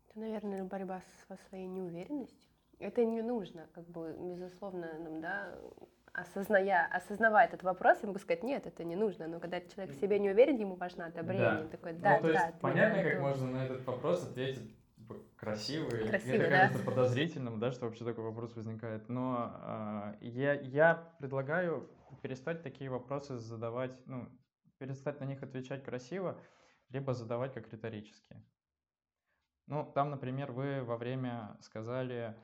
Это, 0.09 0.19
наверное, 0.21 0.65
борьба 0.65 1.03
со 1.29 1.37
своей 1.49 1.67
неуверенностью. 1.67 2.51
Это 2.79 3.05
не 3.05 3.23
нужно, 3.23 3.69
как 3.75 3.89
бы, 3.89 4.15
безусловно, 4.19 4.99
нам, 4.99 5.21
да, 5.21 5.59
осозная, 6.13 6.89
осознавая 6.93 7.47
этот 7.47 7.63
вопрос, 7.63 7.99
я 8.03 8.09
могу 8.09 8.19
сказать, 8.19 8.43
нет, 8.43 8.67
это 8.67 8.85
не 8.85 8.97
нужно. 8.97 9.29
Но 9.29 9.41
когда 9.41 9.61
человек 9.61 9.95
в 9.95 10.01
себе 10.01 10.19
не 10.19 10.31
уверен, 10.31 10.57
ему 10.57 10.77
важно 10.77 11.07
одобрение. 11.07 11.63
Да. 11.63 11.69
Такой, 11.69 11.93
да, 11.95 12.17
ну, 12.17 12.23
то 12.23 12.33
есть, 12.33 12.61
понятно, 12.61 13.03
как 13.03 13.21
можно 13.21 13.47
на 13.49 13.65
этот 13.65 13.87
вопрос 13.87 14.25
ответить 14.25 14.77
красиво, 15.37 15.89
красиво 15.89 16.35
это 16.35 16.51
да? 16.51 16.59
кажется 16.59 16.85
подозрительным, 16.85 17.61
да, 17.61 17.71
что 17.71 17.87
вообще 17.87 18.05
такой 18.05 18.25
вопрос 18.25 18.55
возникает. 18.57 19.09
Но 19.09 20.15
э, 20.21 20.27
я, 20.27 20.55
я 20.55 21.13
предлагаю 21.19 21.89
перестать 22.23 22.63
такие 22.63 22.91
вопросы 22.91 23.37
задавать, 23.37 24.01
ну, 24.07 24.29
перестать 24.79 25.21
на 25.21 25.25
них 25.25 25.43
отвечать 25.43 25.85
красиво, 25.85 26.41
либо 26.91 27.15
задавать 27.15 27.55
как 27.55 27.73
риторические. 27.73 28.45
Ну, 29.67 29.91
там, 29.95 30.11
например, 30.11 30.53
вы 30.53 30.83
во 30.83 30.97
время 30.97 31.57
сказали, 31.61 32.37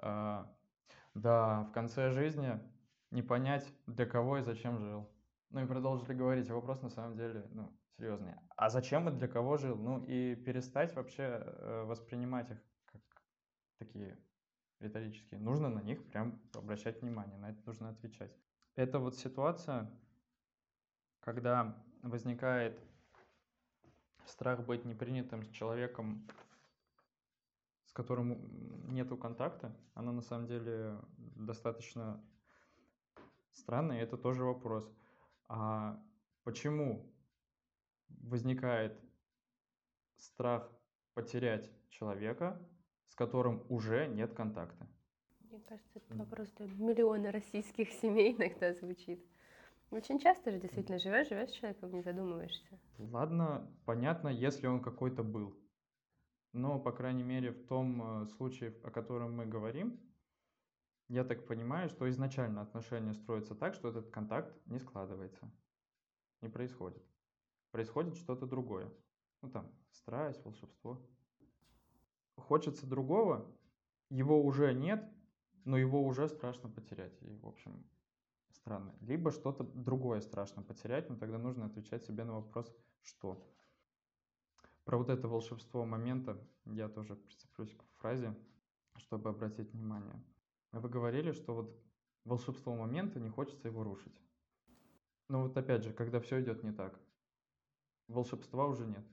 э, 0.00 0.44
да, 1.14 1.62
в 1.62 1.72
конце 1.72 2.10
жизни 2.10 2.60
не 3.10 3.22
понять, 3.22 3.72
для 3.86 4.06
кого 4.06 4.38
и 4.38 4.42
зачем 4.42 4.78
жил. 4.78 5.08
Ну 5.50 5.62
и 5.62 5.66
продолжили 5.66 6.12
говорить, 6.12 6.50
вопрос 6.50 6.82
на 6.82 6.90
самом 6.90 7.16
деле, 7.16 7.46
ну, 7.52 7.72
серьезный. 7.96 8.34
А 8.56 8.68
зачем 8.68 9.08
и 9.08 9.12
для 9.12 9.28
кого 9.28 9.56
жил? 9.56 9.76
Ну 9.76 10.04
и 10.04 10.34
перестать 10.34 10.94
вообще 10.94 11.22
э, 11.22 11.84
воспринимать 11.84 12.50
их 12.50 12.58
как 12.86 13.02
такие 13.78 14.18
риторические. 14.80 15.40
Нужно 15.40 15.68
на 15.68 15.80
них 15.80 16.04
прям 16.10 16.40
обращать 16.54 17.00
внимание, 17.00 17.38
на 17.38 17.50
это 17.50 17.62
нужно 17.66 17.90
отвечать. 17.90 18.32
Это 18.76 18.98
вот 18.98 19.16
ситуация, 19.16 19.90
когда 21.20 21.82
возникает 22.02 22.78
страх 24.26 24.66
быть 24.66 24.84
непринятым 24.84 25.42
с 25.42 25.48
человеком, 25.48 26.28
с 27.86 27.92
которым 27.92 28.92
нету 28.92 29.16
контакта, 29.16 29.74
она 29.94 30.12
на 30.12 30.20
самом 30.20 30.46
деле 30.46 31.00
достаточно 31.16 32.22
странная, 33.52 34.00
и 34.00 34.02
это 34.02 34.18
тоже 34.18 34.44
вопрос. 34.44 34.86
А 35.48 35.98
почему 36.44 37.10
возникает 38.08 39.00
страх 40.16 40.70
потерять 41.14 41.70
человека, 41.88 42.60
с 43.08 43.14
которым 43.14 43.64
уже 43.70 44.06
нет 44.06 44.34
контакта? 44.34 44.86
Кажется, 45.68 45.98
это 45.98 46.14
вопрос 46.14 46.48
для 46.52 46.66
миллиона 46.66 47.32
российских 47.32 47.90
семей 47.90 48.36
иногда 48.36 48.72
звучит. 48.72 49.20
Очень 49.90 50.20
часто 50.20 50.52
же 50.52 50.60
действительно 50.60 50.98
живешь, 50.98 51.28
живешь 51.28 51.50
с 51.50 51.54
человеком, 51.54 51.92
не 51.92 52.02
задумываешься. 52.02 52.78
Ладно, 52.98 53.68
понятно, 53.84 54.28
если 54.28 54.68
он 54.68 54.80
какой-то 54.80 55.24
был. 55.24 55.56
Но, 56.52 56.78
по 56.78 56.92
крайней 56.92 57.24
мере, 57.24 57.50
в 57.50 57.66
том 57.66 58.22
э, 58.22 58.26
случае, 58.36 58.74
о 58.84 58.90
котором 58.90 59.34
мы 59.36 59.46
говорим, 59.46 60.00
я 61.08 61.24
так 61.24 61.46
понимаю, 61.46 61.88
что 61.88 62.08
изначально 62.10 62.62
отношения 62.62 63.14
строятся 63.14 63.54
так, 63.54 63.74
что 63.74 63.88
этот 63.88 64.10
контакт 64.10 64.54
не 64.66 64.78
складывается, 64.78 65.50
не 66.42 66.48
происходит. 66.48 67.02
Происходит 67.72 68.16
что-то 68.16 68.46
другое. 68.46 68.90
Ну 69.42 69.50
там, 69.50 69.70
страсть, 69.90 70.44
волшебство. 70.44 71.00
Хочется 72.36 72.86
другого, 72.86 73.52
его 74.10 74.42
уже 74.42 74.72
нет, 74.72 75.04
но 75.66 75.76
его 75.76 76.02
уже 76.02 76.28
страшно 76.28 76.70
потерять. 76.70 77.20
И, 77.22 77.34
в 77.42 77.46
общем, 77.46 77.84
странно. 78.50 78.94
Либо 79.00 79.32
что-то 79.32 79.64
другое 79.64 80.20
страшно 80.20 80.62
потерять, 80.62 81.10
но 81.10 81.16
тогда 81.16 81.38
нужно 81.38 81.66
отвечать 81.66 82.04
себе 82.04 82.24
на 82.24 82.34
вопрос 82.34 82.72
«что?». 83.02 83.44
Про 84.84 84.98
вот 84.98 85.10
это 85.10 85.26
волшебство 85.26 85.84
момента 85.84 86.38
я 86.66 86.88
тоже 86.88 87.16
прицеплюсь 87.16 87.74
к 87.74 87.82
фразе, 87.98 88.32
чтобы 88.94 89.30
обратить 89.30 89.72
внимание. 89.72 90.22
Вы 90.70 90.88
говорили, 90.88 91.32
что 91.32 91.54
вот 91.56 91.82
волшебство 92.24 92.76
момента, 92.76 93.18
не 93.18 93.28
хочется 93.28 93.66
его 93.66 93.82
рушить. 93.82 94.22
Но 95.28 95.42
вот 95.42 95.56
опять 95.56 95.82
же, 95.82 95.92
когда 95.92 96.20
все 96.20 96.40
идет 96.40 96.62
не 96.62 96.70
так, 96.70 97.00
волшебства 98.06 98.66
уже 98.66 98.86
нет. 98.86 99.04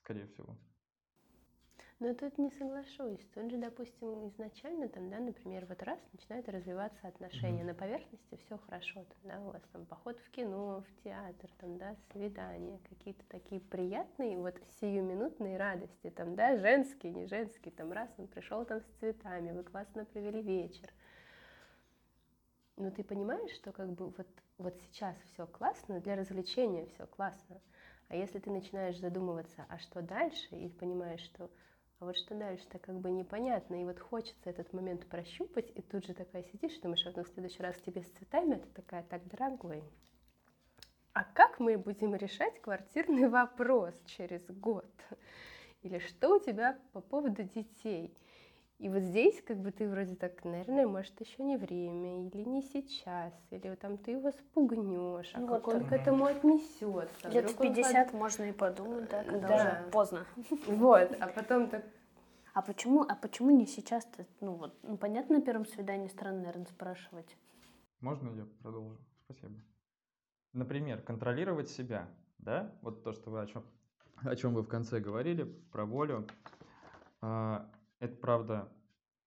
Скорее 0.00 0.26
всего. 0.26 0.58
Но 1.98 2.12
тут 2.12 2.36
не 2.36 2.50
соглашусь. 2.50 3.26
Тут 3.34 3.50
же, 3.50 3.56
допустим, 3.56 4.28
изначально 4.28 4.86
там, 4.86 5.08
да, 5.08 5.18
например, 5.18 5.64
вот 5.64 5.82
раз 5.82 5.98
начинают 6.12 6.46
развиваться 6.46 7.08
отношения. 7.08 7.62
Mm-hmm. 7.62 7.66
На 7.66 7.74
поверхности 7.74 8.38
все 8.44 8.58
хорошо, 8.58 9.04
там, 9.04 9.18
да, 9.24 9.40
у 9.40 9.50
вас 9.50 9.62
там 9.72 9.86
поход 9.86 10.18
в 10.20 10.30
кино, 10.30 10.84
в 10.86 11.02
театр, 11.04 11.48
там, 11.58 11.78
да, 11.78 11.96
свидания, 12.12 12.78
какие-то 12.86 13.24
такие 13.30 13.62
приятные, 13.62 14.36
вот 14.36 14.60
сиюминутные 14.78 15.56
радости, 15.56 16.10
там, 16.10 16.34
да, 16.36 16.58
женские, 16.58 17.14
не 17.14 17.26
женские, 17.26 17.72
там, 17.72 17.90
раз 17.92 18.10
он 18.18 18.26
пришел 18.26 18.66
там 18.66 18.82
с 18.82 18.98
цветами, 18.98 19.52
вы 19.52 19.64
классно 19.64 20.04
провели 20.04 20.42
вечер. 20.42 20.92
Но 22.76 22.90
ты 22.90 23.04
понимаешь, 23.04 23.52
что 23.52 23.72
как 23.72 23.90
бы 23.94 24.10
вот, 24.10 24.28
вот 24.58 24.78
сейчас 24.82 25.16
все 25.32 25.46
классно, 25.46 26.00
для 26.00 26.14
развлечения 26.14 26.84
все 26.94 27.06
классно. 27.06 27.58
А 28.08 28.16
если 28.16 28.38
ты 28.38 28.50
начинаешь 28.50 28.98
задумываться, 28.98 29.64
а 29.70 29.78
что 29.78 30.02
дальше, 30.02 30.54
и 30.54 30.68
понимаешь, 30.68 31.22
что 31.22 31.50
а 31.98 32.04
вот 32.04 32.16
что 32.16 32.34
дальше-то 32.34 32.78
как 32.78 32.98
бы 33.00 33.10
непонятно. 33.10 33.80
И 33.80 33.84
вот 33.84 33.98
хочется 33.98 34.50
этот 34.50 34.72
момент 34.72 35.06
прощупать, 35.06 35.70
и 35.74 35.82
тут 35.82 36.04
же 36.04 36.14
такая 36.14 36.42
сидишь, 36.42 36.78
думаешь, 36.80 37.04
вот 37.04 37.16
в 37.16 37.32
следующий 37.32 37.62
раз 37.62 37.76
тебе 37.76 38.02
с 38.02 38.10
цветами, 38.10 38.56
это 38.56 38.68
такая, 38.74 39.02
так, 39.04 39.26
дорогой, 39.28 39.82
а 41.16 41.24
как 41.24 41.60
мы 41.60 41.78
будем 41.78 42.14
решать 42.14 42.60
квартирный 42.60 43.28
вопрос 43.30 43.94
через 44.04 44.44
год? 44.50 44.84
Или 45.80 45.98
что 45.98 46.36
у 46.36 46.38
тебя 46.38 46.78
по 46.92 47.00
поводу 47.00 47.42
детей? 47.42 48.14
И 48.78 48.90
вот 48.90 49.02
здесь 49.02 49.42
как 49.42 49.58
бы 49.58 49.72
ты 49.72 49.88
вроде 49.88 50.16
так, 50.16 50.44
наверное, 50.44 50.86
может, 50.86 51.18
еще 51.20 51.42
не 51.42 51.56
время, 51.56 52.26
или 52.26 52.44
не 52.44 52.60
сейчас, 52.60 53.32
или 53.50 53.74
там 53.74 53.96
ты 53.96 54.10
его 54.12 54.30
спугнешь, 54.30 55.30
а 55.32 55.40
ну, 55.40 55.48
как 55.48 55.66
вот 55.66 55.76
он 55.76 55.86
к 55.86 55.92
этому 55.92 56.26
отнесется. 56.26 57.28
Лет 57.30 57.50
в 57.50 57.56
50 57.56 58.10
под... 58.10 58.20
можно 58.20 58.44
и 58.44 58.52
подумать, 58.52 59.08
да, 59.08 59.24
когда 59.24 59.48
да. 59.48 59.54
уже 59.54 59.90
поздно. 59.90 60.26
Вот, 60.66 61.10
а 61.20 61.26
потом 61.28 61.70
так... 61.70 61.86
А 62.52 62.60
почему, 62.60 63.02
а 63.02 63.14
почему 63.14 63.50
не 63.50 63.66
сейчас-то? 63.66 64.26
Ну 64.40 64.52
вот, 64.54 64.74
ну 64.82 64.98
понятно, 64.98 65.36
на 65.36 65.42
первом 65.42 65.64
свидании 65.64 66.08
странно, 66.08 66.40
наверное, 66.40 66.66
спрашивать. 66.66 67.36
Можно 68.00 68.28
я 68.36 68.46
продолжу? 68.62 68.98
Спасибо. 69.24 69.54
Например, 70.52 71.00
контролировать 71.00 71.70
себя, 71.70 72.08
да? 72.38 72.74
Вот 72.82 73.02
то, 73.02 73.12
что 73.12 73.30
вы 73.30 73.40
о 73.40 73.46
чем, 73.46 73.64
о 74.22 74.36
чем 74.36 74.54
вы 74.54 74.62
в 74.62 74.68
конце 74.68 75.00
говорили, 75.00 75.44
про 75.44 75.86
волю. 75.86 76.26
А, 77.22 77.70
это 77.98 78.16
правда 78.16 78.72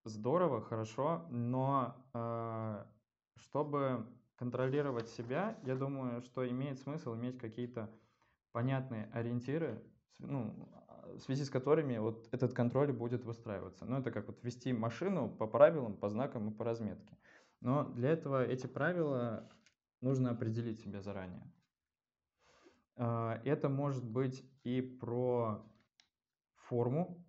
здорово, 0.05 0.61
хорошо, 0.61 1.26
но 1.30 1.95
э, 2.13 2.86
чтобы 3.36 4.07
контролировать 4.36 5.09
себя, 5.09 5.57
я 5.63 5.76
думаю, 5.76 6.22
что 6.22 6.47
имеет 6.47 6.80
смысл 6.80 7.15
иметь 7.15 7.38
какие-то 7.38 7.89
понятные 8.51 9.09
ориентиры, 9.13 9.84
ну, 10.17 10.70
в 11.15 11.20
связи 11.20 11.43
с 11.43 11.49
которыми 11.49 11.97
вот 11.97 12.28
этот 12.32 12.53
контроль 12.53 12.91
будет 12.91 13.26
выстраиваться. 13.26 13.86
Ну, 13.86 13.97
это 13.97 14.11
как 14.11 14.28
вот 14.28 14.43
вести 14.43 14.74
машину 14.74 15.30
по 15.30 15.47
правилам, 15.47 15.95
по 15.97 16.09
знакам 16.09 16.49
и 16.49 16.53
по 16.53 16.63
разметке. 16.63 17.17
Но 17.61 17.84
для 17.84 18.09
этого 18.09 18.45
эти 18.45 18.67
правила 18.67 19.49
нужно 20.01 20.32
определить 20.32 20.80
себе 20.80 21.01
заранее. 21.01 21.51
А, 22.95 23.41
это 23.43 23.70
может 23.70 24.05
быть 24.05 24.43
и 24.63 24.82
про 24.82 25.65
форму, 26.55 27.26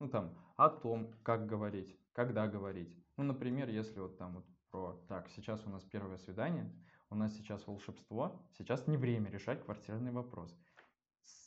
ну 0.00 0.08
там, 0.08 0.34
о 0.58 0.68
том, 0.68 1.14
как 1.22 1.46
говорить, 1.46 1.96
когда 2.12 2.48
говорить. 2.48 2.92
Ну, 3.16 3.22
например, 3.22 3.68
если 3.68 4.00
вот 4.00 4.18
там 4.18 4.34
вот 4.34 4.46
про, 4.70 5.00
так, 5.08 5.30
сейчас 5.30 5.64
у 5.64 5.70
нас 5.70 5.84
первое 5.84 6.18
свидание, 6.18 6.68
у 7.10 7.14
нас 7.14 7.32
сейчас 7.36 7.66
волшебство, 7.66 8.44
сейчас 8.58 8.88
не 8.88 8.96
время 8.96 9.30
решать 9.30 9.64
квартирный 9.64 10.10
вопрос. 10.10 10.58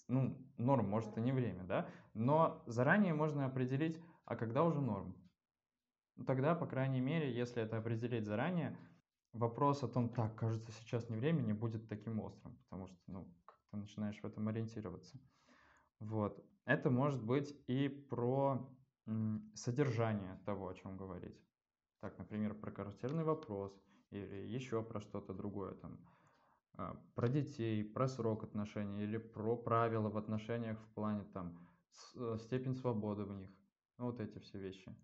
Ну, 0.08 0.38
норм, 0.58 0.90
может, 0.90 1.18
и 1.18 1.22
не 1.22 1.34
время, 1.34 1.66
да, 1.66 1.90
но 2.14 2.64
заранее 2.68 3.14
можно 3.14 3.46
определить, 3.46 4.00
а 4.26 4.38
когда 4.38 4.64
уже 4.64 4.80
норм. 4.80 5.14
Ну, 6.16 6.24
тогда, 6.24 6.56
по 6.56 6.66
крайней 6.66 7.02
мере, 7.02 7.34
если 7.34 7.62
это 7.62 7.78
определить 7.78 8.26
заранее, 8.26 8.78
вопрос 9.34 9.84
о 9.84 9.90
том, 9.90 10.08
так, 10.08 10.36
кажется, 10.36 10.72
сейчас 10.72 11.10
не 11.10 11.18
время, 11.18 11.42
не 11.42 11.54
будет 11.54 11.90
таким 11.90 12.22
острым, 12.22 12.58
потому 12.64 12.88
что, 12.88 12.98
ну, 13.08 13.28
ты 13.72 13.78
начинаешь 13.78 14.22
в 14.22 14.26
этом 14.26 14.48
ориентироваться. 14.48 15.20
Вот. 16.00 16.42
Это 16.66 16.90
может 16.90 17.22
быть 17.22 17.54
и 17.68 17.90
про 17.90 18.70
содержание 19.56 20.40
того, 20.46 20.70
о 20.70 20.74
чем 20.74 20.98
говорить. 20.98 21.40
Так, 22.00 22.18
например, 22.18 22.54
про 22.54 22.72
квартирный 22.72 23.24
вопрос 23.24 23.72
или 24.10 24.48
еще 24.48 24.82
про 24.84 25.00
что-то 25.00 25.34
другое, 25.34 25.74
там, 25.76 26.00
а, 26.74 26.96
про 27.16 27.30
детей, 27.30 27.84
про 27.84 28.08
срок 28.08 28.44
отношений 28.44 29.04
или 29.04 29.18
про 29.18 29.56
правила 29.56 30.10
в 30.10 30.18
отношениях 30.18 30.80
в 30.80 30.94
плане 30.94 31.24
там 31.34 31.58
э, 32.16 32.38
степень 32.40 32.76
свободы 32.76 33.24
в 33.24 33.34
них. 33.34 33.50
Ну, 33.98 34.06
вот 34.06 34.20
эти 34.20 34.40
все 34.40 34.58
вещи. 34.58 34.96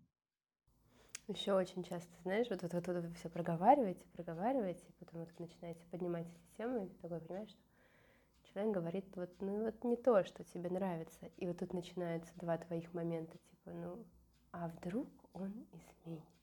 Еще 1.28 1.52
очень 1.52 1.84
часто, 1.84 2.10
знаешь, 2.22 2.48
вот, 2.48 2.62
вот, 2.62 2.86
вы 2.88 3.12
все 3.12 3.28
проговариваете, 3.28 4.02
проговариваете, 4.14 4.82
и 4.88 4.92
потом 4.92 5.20
вот 5.20 5.38
начинаете 5.38 5.84
поднимать 5.90 6.26
эти 6.26 6.56
темы, 6.56 6.84
и 6.84 6.88
ты 6.88 6.94
такой 6.96 7.20
понимаешь, 7.20 7.50
что 7.50 8.52
человек 8.52 8.74
говорит, 8.74 9.04
вот, 9.14 9.30
ну 9.40 9.64
вот 9.64 9.84
не 9.84 9.96
то, 9.96 10.24
что 10.24 10.42
тебе 10.42 10.70
нравится. 10.70 11.26
И 11.36 11.46
вот 11.46 11.58
тут 11.58 11.74
начинаются 11.74 12.32
два 12.36 12.56
твоих 12.56 12.94
момента, 12.94 13.36
типа, 13.36 13.56
ну, 13.72 14.04
а 14.52 14.68
вдруг 14.68 15.08
он 15.32 15.52
изменится? 15.72 16.38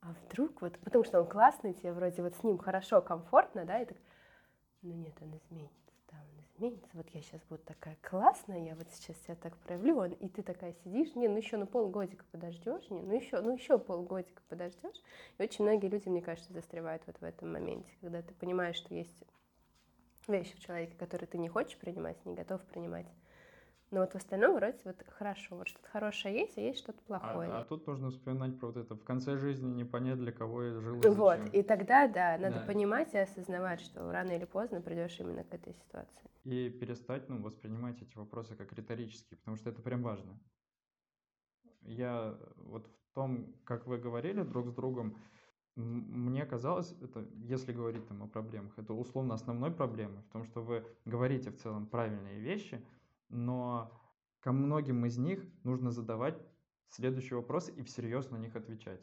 А 0.00 0.12
вдруг 0.12 0.62
вот, 0.62 0.78
потому 0.78 1.04
что 1.04 1.20
он 1.20 1.28
классный, 1.28 1.74
тебе 1.74 1.92
вроде 1.92 2.22
вот 2.22 2.34
с 2.34 2.42
ним 2.42 2.58
хорошо, 2.58 3.02
комфортно, 3.02 3.64
да, 3.64 3.80
и 3.80 3.84
так, 3.84 3.98
ну 4.82 4.94
нет, 4.94 5.14
он 5.20 5.36
изменится, 5.36 5.92
да, 6.10 6.16
он 6.18 6.42
изменится, 6.42 6.88
вот 6.94 7.06
я 7.10 7.20
сейчас 7.20 7.42
буду 7.50 7.62
такая 7.64 7.98
классная, 8.00 8.64
я 8.64 8.74
вот 8.76 8.90
сейчас 8.92 9.18
себя 9.22 9.34
так 9.34 9.54
проявлю, 9.58 9.98
он, 9.98 10.12
и 10.12 10.28
ты 10.28 10.42
такая 10.42 10.72
сидишь, 10.84 11.14
не, 11.14 11.28
ну 11.28 11.36
еще 11.36 11.58
ну 11.58 11.66
полгодика 11.66 12.24
подождешь, 12.32 12.88
не, 12.88 13.02
ну 13.02 13.14
еще, 13.14 13.42
ну 13.42 13.54
еще 13.54 13.78
полгодика 13.78 14.40
подождешь. 14.48 15.02
И 15.36 15.42
очень 15.42 15.64
многие 15.64 15.88
люди, 15.88 16.08
мне 16.08 16.22
кажется, 16.22 16.52
застревают 16.54 17.02
вот 17.06 17.20
в 17.20 17.24
этом 17.24 17.52
моменте, 17.52 17.92
когда 18.00 18.22
ты 18.22 18.32
понимаешь, 18.34 18.76
что 18.76 18.94
есть 18.94 19.24
вещи 20.28 20.56
в 20.56 20.60
человеке, 20.60 20.96
которые 20.96 21.26
ты 21.26 21.36
не 21.36 21.48
хочешь 21.48 21.76
принимать, 21.76 22.24
не 22.24 22.34
готов 22.34 22.62
принимать. 22.62 23.06
Но 23.90 24.00
вот 24.00 24.12
в 24.12 24.16
остальном 24.16 24.54
вроде 24.54 24.78
вот 24.84 25.04
хорошо, 25.08 25.56
вот 25.56 25.66
что-то 25.66 25.88
хорошее 25.88 26.40
есть, 26.42 26.56
а 26.56 26.60
есть 26.60 26.78
что-то 26.78 27.02
плохое. 27.02 27.50
А, 27.50 27.60
а 27.60 27.64
тут 27.64 27.88
нужно 27.88 28.10
вспоминать 28.10 28.56
про 28.58 28.68
вот 28.68 28.76
это. 28.76 28.94
В 28.94 29.02
конце 29.02 29.36
жизни 29.36 29.68
не 29.68 29.84
понять, 29.84 30.18
для 30.18 30.30
кого 30.30 30.62
я 30.62 30.80
жил. 30.80 31.00
Вот, 31.00 31.40
и 31.52 31.62
тогда, 31.62 32.06
да, 32.06 32.38
надо 32.38 32.60
да. 32.60 32.66
понимать 32.66 33.12
и 33.14 33.18
осознавать, 33.18 33.80
что 33.80 34.10
рано 34.12 34.30
или 34.30 34.44
поздно 34.44 34.80
придешь 34.80 35.18
именно 35.18 35.42
к 35.42 35.52
этой 35.52 35.74
ситуации. 35.74 36.30
И 36.44 36.70
перестать, 36.70 37.28
ну, 37.28 37.42
воспринимать 37.42 38.00
эти 38.00 38.16
вопросы 38.16 38.54
как 38.54 38.72
риторические, 38.72 39.38
потому 39.38 39.56
что 39.56 39.70
это 39.70 39.82
прям 39.82 40.02
важно. 40.02 40.38
Я 41.82 42.38
вот 42.56 42.86
в 42.86 43.14
том, 43.14 43.56
как 43.64 43.88
вы 43.88 43.98
говорили 43.98 44.42
друг 44.42 44.68
с 44.68 44.72
другом, 44.72 45.16
мне 45.74 46.46
казалось, 46.46 46.94
это, 47.02 47.26
если 47.34 47.72
говорить 47.72 48.06
там 48.06 48.22
о 48.22 48.28
проблемах, 48.28 48.78
это 48.78 48.92
условно 48.92 49.34
основной 49.34 49.72
проблемой 49.72 50.22
в 50.22 50.32
том, 50.32 50.44
что 50.44 50.62
вы 50.62 50.84
говорите 51.04 51.50
в 51.50 51.56
целом 51.56 51.86
правильные 51.86 52.38
вещи, 52.38 52.84
но 53.30 53.98
ко 54.40 54.52
многим 54.52 55.06
из 55.06 55.16
них 55.16 55.44
нужно 55.64 55.90
задавать 55.90 56.40
следующие 56.88 57.36
вопросы 57.36 57.72
и 57.72 57.82
всерьез 57.82 58.30
на 58.30 58.36
них 58.36 58.56
отвечать. 58.56 59.00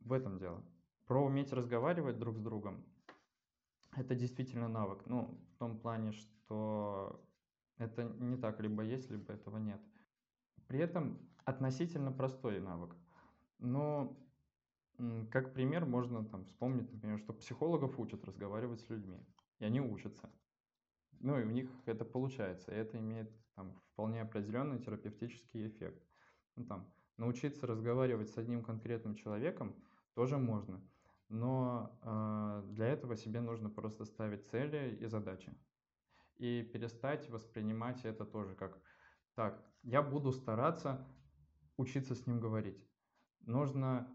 В 0.00 0.12
этом 0.12 0.38
дело. 0.38 0.64
Про 1.06 1.24
уметь 1.24 1.52
разговаривать 1.52 2.18
друг 2.18 2.38
с 2.38 2.40
другом– 2.40 2.84
это 3.96 4.14
действительно 4.14 4.68
навык. 4.68 5.04
Ну, 5.06 5.38
в 5.54 5.58
том 5.58 5.78
плане, 5.78 6.12
что 6.12 7.22
это 7.78 8.04
не 8.04 8.36
так, 8.36 8.60
либо 8.60 8.82
есть, 8.82 9.10
либо 9.10 9.32
этого 9.32 9.58
нет. 9.58 9.80
При 10.66 10.78
этом 10.78 11.18
относительно 11.44 12.12
простой 12.12 12.60
навык. 12.60 12.96
Но 13.58 14.16
как 15.30 15.52
пример 15.52 15.84
можно 15.84 16.24
там 16.24 16.44
вспомнить, 16.44 16.90
например, 16.92 17.18
что 17.18 17.32
психологов 17.32 17.98
учат 17.98 18.24
разговаривать 18.24 18.80
с 18.80 18.88
людьми, 18.88 19.20
и 19.58 19.64
они 19.64 19.80
учатся. 19.80 20.30
Ну 21.24 21.40
и 21.40 21.44
у 21.44 21.50
них 21.50 21.70
это 21.86 22.04
получается, 22.04 22.70
и 22.70 22.74
это 22.74 22.98
имеет 22.98 23.32
там 23.54 23.80
вполне 23.92 24.20
определенный 24.20 24.78
терапевтический 24.78 25.68
эффект. 25.68 26.04
Ну, 26.54 26.66
там, 26.66 26.92
научиться 27.16 27.66
разговаривать 27.66 28.28
с 28.28 28.36
одним 28.36 28.62
конкретным 28.62 29.14
человеком 29.14 29.74
тоже 30.12 30.36
можно, 30.36 30.86
но 31.30 31.98
э, 32.02 32.72
для 32.72 32.88
этого 32.88 33.16
себе 33.16 33.40
нужно 33.40 33.70
просто 33.70 34.04
ставить 34.04 34.46
цели 34.50 34.98
и 35.00 35.06
задачи. 35.06 35.56
И 36.36 36.62
перестать 36.62 37.30
воспринимать 37.30 38.04
это 38.04 38.26
тоже 38.26 38.54
как 38.54 38.78
так, 39.34 39.64
я 39.82 40.02
буду 40.02 40.30
стараться 40.30 41.08
учиться 41.78 42.14
с 42.14 42.26
ним 42.26 42.38
говорить. 42.38 42.86
Нужно 43.40 44.14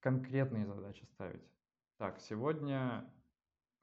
конкретные 0.00 0.66
задачи 0.66 1.04
ставить. 1.04 1.48
Так, 1.96 2.18
сегодня 2.18 3.08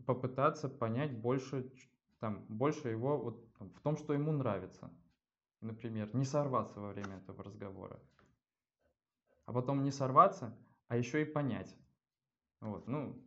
попытаться 0.06 0.68
понять 0.68 1.18
больше, 1.18 1.72
там, 2.20 2.46
больше 2.48 2.90
его 2.90 3.18
вот, 3.18 3.46
в 3.60 3.82
том, 3.82 3.98
что 3.98 4.14
ему 4.14 4.32
нравится. 4.32 4.92
Например, 5.62 6.14
не 6.16 6.26
сорваться 6.26 6.80
во 6.80 6.90
время 6.90 7.18
этого 7.18 7.44
разговора. 7.44 8.00
А 9.46 9.54
потом 9.54 9.84
не 9.84 9.92
сорваться, 9.92 10.58
а 10.88 10.98
еще 10.98 11.22
и 11.22 11.26
понять. 11.26 11.76
Вот, 12.62 12.88
ну, 12.88 13.22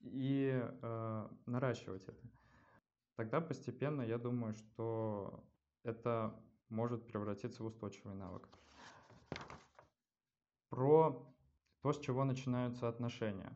и 0.00 0.50
э, 0.62 1.28
наращивать 1.46 2.06
это. 2.06 2.22
Тогда 3.16 3.40
постепенно, 3.40 4.02
я 4.02 4.18
думаю, 4.18 4.54
что 4.54 5.42
это 5.82 6.38
может 6.68 7.06
превратиться 7.06 7.62
в 7.62 7.66
устойчивый 7.66 8.14
навык. 8.14 8.48
Про 10.68 11.26
то, 11.80 11.92
с 11.92 12.00
чего 12.00 12.24
начинаются 12.24 12.88
отношения. 12.88 13.52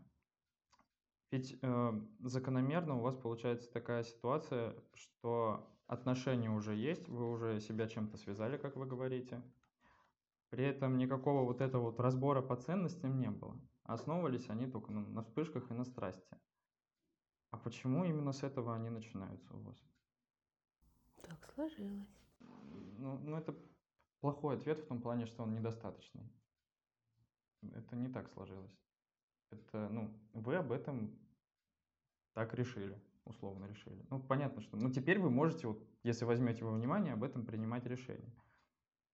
Ведь 1.31 1.57
э, 1.62 2.01
закономерно 2.20 2.97
у 2.97 3.01
вас 3.01 3.16
получается 3.16 3.70
такая 3.70 4.03
ситуация, 4.03 4.74
что 4.95 5.68
отношения 5.87 6.51
уже 6.51 6.74
есть, 6.74 7.09
вы 7.09 7.31
уже 7.31 7.61
себя 7.61 7.87
чем-то 7.87 8.16
связали, 8.16 8.57
как 8.57 8.76
вы 8.76 8.87
говорите. 8.87 9.43
При 10.49 10.64
этом 10.64 10.99
никакого 10.99 11.45
вот 11.45 11.61
этого 11.61 11.83
вот 11.91 12.01
разбора 12.01 12.43
по 12.43 12.57
ценностям 12.57 13.20
не 13.20 13.31
было. 13.31 13.57
Основывались 13.85 14.51
они 14.51 14.66
только 14.66 14.91
ну, 14.93 15.01
на 15.09 15.22
вспышках 15.22 15.70
и 15.70 15.74
на 15.74 15.85
страсти. 15.85 16.37
А 17.51 17.57
почему 17.57 18.05
именно 18.05 18.33
с 18.33 18.43
этого 18.43 18.74
они 18.74 18.91
начинаются 18.91 19.55
у 19.55 19.61
вас? 19.61 19.76
Так 21.22 21.49
сложилось. 21.55 22.09
Ну, 22.41 23.18
ну 23.18 23.37
это 23.37 23.57
плохой 24.20 24.57
ответ 24.57 24.81
в 24.81 24.87
том 24.87 25.01
плане, 25.01 25.26
что 25.26 25.45
он 25.45 25.55
недостаточный. 25.55 26.28
Это 27.62 27.95
не 27.95 28.09
так 28.09 28.28
сложилось. 28.31 28.76
Это, 29.51 29.89
ну, 29.89 30.13
вы 30.33 30.57
об 30.57 30.73
этом 30.73 31.19
так 32.33 32.55
решили, 32.55 32.99
условно 33.25 33.67
решили. 33.67 34.05
Ну, 34.11 34.21
понятно, 34.21 34.63
что... 34.63 34.77
Ну, 34.77 34.91
теперь 34.91 35.19
вы 35.19 35.31
можете, 35.31 35.67
вот, 35.67 35.85
если 36.03 36.25
возьмете 36.25 36.65
во 36.65 36.73
внимание, 36.73 37.15
об 37.15 37.25
этом 37.25 37.45
принимать 37.45 37.87
решение. 37.87 38.33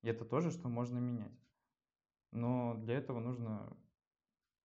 И 0.03 0.09
это 0.09 0.25
тоже, 0.25 0.51
что 0.51 0.69
можно 0.69 0.99
менять. 0.99 1.33
Но 2.33 2.75
для 2.75 2.95
этого 2.97 3.19
нужно 3.19 3.77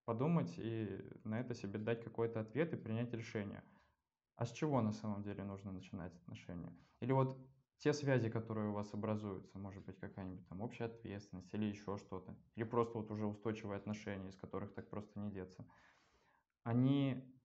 подумать 0.06 0.54
и 0.58 1.04
на 1.24 1.40
это 1.40 1.54
себе 1.54 1.80
дать 1.80 2.04
какой-то 2.04 2.42
ответ 2.42 2.74
и 2.74 2.78
принять 2.78 3.14
решение. 3.14 3.64
А 4.36 4.46
с 4.46 4.52
чего 4.52 4.82
на 4.82 4.92
самом 4.92 5.24
деле 5.24 5.44
нужно 5.44 5.72
начинать 5.72 6.14
отношения? 6.16 6.74
Или 7.00 7.14
вот 7.14 7.38
те 7.82 7.94
связи, 7.94 8.30
которые 8.30 8.70
у 8.70 8.74
вас 8.74 8.94
образуются, 8.94 9.58
может 9.58 9.84
быть, 9.84 10.00
какая-нибудь 10.00 10.48
там 10.48 10.62
общая 10.62 10.86
ответственность 10.86 11.52
или 11.56 11.66
еще 11.66 11.98
что-то, 11.98 12.38
или 12.56 12.64
просто 12.64 13.00
вот 13.00 13.10
уже 13.10 13.26
устойчивые 13.26 13.78
отношения, 13.78 14.30
из 14.30 14.38
которых 14.38 14.76
так 14.76 14.88
просто 14.92 15.20
не 15.20 15.32
деться, 15.32 15.66
они 16.64 17.36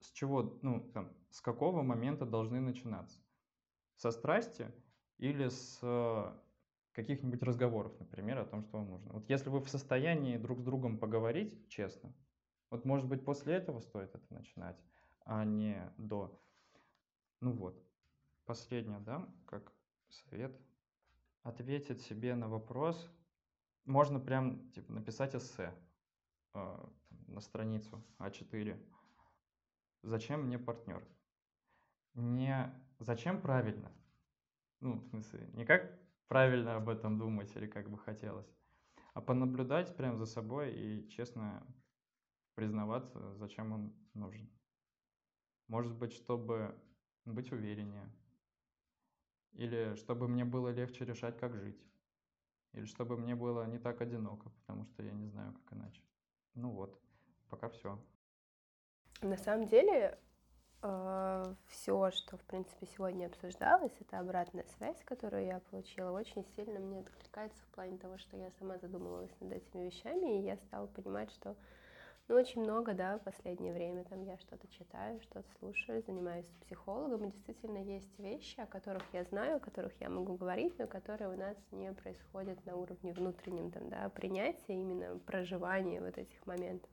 с 0.00 0.10
чего, 0.10 0.58
ну, 0.62 0.90
там, 0.92 1.18
с 1.30 1.42
какого 1.42 1.82
момента 1.82 2.24
должны 2.24 2.58
начинаться? 2.60 3.20
Со 3.96 4.12
страсти 4.12 4.72
или 5.18 5.48
с 5.48 5.80
каких-нибудь 6.92 7.42
разговоров, 7.42 8.00
например, 8.00 8.38
о 8.38 8.46
том, 8.46 8.62
что 8.62 8.78
вам 8.78 8.88
нужно. 8.88 9.12
Вот 9.12 9.28
если 9.28 9.50
вы 9.50 9.60
в 9.60 9.68
состоянии 9.68 10.38
друг 10.38 10.60
с 10.60 10.64
другом 10.64 10.98
поговорить 10.98 11.68
честно, 11.68 12.14
вот 12.70 12.86
может 12.86 13.08
быть 13.08 13.26
после 13.26 13.54
этого 13.54 13.80
стоит 13.80 14.14
это 14.14 14.32
начинать, 14.32 14.82
а 15.26 15.44
не 15.44 15.92
до. 15.98 16.42
Ну 17.40 17.52
вот, 17.52 17.86
последнее, 18.46 19.00
да, 19.00 19.34
как 19.46 19.74
совет. 20.12 20.58
Ответить 21.42 22.00
себе 22.02 22.34
на 22.34 22.48
вопрос. 22.48 23.10
Можно 23.84 24.20
прям 24.20 24.70
типа, 24.70 24.92
написать 24.92 25.34
эссе 25.34 25.74
э, 26.54 26.88
на 27.26 27.40
страницу 27.40 28.02
А4. 28.18 28.78
Зачем 30.02 30.46
мне 30.46 30.58
партнер? 30.58 31.04
Не 32.14 32.72
зачем 32.98 33.40
правильно? 33.40 33.90
Ну, 34.80 34.98
в 34.98 35.04
смысле, 35.04 35.48
не 35.54 35.64
как 35.64 35.98
правильно 36.28 36.76
об 36.76 36.88
этом 36.88 37.18
думать 37.18 37.54
или 37.56 37.66
как 37.66 37.90
бы 37.90 37.98
хотелось, 37.98 38.50
а 39.14 39.20
понаблюдать 39.20 39.96
прям 39.96 40.16
за 40.16 40.26
собой 40.26 40.72
и 40.72 41.08
честно 41.08 41.66
признаваться, 42.54 43.34
зачем 43.34 43.72
он 43.72 43.94
нужен. 44.14 44.50
Может 45.68 45.94
быть, 45.96 46.12
чтобы 46.12 46.74
быть 47.24 47.52
увереннее, 47.52 48.10
или 49.52 49.94
чтобы 49.96 50.28
мне 50.28 50.44
было 50.44 50.68
легче 50.68 51.04
решать, 51.04 51.38
как 51.38 51.54
жить. 51.56 51.80
Или 52.72 52.86
чтобы 52.86 53.16
мне 53.16 53.34
было 53.34 53.66
не 53.66 53.78
так 53.78 54.00
одиноко, 54.00 54.50
потому 54.50 54.84
что 54.86 55.02
я 55.02 55.12
не 55.12 55.26
знаю, 55.26 55.52
как 55.52 55.78
иначе. 55.78 56.00
Ну 56.54 56.70
вот, 56.70 56.98
пока 57.48 57.68
все. 57.68 57.98
На 59.20 59.36
самом 59.36 59.66
деле, 59.66 60.18
э, 60.82 61.54
все, 61.66 62.10
что, 62.10 62.36
в 62.36 62.44
принципе, 62.44 62.86
сегодня 62.86 63.26
обсуждалось, 63.26 63.92
это 64.00 64.18
обратная 64.18 64.64
связь, 64.76 65.02
которую 65.04 65.44
я 65.46 65.60
получила, 65.60 66.10
очень 66.10 66.44
сильно 66.56 66.80
мне 66.80 67.00
откликается 67.00 67.62
в 67.62 67.74
плане 67.74 67.98
того, 67.98 68.18
что 68.18 68.36
я 68.36 68.50
сама 68.58 68.78
задумывалась 68.78 69.34
над 69.40 69.52
этими 69.52 69.84
вещами, 69.86 70.38
и 70.40 70.44
я 70.44 70.56
стала 70.56 70.86
понимать, 70.86 71.30
что 71.30 71.56
ну, 72.32 72.38
очень 72.38 72.62
много, 72.62 72.94
да, 72.94 73.18
в 73.18 73.24
последнее 73.24 73.74
время 73.74 74.04
там 74.04 74.22
я 74.22 74.38
что-то 74.38 74.66
читаю, 74.68 75.20
что-то 75.20 75.44
слушаю, 75.58 76.02
занимаюсь 76.06 76.46
с 76.46 76.64
психологом, 76.64 77.24
и 77.24 77.30
действительно 77.30 77.76
есть 77.76 78.18
вещи, 78.18 78.58
о 78.58 78.64
которых 78.64 79.02
я 79.12 79.24
знаю, 79.24 79.56
о 79.56 79.60
которых 79.60 79.92
я 80.00 80.08
могу 80.08 80.36
говорить, 80.36 80.78
но 80.78 80.86
которые 80.86 81.30
у 81.30 81.36
нас 81.36 81.56
не 81.72 81.92
происходят 81.92 82.64
на 82.64 82.76
уровне 82.76 83.12
внутреннем, 83.12 83.70
там, 83.70 83.90
да, 83.90 84.08
принятия, 84.08 84.72
именно 84.72 85.18
проживания 85.18 86.00
вот 86.00 86.16
этих 86.16 86.46
моментов. 86.46 86.88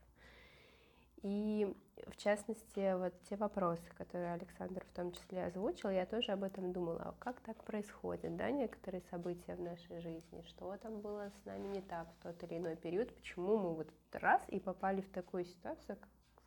И 1.22 1.67
в 2.07 2.15
частности, 2.15 2.95
вот 2.97 3.13
те 3.30 3.36
вопросы, 3.36 3.84
которые 3.97 4.34
Александр 4.34 4.86
в 4.86 4.95
том 4.95 5.11
числе 5.11 5.45
озвучил, 5.45 5.89
я 5.89 6.05
тоже 6.05 6.32
об 6.32 6.43
этом 6.43 6.72
думала. 6.72 7.01
А 7.01 7.15
как 7.20 7.41
так 7.41 7.63
происходит, 7.63 8.38
да, 8.38 8.49
некоторые 8.51 9.01
события 9.11 9.55
в 9.55 9.61
нашей 9.61 9.99
жизни? 9.99 10.41
Что 10.47 10.76
там 10.78 11.01
было 11.01 11.30
с 11.30 11.45
нами 11.45 11.67
не 11.67 11.82
так 11.82 12.07
в 12.07 12.24
тот 12.24 12.41
или 12.43 12.57
иной 12.57 12.78
период? 12.78 13.13
Почему 13.13 13.57
мы 13.57 13.76
вот 13.76 13.89
раз 14.13 14.41
и 14.47 14.59
попали 14.59 15.01
в 15.01 15.09
такую 15.11 15.45
ситуацию, 15.45 15.97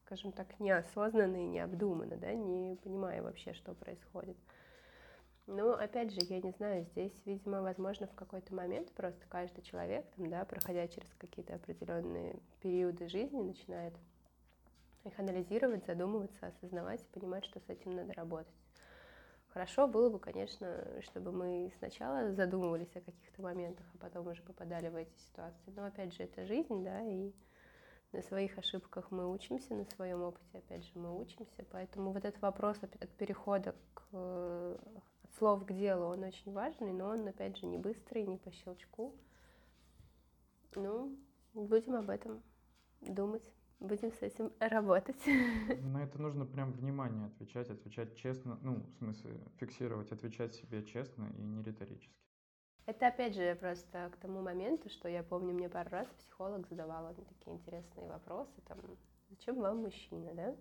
скажем 0.05 0.33
так, 0.33 0.59
неосознанно 0.59 1.37
и 1.37 1.47
необдуманно, 1.47 2.17
да, 2.17 2.33
не 2.33 2.77
понимая 2.77 3.23
вообще, 3.23 3.53
что 3.53 3.75
происходит? 3.75 4.37
Ну, 5.47 5.73
опять 5.73 6.13
же, 6.13 6.21
я 6.29 6.41
не 6.41 6.53
знаю, 6.53 6.85
здесь, 6.93 7.13
видимо, 7.27 7.63
возможно, 7.63 8.07
в 8.07 8.15
какой-то 8.15 8.55
момент 8.55 8.93
просто 8.93 9.21
каждый 9.29 9.63
человек, 9.63 10.07
там, 10.17 10.31
да, 10.31 10.45
проходя 10.45 10.87
через 10.87 11.13
какие-то 11.19 11.57
определенные 11.57 12.39
периоды 12.61 13.09
жизни, 13.09 13.43
начинает 13.43 13.93
их 15.05 15.19
анализировать, 15.19 15.87
задумываться, 15.87 16.47
осознавать 16.47 17.07
понимать, 17.09 17.45
что 17.45 17.61
с 17.61 17.69
этим 17.69 17.97
надо 17.97 18.13
работать. 18.15 18.55
Хорошо 19.53 19.87
было 19.87 20.09
бы, 20.09 20.19
конечно, 20.19 20.83
чтобы 21.03 21.31
мы 21.31 21.73
сначала 21.79 22.33
задумывались 22.33 22.95
о 22.97 23.03
каких-то 23.03 23.43
моментах, 23.43 23.85
а 23.95 23.99
потом 23.99 24.27
уже 24.27 24.43
попадали 24.43 24.89
в 24.89 24.97
эти 24.97 25.15
ситуации. 25.19 25.73
Но 25.77 25.85
опять 25.85 26.15
же, 26.15 26.23
это 26.23 26.47
жизнь, 26.47 26.83
да, 26.83 27.03
и 27.03 27.33
на 28.13 28.23
своих 28.23 28.57
ошибках 28.57 29.11
мы 29.11 29.31
учимся, 29.31 29.75
на 29.75 29.85
своем 29.85 30.23
опыте, 30.23 30.59
опять 30.59 30.85
же, 30.85 30.91
мы 30.95 31.19
учимся. 31.19 31.67
Поэтому 31.71 32.13
вот 32.13 32.25
этот 32.25 32.41
вопрос 32.41 32.79
от 32.83 33.11
перехода 33.11 33.75
к, 33.93 34.03
от 34.13 35.35
слов 35.37 35.67
к 35.67 35.73
делу, 35.73 36.07
он 36.07 36.23
очень 36.23 36.53
важный, 36.53 36.93
но 36.93 37.09
он, 37.09 37.29
опять 37.29 37.59
же, 37.59 37.67
не 37.67 37.77
быстрый, 37.77 38.27
не 38.27 38.39
по 38.39 38.51
щелчку. 38.51 39.15
Ну, 40.75 41.15
будем 41.53 41.97
об 41.97 42.09
этом 42.09 42.43
думать 43.03 43.45
будем 43.83 44.13
с 44.13 44.23
этим 44.23 44.53
работать. 44.61 45.21
На 45.83 46.05
это 46.05 46.21
нужно 46.21 46.47
прям 46.47 46.73
внимание 46.73 47.27
отвечать, 47.27 47.71
отвечать 47.71 48.17
честно, 48.17 48.59
ну, 48.63 48.77
в 48.77 48.99
смысле, 48.99 49.41
фиксировать, 49.59 50.13
отвечать 50.13 50.55
себе 50.55 50.85
честно 50.85 51.33
и 51.37 51.43
не 51.43 51.63
риторически. 51.63 52.15
Это 52.87 53.09
опять 53.09 53.35
же 53.35 53.55
просто 53.61 54.11
к 54.13 54.17
тому 54.17 54.43
моменту, 54.43 54.89
что 54.89 55.09
я 55.09 55.23
помню, 55.23 55.55
мне 55.55 55.69
пару 55.69 55.91
раз 55.91 56.09
психолог 56.19 56.67
задавала 56.69 57.15
такие 57.15 57.57
интересные 57.57 58.09
вопросы, 58.09 58.61
там, 58.67 58.79
зачем 59.31 59.61
вам 59.61 59.79
мужчина, 59.79 60.35
да? 60.35 60.57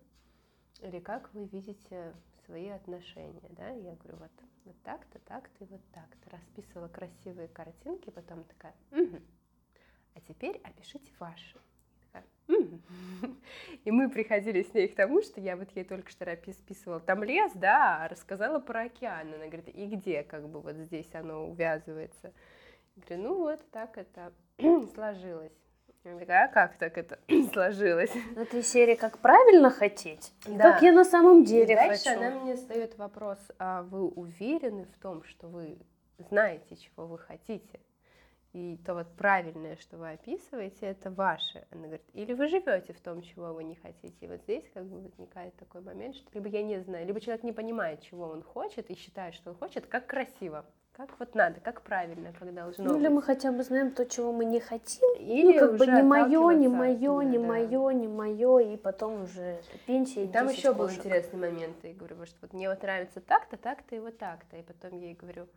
Или 0.88 1.00
как 1.00 1.34
вы 1.34 1.46
видите 1.46 2.14
свои 2.46 2.70
отношения, 2.70 3.50
да? 3.50 3.70
Я 3.70 3.96
говорю, 3.96 4.18
вот, 4.18 4.32
вот 4.66 4.76
так-то, 4.84 5.20
так-то 5.20 5.64
и 5.64 5.68
вот 5.68 5.82
так-то. 5.92 6.30
Расписывала 6.30 6.88
красивые 6.88 7.48
картинки, 7.48 8.12
потом 8.12 8.44
такая, 8.44 8.76
угу. 8.92 9.20
а 10.14 10.22
теперь 10.22 10.58
опишите 10.64 11.12
ваши. 11.20 11.60
И 13.84 13.92
мы 13.92 14.10
приходили 14.10 14.64
с 14.64 14.74
ней 14.74 14.88
к 14.88 14.96
тому, 14.96 15.22
что 15.22 15.42
я 15.42 15.56
вот 15.56 15.70
ей 15.76 15.84
только 15.84 16.10
что 16.10 16.26
списывала 16.54 17.00
там 17.00 17.24
лес, 17.24 17.52
да, 17.56 18.04
а 18.04 18.08
рассказала 18.08 18.60
про 18.60 18.82
океан. 18.82 19.34
Она 19.34 19.46
говорит, 19.46 19.70
и 19.70 19.86
где 19.88 20.24
как 20.24 20.48
бы 20.48 20.62
вот 20.62 20.76
здесь 20.76 21.10
оно 21.14 21.48
увязывается? 21.48 22.34
Я 22.96 23.04
говорю, 23.04 23.24
ну 23.24 23.38
вот 23.40 23.72
так 23.72 23.98
это 23.98 24.34
сложилось. 24.94 25.54
Я 26.04 26.18
такая, 26.18 26.46
а 26.46 26.48
как 26.48 26.78
так 26.78 26.98
это 26.98 27.20
сложилось? 27.54 28.12
Ну, 28.36 28.42
это 28.42 28.64
серии 28.64 28.96
«Как 28.96 29.20
правильно 29.20 29.70
хотеть?» 29.70 30.34
да. 30.48 30.72
«Как 30.72 30.82
я 30.82 30.92
на 30.92 31.06
самом 31.06 31.44
деле 31.44 31.74
и 31.74 31.76
дальше 31.76 32.10
хочу?» 32.10 32.20
она 32.20 32.40
мне 32.40 32.56
задает 32.56 32.98
вопрос, 32.98 33.38
а 33.60 33.84
вы 33.84 34.08
уверены 34.08 34.86
в 34.86 35.02
том, 35.02 35.24
что 35.24 35.48
вы 35.48 35.78
знаете, 36.30 36.76
чего 36.76 37.06
вы 37.06 37.20
хотите? 37.20 37.80
И 38.54 38.78
то 38.86 38.94
вот 38.94 39.08
правильное, 39.16 39.78
что 39.78 39.98
вы 39.98 40.12
описываете, 40.12 40.88
это 40.88 41.10
ваше. 41.10 41.66
Она 41.72 41.84
говорит, 41.84 42.06
или 42.14 42.34
вы 42.34 42.48
живете 42.48 42.94
в 42.94 43.00
том, 43.00 43.22
чего 43.22 43.54
вы 43.54 43.64
не 43.64 43.76
хотите. 43.76 44.14
И 44.20 44.28
вот 44.28 44.42
здесь 44.42 44.70
как 44.74 44.86
бы 44.86 45.00
возникает 45.00 45.56
такой 45.56 45.82
момент, 45.82 46.16
что 46.16 46.28
либо 46.34 46.50
я 46.50 46.62
не 46.62 46.80
знаю, 46.82 47.06
либо 47.06 47.22
человек 47.22 47.44
не 47.44 47.54
понимает, 47.54 48.02
чего 48.02 48.26
он 48.26 48.44
хочет, 48.44 48.90
и 48.90 48.96
считает, 48.96 49.36
что 49.36 49.52
он 49.52 49.56
хочет, 49.56 49.86
как 49.88 50.06
красиво, 50.06 50.66
как 50.92 51.18
вот 51.18 51.34
надо, 51.34 51.62
как 51.62 51.82
правильно, 51.82 52.34
как 52.38 52.54
должно 52.54 52.84
ну, 52.84 52.94
быть. 52.94 53.02
или 53.02 53.08
мы 53.08 53.22
хотя 53.22 53.54
бы 53.54 53.64
знаем 53.64 53.92
то, 53.92 54.06
чего 54.06 54.34
мы 54.34 54.44
не 54.44 54.60
хотим, 54.60 55.10
или 55.18 55.54
ну, 55.54 55.60
как 55.60 55.78
бы 55.78 55.88
не 55.88 56.04
мое, 56.04 56.52
не 56.52 56.68
мое, 56.68 57.22
не 57.22 57.38
да. 57.38 57.46
мое, 57.46 57.92
не 57.92 58.08
мое, 58.10 58.60
и 58.60 58.76
потом 58.76 59.24
уже 59.24 59.62
пенсия. 59.88 60.26
И 60.26 60.28
там 60.28 60.50
еще 60.50 60.74
был 60.74 60.90
интересный 60.92 61.40
момент, 61.40 61.78
я 61.84 61.94
говорю, 61.94 62.26
что 62.26 62.36
вот 62.42 62.54
мне 62.54 62.70
вот 62.70 62.82
нравится 62.82 63.22
так-то, 63.22 63.56
так-то 63.56 63.96
и 63.96 64.00
вот 64.00 64.18
так-то, 64.18 64.58
и 64.58 64.62
потом 64.62 65.00
я 65.00 65.08
ей 65.08 65.16
говорю, 65.16 65.48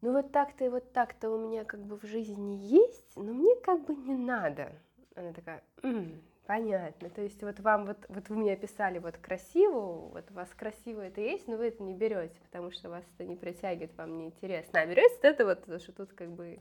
ну 0.00 0.12
вот 0.12 0.32
так-то 0.32 0.64
и 0.64 0.68
вот 0.68 0.92
так-то 0.92 1.30
у 1.30 1.38
меня 1.38 1.64
как 1.64 1.80
бы 1.80 1.96
в 1.96 2.04
жизни 2.04 2.56
есть, 2.56 3.16
но 3.16 3.32
мне 3.32 3.54
как 3.56 3.84
бы 3.84 3.94
не 3.94 4.16
надо. 4.16 4.72
Она 5.14 5.32
такая, 5.32 5.62
М, 5.82 6.22
понятно, 6.46 7.10
то 7.10 7.20
есть 7.22 7.42
вот 7.42 7.58
вам 7.60 7.86
вот, 7.86 7.98
вот 8.08 8.28
вы 8.28 8.36
мне 8.36 8.52
описали 8.52 8.98
вот 8.98 9.16
красиво, 9.18 10.08
вот 10.12 10.30
у 10.30 10.34
вас 10.34 10.48
красиво 10.50 11.00
это 11.00 11.20
есть, 11.20 11.48
но 11.48 11.56
вы 11.56 11.66
это 11.68 11.82
не 11.82 11.94
берете, 11.94 12.38
потому 12.42 12.70
что 12.70 12.88
вас 12.88 13.04
это 13.14 13.24
не 13.28 13.36
притягивает, 13.36 13.96
вам 13.96 14.18
не 14.18 14.26
интересно. 14.26 14.80
А 14.80 14.86
берете 14.86 15.18
это 15.22 15.44
вот, 15.44 15.60
потому 15.60 15.80
что 15.80 15.92
тут 15.92 16.12
как 16.12 16.30
бы 16.30 16.60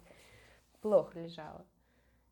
плохо 0.82 1.20
лежало. 1.20 1.66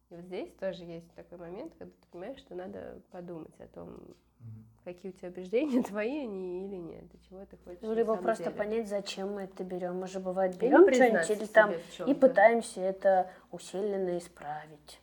И 0.10 0.16
вот 0.16 0.26
здесь 0.26 0.52
тоже 0.54 0.84
есть 0.84 1.12
такой 1.16 1.38
момент, 1.38 1.74
когда 1.78 1.94
ты 1.94 2.08
понимаешь, 2.12 2.40
что 2.40 2.56
надо 2.56 3.02
подумать 3.12 3.60
о 3.60 3.68
том, 3.68 4.16
какие 4.86 5.12
у 5.12 5.16
тебя 5.16 5.30
убеждения, 5.30 5.84
твои 5.88 6.20
они 6.20 6.66
или 6.66 6.76
нет, 6.76 7.08
до 7.10 7.18
чего 7.28 7.46
ты 7.46 7.58
хочешь. 7.58 7.82
Ну, 7.82 7.94
либо 7.94 8.16
просто 8.16 8.46
деле. 8.46 8.56
понять, 8.56 8.88
зачем 8.88 9.34
мы 9.34 9.42
это 9.44 9.64
берем. 9.64 10.00
Мы 10.00 10.08
же 10.08 10.20
бывает 10.20 10.58
берем 10.58 10.92
что-нибудь 10.94 11.30
или 11.30 11.46
там 11.46 11.74
и 12.06 12.14
пытаемся 12.14 12.82
это 12.82 13.32
усиленно 13.52 14.18
исправить. 14.18 15.02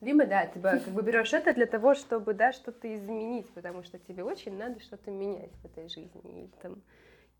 Либо, 0.00 0.26
да, 0.26 0.46
ты 0.46 0.60
как 0.60 0.88
бы 0.88 1.02
берешь 1.02 1.32
это 1.32 1.54
для 1.54 1.66
того, 1.66 1.94
чтобы, 1.94 2.34
да, 2.34 2.52
что-то 2.52 2.92
изменить, 2.94 3.48
потому 3.54 3.84
что 3.84 3.98
тебе 3.98 4.24
очень 4.24 4.56
надо 4.58 4.80
что-то 4.80 5.10
менять 5.10 5.52
в 5.62 5.64
этой 5.64 5.88
жизни, 5.88 6.44
и 6.44 6.48
там 6.60 6.82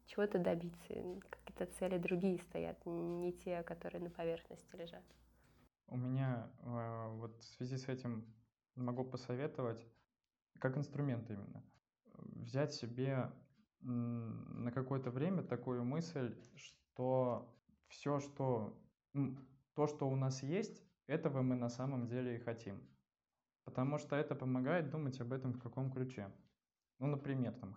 чего-то 0.07 0.39
добиться. 0.39 0.87
Какие-то 0.89 1.66
цели 1.78 1.99
другие 1.99 2.39
стоят, 2.39 2.78
не 2.87 3.33
те, 3.33 3.62
которые 3.64 4.01
на 4.01 4.11
поверхности 4.11 4.74
лежат. 4.76 5.03
У 5.89 5.97
меня 5.97 6.49
э, 6.61 7.09
вот 7.16 7.37
в 7.43 7.45
связи 7.57 7.76
с 7.76 7.89
этим 7.89 8.24
могу 8.76 9.05
посоветовать 9.05 9.85
как 10.62 10.78
инструмент 10.78 11.28
именно. 11.28 11.64
Взять 12.14 12.72
себе 12.72 13.32
на 13.80 14.70
какое-то 14.70 15.10
время 15.10 15.42
такую 15.42 15.82
мысль, 15.82 16.36
что 16.54 17.52
все, 17.88 18.20
что 18.20 18.80
то, 19.74 19.88
что 19.88 20.08
у 20.08 20.14
нас 20.14 20.44
есть, 20.44 20.80
этого 21.08 21.42
мы 21.42 21.56
на 21.56 21.68
самом 21.68 22.06
деле 22.06 22.36
и 22.36 22.38
хотим. 22.38 22.80
Потому 23.64 23.98
что 23.98 24.14
это 24.14 24.36
помогает 24.36 24.88
думать 24.88 25.20
об 25.20 25.32
этом 25.32 25.52
в 25.52 25.58
каком 25.58 25.90
ключе. 25.90 26.32
Ну, 27.00 27.08
например, 27.08 27.54
там, 27.54 27.76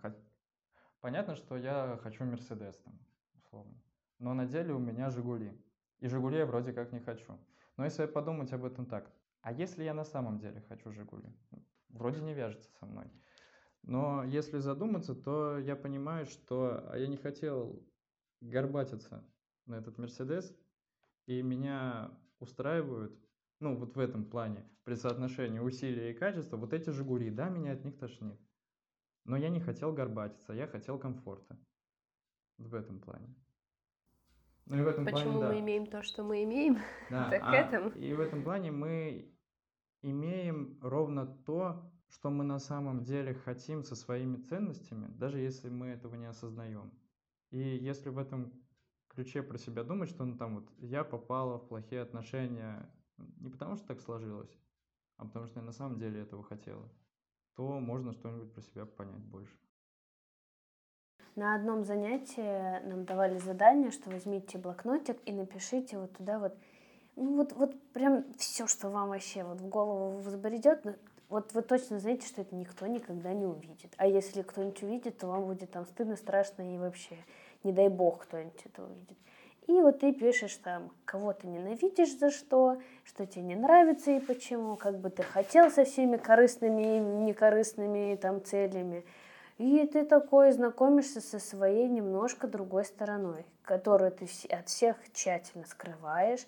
понятно, 1.00 1.34
что 1.34 1.56
я 1.56 1.98
хочу 2.04 2.24
Мерседес, 2.24 2.78
там, 2.78 3.00
условно. 3.34 3.82
Но 4.20 4.32
на 4.32 4.46
деле 4.46 4.72
у 4.72 4.78
меня 4.78 5.10
Жигули. 5.10 5.60
И 5.98 6.06
Жигули 6.06 6.36
я 6.38 6.46
вроде 6.46 6.72
как 6.72 6.92
не 6.92 7.00
хочу. 7.00 7.36
Но 7.76 7.84
если 7.84 8.06
подумать 8.06 8.52
об 8.52 8.64
этом 8.64 8.86
так, 8.86 9.10
а 9.40 9.50
если 9.52 9.82
я 9.82 9.92
на 9.92 10.04
самом 10.04 10.38
деле 10.38 10.60
хочу 10.68 10.92
Жигули? 10.92 11.34
Вроде 11.96 12.20
не 12.20 12.34
вяжется 12.34 12.70
со 12.78 12.86
мной. 12.86 13.10
Но 13.82 14.24
если 14.24 14.58
задуматься, 14.58 15.14
то 15.14 15.58
я 15.58 15.76
понимаю, 15.76 16.26
что 16.26 16.92
я 16.94 17.06
не 17.06 17.16
хотел 17.16 17.84
горбатиться 18.40 19.24
на 19.66 19.76
этот 19.76 19.98
Мерседес, 19.98 20.56
и 21.26 21.42
меня 21.42 22.10
устраивают, 22.38 23.18
ну, 23.60 23.76
вот 23.76 23.96
в 23.96 24.00
этом 24.00 24.24
плане, 24.24 24.68
при 24.84 24.94
соотношении 24.94 25.58
усилия 25.58 26.10
и 26.10 26.14
качества, 26.14 26.56
вот 26.56 26.72
эти 26.72 26.90
«Жигули», 26.90 27.30
да, 27.30 27.48
меня 27.48 27.72
от 27.72 27.84
них 27.84 27.98
тошнит. 27.98 28.38
Но 29.24 29.36
я 29.36 29.48
не 29.48 29.60
хотел 29.60 29.92
горбатиться, 29.92 30.52
я 30.52 30.66
хотел 30.66 30.98
комфорта. 30.98 31.58
В 32.58 32.74
этом 32.74 33.00
плане. 33.00 33.34
Ну 34.66 34.78
и 34.78 34.82
в 34.82 34.88
этом 34.88 35.04
Почему 35.04 35.32
плане, 35.32 35.40
да. 35.40 35.48
мы 35.48 35.60
имеем 35.60 35.86
то, 35.86 36.02
что 36.02 36.24
мы 36.24 36.42
имеем? 36.42 36.78
Да, 37.10 37.30
так 37.30 37.42
а, 37.44 37.54
этом. 37.54 37.88
И 37.90 38.12
в 38.14 38.20
этом 38.20 38.42
плане 38.42 38.72
мы 38.72 39.35
имеем 40.02 40.78
ровно 40.82 41.26
то, 41.26 41.90
что 42.08 42.30
мы 42.30 42.44
на 42.44 42.58
самом 42.58 43.02
деле 43.04 43.34
хотим 43.34 43.82
со 43.82 43.96
своими 43.96 44.36
ценностями, 44.36 45.08
даже 45.08 45.38
если 45.38 45.68
мы 45.68 45.88
этого 45.88 46.14
не 46.14 46.26
осознаем. 46.26 46.92
И 47.50 47.58
если 47.58 48.10
в 48.10 48.18
этом 48.18 48.52
ключе 49.08 49.42
про 49.42 49.58
себя 49.58 49.82
думать, 49.82 50.08
что 50.08 50.24
ну 50.24 50.36
там 50.36 50.56
вот 50.56 50.70
я 50.78 51.04
попала 51.04 51.58
в 51.58 51.68
плохие 51.68 52.02
отношения 52.02 52.88
не 53.38 53.48
потому, 53.48 53.76
что 53.76 53.86
так 53.86 54.00
сложилось, 54.00 54.56
а 55.16 55.24
потому 55.24 55.46
что 55.46 55.60
я 55.60 55.66
на 55.66 55.72
самом 55.72 55.98
деле 55.98 56.20
этого 56.20 56.42
хотела, 56.42 56.88
то 57.54 57.80
можно 57.80 58.12
что-нибудь 58.12 58.52
про 58.52 58.60
себя 58.60 58.84
понять 58.84 59.24
больше. 59.24 59.56
На 61.34 61.54
одном 61.54 61.84
занятии 61.84 62.88
нам 62.88 63.04
давали 63.04 63.38
задание, 63.38 63.90
что 63.90 64.10
возьмите 64.10 64.56
блокнотик 64.58 65.18
и 65.26 65.32
напишите 65.32 65.98
вот 65.98 66.16
туда 66.16 66.38
вот, 66.38 66.56
ну 67.16 67.36
вот, 67.36 67.52
вот 67.52 67.74
прям 67.92 68.24
все, 68.38 68.66
что 68.66 68.90
вам 68.90 69.08
вообще 69.08 69.42
вот 69.42 69.60
в 69.60 69.68
голову 69.68 70.18
взбредет, 70.18 70.84
ну, 70.84 70.94
вот 71.28 71.52
вы 71.54 71.62
точно 71.62 71.98
знаете, 71.98 72.26
что 72.26 72.42
это 72.42 72.54
никто 72.54 72.86
никогда 72.86 73.32
не 73.32 73.46
увидит. 73.46 73.92
А 73.96 74.06
если 74.06 74.42
кто-нибудь 74.42 74.82
увидит, 74.82 75.18
то 75.18 75.26
вам 75.26 75.46
будет 75.46 75.70
там 75.70 75.86
стыдно, 75.86 76.16
страшно 76.16 76.74
и 76.74 76.78
вообще, 76.78 77.16
не 77.64 77.72
дай 77.72 77.88
бог, 77.88 78.22
кто-нибудь 78.22 78.60
это 78.64 78.84
увидит. 78.84 79.18
И 79.66 79.72
вот 79.72 79.98
ты 79.98 80.12
пишешь 80.12 80.54
там, 80.56 80.92
кого 81.04 81.32
ты 81.32 81.48
ненавидишь 81.48 82.16
за 82.16 82.30
что, 82.30 82.80
что 83.04 83.26
тебе 83.26 83.42
не 83.42 83.56
нравится 83.56 84.12
и 84.12 84.20
почему, 84.20 84.76
как 84.76 84.98
бы 85.00 85.10
ты 85.10 85.24
хотел 85.24 85.70
со 85.72 85.84
всеми 85.84 86.18
корыстными 86.18 86.96
и 86.96 87.00
некорыстными 87.00 88.14
там 88.14 88.44
целями. 88.44 89.04
И 89.58 89.84
ты 89.86 90.04
такой 90.04 90.52
знакомишься 90.52 91.20
со 91.20 91.40
своей 91.40 91.88
немножко 91.88 92.46
другой 92.46 92.84
стороной, 92.84 93.44
которую 93.62 94.12
ты 94.12 94.28
от 94.50 94.68
всех 94.68 94.96
тщательно 95.12 95.64
скрываешь, 95.64 96.46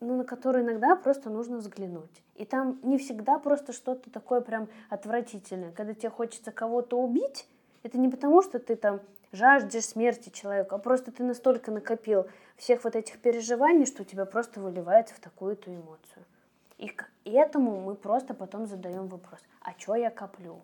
ну, 0.00 0.16
на 0.16 0.24
которую 0.24 0.64
иногда 0.64 0.96
просто 0.96 1.30
нужно 1.30 1.58
взглянуть. 1.58 2.22
И 2.34 2.44
там 2.44 2.78
не 2.82 2.98
всегда 2.98 3.38
просто 3.38 3.72
что-то 3.72 4.10
такое 4.10 4.40
прям 4.40 4.68
отвратительное. 4.88 5.72
Когда 5.72 5.94
тебе 5.94 6.10
хочется 6.10 6.52
кого-то 6.52 7.00
убить, 7.00 7.48
это 7.82 7.98
не 7.98 8.08
потому, 8.08 8.42
что 8.42 8.58
ты 8.58 8.76
там 8.76 9.00
жаждешь 9.32 9.84
смерти 9.84 10.30
человека, 10.30 10.76
а 10.76 10.78
просто 10.78 11.12
ты 11.12 11.22
настолько 11.22 11.70
накопил 11.70 12.26
всех 12.56 12.84
вот 12.84 12.96
этих 12.96 13.18
переживаний, 13.18 13.86
что 13.86 14.02
у 14.02 14.06
тебя 14.06 14.24
просто 14.24 14.60
выливается 14.60 15.14
в 15.14 15.20
такую-то 15.20 15.74
эмоцию. 15.74 16.24
И 16.78 16.88
к 16.88 17.08
этому 17.24 17.80
мы 17.80 17.94
просто 17.94 18.34
потом 18.34 18.66
задаем 18.66 19.08
вопрос, 19.08 19.40
а 19.60 19.72
что 19.76 19.96
я 19.96 20.10
коплю? 20.10 20.60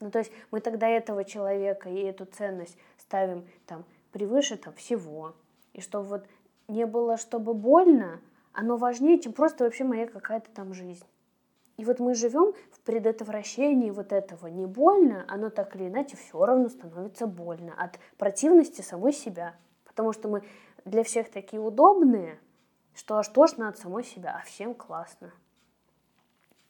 Ну, 0.00 0.10
то 0.10 0.18
есть 0.18 0.32
мы 0.50 0.60
тогда 0.60 0.88
этого 0.88 1.24
человека 1.24 1.88
и 1.88 2.02
эту 2.02 2.24
ценность 2.24 2.76
ставим 2.98 3.46
там 3.66 3.84
превыше 4.10 4.56
там 4.56 4.74
всего. 4.74 5.34
И 5.72 5.80
чтобы 5.80 6.08
вот 6.08 6.26
не 6.66 6.86
было, 6.86 7.16
чтобы 7.16 7.54
больно, 7.54 8.20
оно 8.52 8.76
важнее, 8.76 9.18
чем 9.18 9.32
просто 9.32 9.64
вообще 9.64 9.84
моя 9.84 10.06
какая-то 10.06 10.50
там 10.50 10.74
жизнь. 10.74 11.04
И 11.76 11.84
вот 11.84 11.98
мы 11.98 12.14
живем 12.14 12.52
в 12.70 12.80
предотвращении 12.80 13.90
вот 13.90 14.12
этого 14.12 14.46
не 14.46 14.66
больно, 14.66 15.24
оно 15.28 15.50
так 15.50 15.74
или 15.74 15.88
иначе 15.88 16.16
все 16.16 16.44
равно 16.44 16.68
становится 16.68 17.26
больно 17.26 17.72
от 17.76 17.98
противности 18.18 18.82
самой 18.82 19.12
себя. 19.12 19.56
Потому 19.84 20.12
что 20.12 20.28
мы 20.28 20.44
для 20.84 21.02
всех 21.02 21.30
такие 21.30 21.60
удобные, 21.60 22.38
что 22.94 23.16
аж 23.16 23.28
тошно 23.28 23.68
от 23.68 23.78
самой 23.78 24.04
себя, 24.04 24.38
а 24.38 24.44
всем 24.44 24.74
классно. 24.74 25.32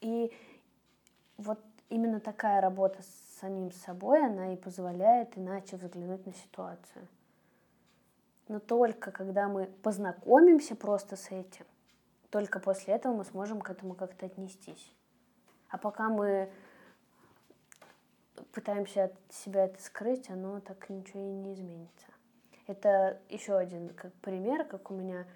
И 0.01 0.33
вот 1.37 1.59
именно 1.89 2.21
такая 2.21 2.61
работа 2.61 3.03
с 3.03 3.41
самим 3.41 3.73
собой, 3.73 4.25
она 4.25 4.53
и 4.53 4.57
позволяет 4.57 5.37
иначе 5.37 5.77
взглянуть 5.77 6.25
на 6.27 6.33
ситуацию. 6.33 7.09
Но 8.49 8.61
только 8.61 9.11
когда 9.11 9.49
мы 9.49 9.67
познакомимся 9.83 10.77
просто 10.77 11.17
с 11.17 11.31
этим, 11.31 11.65
только 12.33 12.61
после 12.61 12.95
этого 12.95 13.13
мы 13.13 13.25
сможем 13.27 13.61
к 13.61 13.69
этому 13.69 13.95
как-то 13.95 14.25
отнестись. 14.25 14.91
А 15.69 15.77
пока 15.77 16.09
мы 16.09 16.51
пытаемся 18.53 19.05
от 19.05 19.13
себя 19.31 19.67
это 19.67 19.81
скрыть, 19.83 20.31
оно 20.31 20.61
так 20.61 20.89
ничего 20.89 21.21
и 21.21 21.33
не 21.33 21.53
изменится. 21.53 22.07
Это 22.67 23.21
еще 23.29 23.55
один 23.55 23.91
как 23.91 24.15
пример, 24.15 24.65
как 24.65 24.91
у 24.91 24.95
меня, 24.95 25.27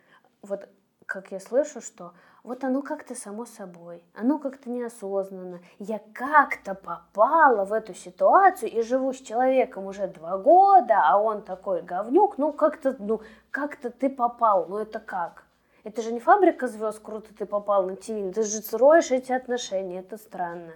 вот 0.40 0.70
как 1.04 1.32
я 1.32 1.38
слышу, 1.38 1.82
что 1.82 2.14
вот 2.42 2.64
оно 2.64 2.80
как-то 2.80 3.14
само 3.14 3.44
собой, 3.44 4.02
оно 4.14 4.38
как-то 4.38 4.70
неосознанно. 4.70 5.60
Я 5.78 6.00
как-то 6.14 6.74
попала 6.74 7.66
в 7.66 7.74
эту 7.74 7.92
ситуацию 7.92 8.70
и 8.72 8.80
живу 8.80 9.12
с 9.12 9.18
человеком 9.18 9.84
уже 9.84 10.08
два 10.08 10.38
года, 10.38 11.02
а 11.04 11.18
он 11.18 11.42
такой 11.42 11.82
говнюк, 11.82 12.38
ну 12.38 12.54
как-то, 12.54 12.96
ну 12.98 13.20
как-то 13.50 13.90
ты 13.90 14.08
попал, 14.08 14.66
ну 14.66 14.78
это 14.78 14.98
как? 14.98 15.45
Это 15.86 16.02
же 16.02 16.12
не 16.12 16.18
фабрика 16.18 16.66
звезд, 16.66 16.98
круто 16.98 17.32
ты 17.32 17.46
попал 17.46 17.84
на 17.86 17.94
ТВ, 17.94 18.34
ты 18.34 18.42
же 18.42 18.60
строишь 18.60 19.12
эти 19.12 19.30
отношения, 19.30 20.00
это 20.00 20.18
странно. 20.18 20.72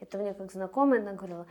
Это 0.00 0.16
мне 0.16 0.32
как 0.32 0.50
знакомая, 0.50 1.02
она 1.02 1.12
говорила, 1.12 1.46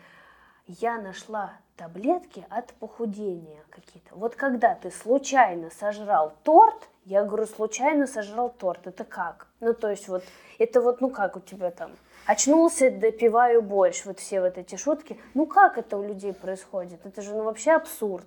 я 0.66 0.98
нашла 0.98 1.54
таблетки 1.78 2.44
от 2.50 2.74
похудения 2.74 3.62
какие-то. 3.70 4.16
Вот 4.16 4.36
когда 4.36 4.74
ты 4.74 4.90
случайно 4.90 5.70
сожрал 5.70 6.34
торт, 6.42 6.90
я 7.06 7.24
говорю, 7.24 7.46
случайно 7.46 8.08
сожрал 8.08 8.50
торт, 8.50 8.88
это 8.88 9.04
как? 9.04 9.46
Ну, 9.60 9.76
то 9.76 9.92
есть 9.92 10.08
вот, 10.08 10.24
это 10.58 10.82
вот, 10.82 11.00
ну 11.00 11.12
как 11.12 11.38
у 11.38 11.40
тебя 11.40 11.70
там, 11.70 11.92
очнулся, 12.26 12.90
допиваю 12.90 13.62
борщ, 13.62 14.06
вот 14.06 14.18
все 14.18 14.42
вот 14.42 14.58
эти 14.58 14.76
шутки. 14.76 15.20
Ну 15.36 15.46
как 15.46 15.78
это 15.78 15.98
у 15.98 16.04
людей 16.04 16.34
происходит? 16.34 17.06
Это 17.06 17.22
же 17.22 17.36
ну 17.36 17.44
вообще 17.44 17.74
абсурд. 17.74 18.26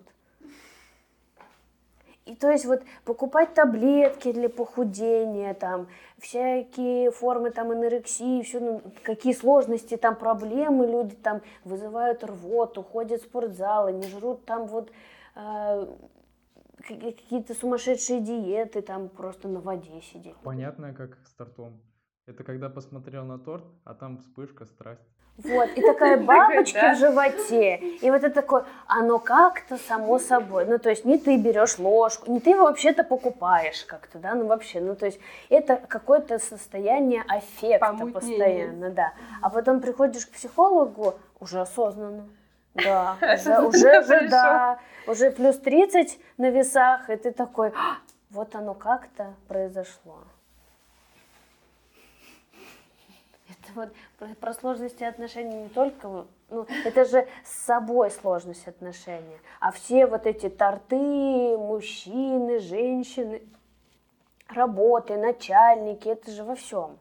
И 2.27 2.35
то 2.35 2.51
есть 2.51 2.67
вот 2.67 2.83
покупать 3.05 3.55
таблетки 3.55 4.33
для 4.33 4.49
похудения, 4.49 5.55
там, 5.55 5.87
всякие 6.19 7.13
формы 7.13 7.51
там 7.51 7.71
анорексии, 7.71 8.43
все, 8.43 8.59
ну, 8.59 8.83
какие 9.05 9.33
сложности, 9.33 9.97
там, 9.97 10.17
проблемы, 10.17 10.87
люди 10.89 11.15
там 11.15 11.41
вызывают 11.65 12.25
рвоту, 12.25 12.83
ходят 12.83 13.23
в 13.23 13.25
спортзалы, 13.27 13.93
не 13.93 14.09
жрут 14.09 14.45
там 14.45 14.67
вот 14.67 14.91
э, 15.37 15.87
какие-то 16.83 17.55
сумасшедшие 17.55 18.21
диеты, 18.21 18.83
там 18.83 19.09
просто 19.09 19.47
на 19.47 19.61
воде 19.61 20.03
сидеть. 20.03 20.37
Понятно, 20.43 20.93
как 20.95 21.17
с 21.25 21.33
тортом. 21.33 21.81
Это 22.27 22.43
когда 22.43 22.69
посмотрел 22.69 23.25
на 23.25 23.39
торт, 23.39 23.65
а 23.85 23.95
там 23.95 24.19
вспышка, 24.19 24.65
страсть. 24.65 25.16
Вот, 25.39 25.69
и 25.75 25.83
такая 25.83 26.17
бабочка 26.23 26.95
в 26.95 26.99
животе. 26.99 27.77
И 27.77 28.11
вот 28.11 28.25
это 28.25 28.31
такое, 28.31 28.65
оно 28.87 29.19
как-то 29.19 29.77
само 29.77 30.19
собой. 30.19 30.65
Ну, 30.67 30.79
то 30.79 30.91
есть 30.91 31.05
не 31.05 31.19
ты 31.19 31.37
берешь 31.37 31.79
ложку, 31.79 32.31
не 32.31 32.41
ты 32.41 32.51
его 32.51 32.65
вообще-то 32.65 33.05
покупаешь 33.05 33.85
как-то, 33.85 34.19
да, 34.19 34.35
ну 34.35 34.47
вообще. 34.47 34.81
Ну, 34.81 34.95
то 34.97 35.07
есть 35.07 35.21
это 35.49 35.77
какое-то 35.77 36.39
состояние 36.39 37.23
аффекта 37.29 38.07
постоянно, 38.07 38.91
да. 38.91 39.13
А 39.43 39.51
потом 39.51 39.81
приходишь 39.81 40.27
к 40.27 40.33
психологу 40.33 41.15
уже 41.41 41.61
осознанно. 41.61 42.29
Да, 42.75 43.17
уже, 43.23 43.59
уже, 43.61 44.01
уже, 44.01 44.29
да, 44.29 44.79
уже 45.07 45.31
плюс 45.31 45.59
30 45.59 46.19
на 46.37 46.51
весах, 46.51 47.09
и 47.09 47.17
ты 47.17 47.33
такой, 47.33 47.69
«А, 47.69 47.97
вот 48.31 48.55
оно 48.55 48.75
как-то 48.75 49.35
произошло. 49.49 50.19
Вот 53.77 53.91
про 54.41 54.53
сложности 54.53 55.05
отношений 55.05 55.63
не 55.63 55.69
только, 55.69 56.27
ну, 56.51 56.67
это 56.85 57.05
же 57.05 57.29
с 57.45 57.65
собой 57.65 58.11
сложность 58.11 58.67
отношений, 58.67 59.39
а 59.61 59.71
все 59.71 60.07
вот 60.07 60.27
эти 60.27 60.49
торты, 60.49 61.57
мужчины, 61.57 62.59
женщины, 62.59 63.43
работы, 64.49 65.17
начальники, 65.17 66.09
это 66.09 66.31
же 66.31 66.45
во 66.45 66.55
всем. 66.55 66.99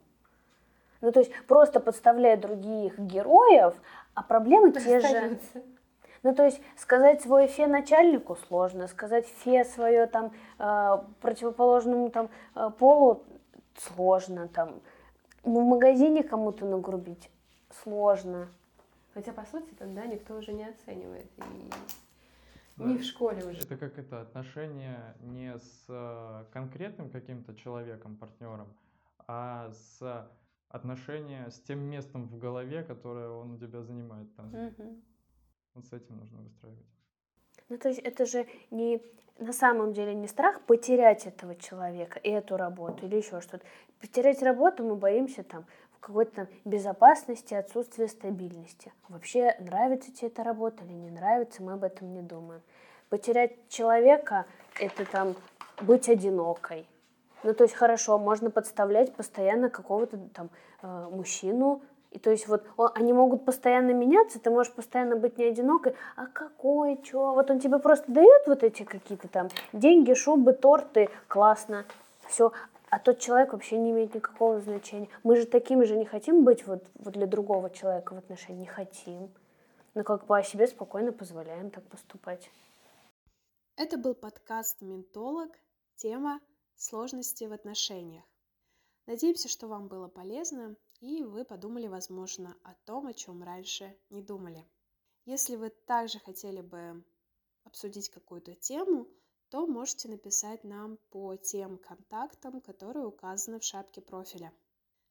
Ну, 1.01 1.11
то 1.11 1.19
есть 1.19 1.31
просто 1.47 1.79
подставляя 1.79 2.37
других 2.37 2.97
героев, 2.99 3.75
а 4.13 4.23
проблемы 4.23 4.71
те 4.71 4.99
же. 4.99 5.39
Ну, 6.23 6.33
то 6.33 6.43
есть 6.43 6.59
сказать 6.75 7.21
свой 7.21 7.45
фе 7.45 7.67
начальнику 7.67 8.35
сложно, 8.47 8.87
сказать 8.87 9.27
фе 9.27 9.63
свое 9.63 10.07
там 10.07 10.31
э, 10.57 10.97
противоположному 11.21 12.09
там 12.09 12.29
э, 12.55 12.71
полу 12.79 13.21
сложно, 13.77 14.47
там, 14.47 14.81
в 15.45 15.63
магазине 15.63 16.23
кому-то 16.23 16.65
нагрубить 16.65 17.29
сложно. 17.83 18.49
Хотя, 19.13 19.31
по 19.31 19.45
сути, 19.45 19.69
тогда 19.77 20.05
никто 20.05 20.37
уже 20.37 20.51
не 20.51 20.67
оценивает. 20.67 21.27
И 21.37 21.69
да. 22.75 22.85
не 22.85 22.97
в 22.97 23.03
школе 23.03 23.45
уже. 23.45 23.61
Это 23.61 23.77
как 23.77 23.97
это 23.97 24.21
отношение 24.21 25.15
не 25.21 25.57
с 25.57 25.85
э, 25.87 26.45
конкретным 26.51 27.09
каким-то 27.09 27.55
человеком, 27.55 28.17
партнером, 28.17 28.67
а 29.27 29.71
с 29.71 30.27
отношение 30.69 31.49
с 31.49 31.61
тем 31.61 31.79
местом 31.79 32.27
в 32.27 32.37
голове, 32.37 32.83
которое 32.83 33.29
он 33.29 33.51
у 33.51 33.57
тебя 33.57 33.81
занимает 33.83 34.35
там. 34.35 34.53
Угу. 34.53 35.01
Вот 35.75 35.85
с 35.85 35.93
этим 35.93 36.17
нужно 36.17 36.41
выстраивать. 36.41 36.85
Ну, 37.69 37.77
то 37.77 37.89
есть 37.89 38.01
это 38.01 38.25
же 38.25 38.45
не 38.71 39.01
на 39.39 39.53
самом 39.53 39.93
деле 39.93 40.13
не 40.13 40.27
страх 40.27 40.61
потерять 40.61 41.25
этого 41.25 41.55
человека 41.55 42.19
и 42.19 42.29
эту 42.29 42.57
работу 42.57 43.05
или 43.05 43.17
еще 43.17 43.41
что-то. 43.41 43.65
Потерять 43.99 44.41
работу 44.41 44.83
мы 44.83 44.95
боимся 44.95 45.43
там 45.43 45.65
в 45.93 45.99
какой-то 45.99 46.47
безопасности, 46.63 47.53
отсутствия 47.53 48.07
стабильности. 48.07 48.93
Вообще, 49.09 49.55
нравится 49.59 50.11
тебе 50.13 50.27
эта 50.27 50.43
работа 50.43 50.83
или 50.85 50.93
не 50.93 51.09
нравится, 51.09 51.63
мы 51.63 51.73
об 51.73 51.83
этом 51.83 52.13
не 52.13 52.21
думаем. 52.21 52.61
Потерять 53.09 53.55
человека— 53.69 54.45
это 54.79 55.05
там 55.05 55.35
быть 55.81 56.09
одинокой. 56.09 56.87
Ну, 57.43 57.53
то 57.53 57.63
есть 57.63 57.75
хорошо, 57.75 58.17
можно 58.17 58.49
подставлять 58.49 59.13
постоянно 59.13 59.69
какого-то 59.69 60.17
там 60.33 60.49
э, 60.81 61.07
мужчину, 61.11 61.81
и 62.15 62.19
то 62.19 62.31
есть 62.31 62.47
вот 62.47 62.63
он, 62.77 62.91
они 62.95 63.11
могут 63.11 63.43
постоянно 63.43 63.91
меняться, 63.91 64.39
ты 64.39 64.49
можешь 64.49 64.71
постоянно 64.71 65.17
быть 65.17 65.37
не 65.37 65.43
одинокой, 65.43 65.95
а 66.15 66.27
какой, 66.27 67.01
чё, 67.03 67.33
вот 67.33 67.51
он 67.51 67.59
тебе 67.59 67.77
просто 67.77 68.09
дает 68.09 68.47
вот 68.47 68.63
эти 68.63 68.83
какие-то 68.83 69.27
там 69.27 69.49
деньги, 69.73 70.13
шубы, 70.13 70.53
торты, 70.53 71.09
классно, 71.27 71.85
все, 72.25 72.53
а 72.89 72.99
тот 72.99 73.19
человек 73.19 73.51
вообще 73.51 73.77
не 73.77 73.91
имеет 73.91 74.15
никакого 74.15 74.61
значения. 74.61 75.09
Мы 75.23 75.35
же 75.35 75.45
такими 75.45 75.83
же 75.83 75.97
не 75.97 76.05
хотим 76.05 76.45
быть 76.45 76.65
вот, 76.65 76.85
вот 76.95 77.13
для 77.13 77.27
другого 77.27 77.69
человека 77.69 78.13
в 78.13 78.17
отношении, 78.17 78.61
не 78.61 78.65
хотим. 78.65 79.29
Но 79.93 80.03
как 80.03 80.25
бы 80.25 80.37
о 80.37 80.43
себе 80.43 80.67
спокойно 80.67 81.11
позволяем 81.11 81.69
так 81.69 81.83
поступать. 81.83 82.49
Это 83.75 83.97
был 83.97 84.13
подкаст 84.13 84.81
«Ментолог», 84.81 85.49
тема 85.95 86.39
«Сложности 86.77 87.43
в 87.43 87.51
отношениях». 87.51 88.23
Надеемся, 89.05 89.49
что 89.49 89.67
вам 89.67 89.89
было 89.89 90.07
полезно 90.07 90.77
и 90.99 91.23
вы 91.23 91.45
подумали, 91.45 91.87
возможно, 91.87 92.57
о 92.63 92.73
том, 92.85 93.07
о 93.07 93.13
чем 93.13 93.43
раньше 93.43 93.97
не 94.09 94.21
думали. 94.21 94.67
Если 95.25 95.55
вы 95.55 95.69
также 95.69 96.19
хотели 96.19 96.61
бы 96.61 97.03
обсудить 97.63 98.09
какую-то 98.09 98.55
тему, 98.55 99.07
то 99.49 99.65
можете 99.67 100.09
написать 100.09 100.63
нам 100.63 100.97
по 101.09 101.35
тем 101.35 101.77
контактам, 101.77 102.61
которые 102.61 103.05
указаны 103.05 103.59
в 103.59 103.63
шапке 103.63 104.01
профиля. 104.01 104.53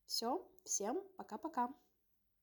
Все, 0.07 0.47
всем 0.65 1.03
пока-пока! 1.17 1.73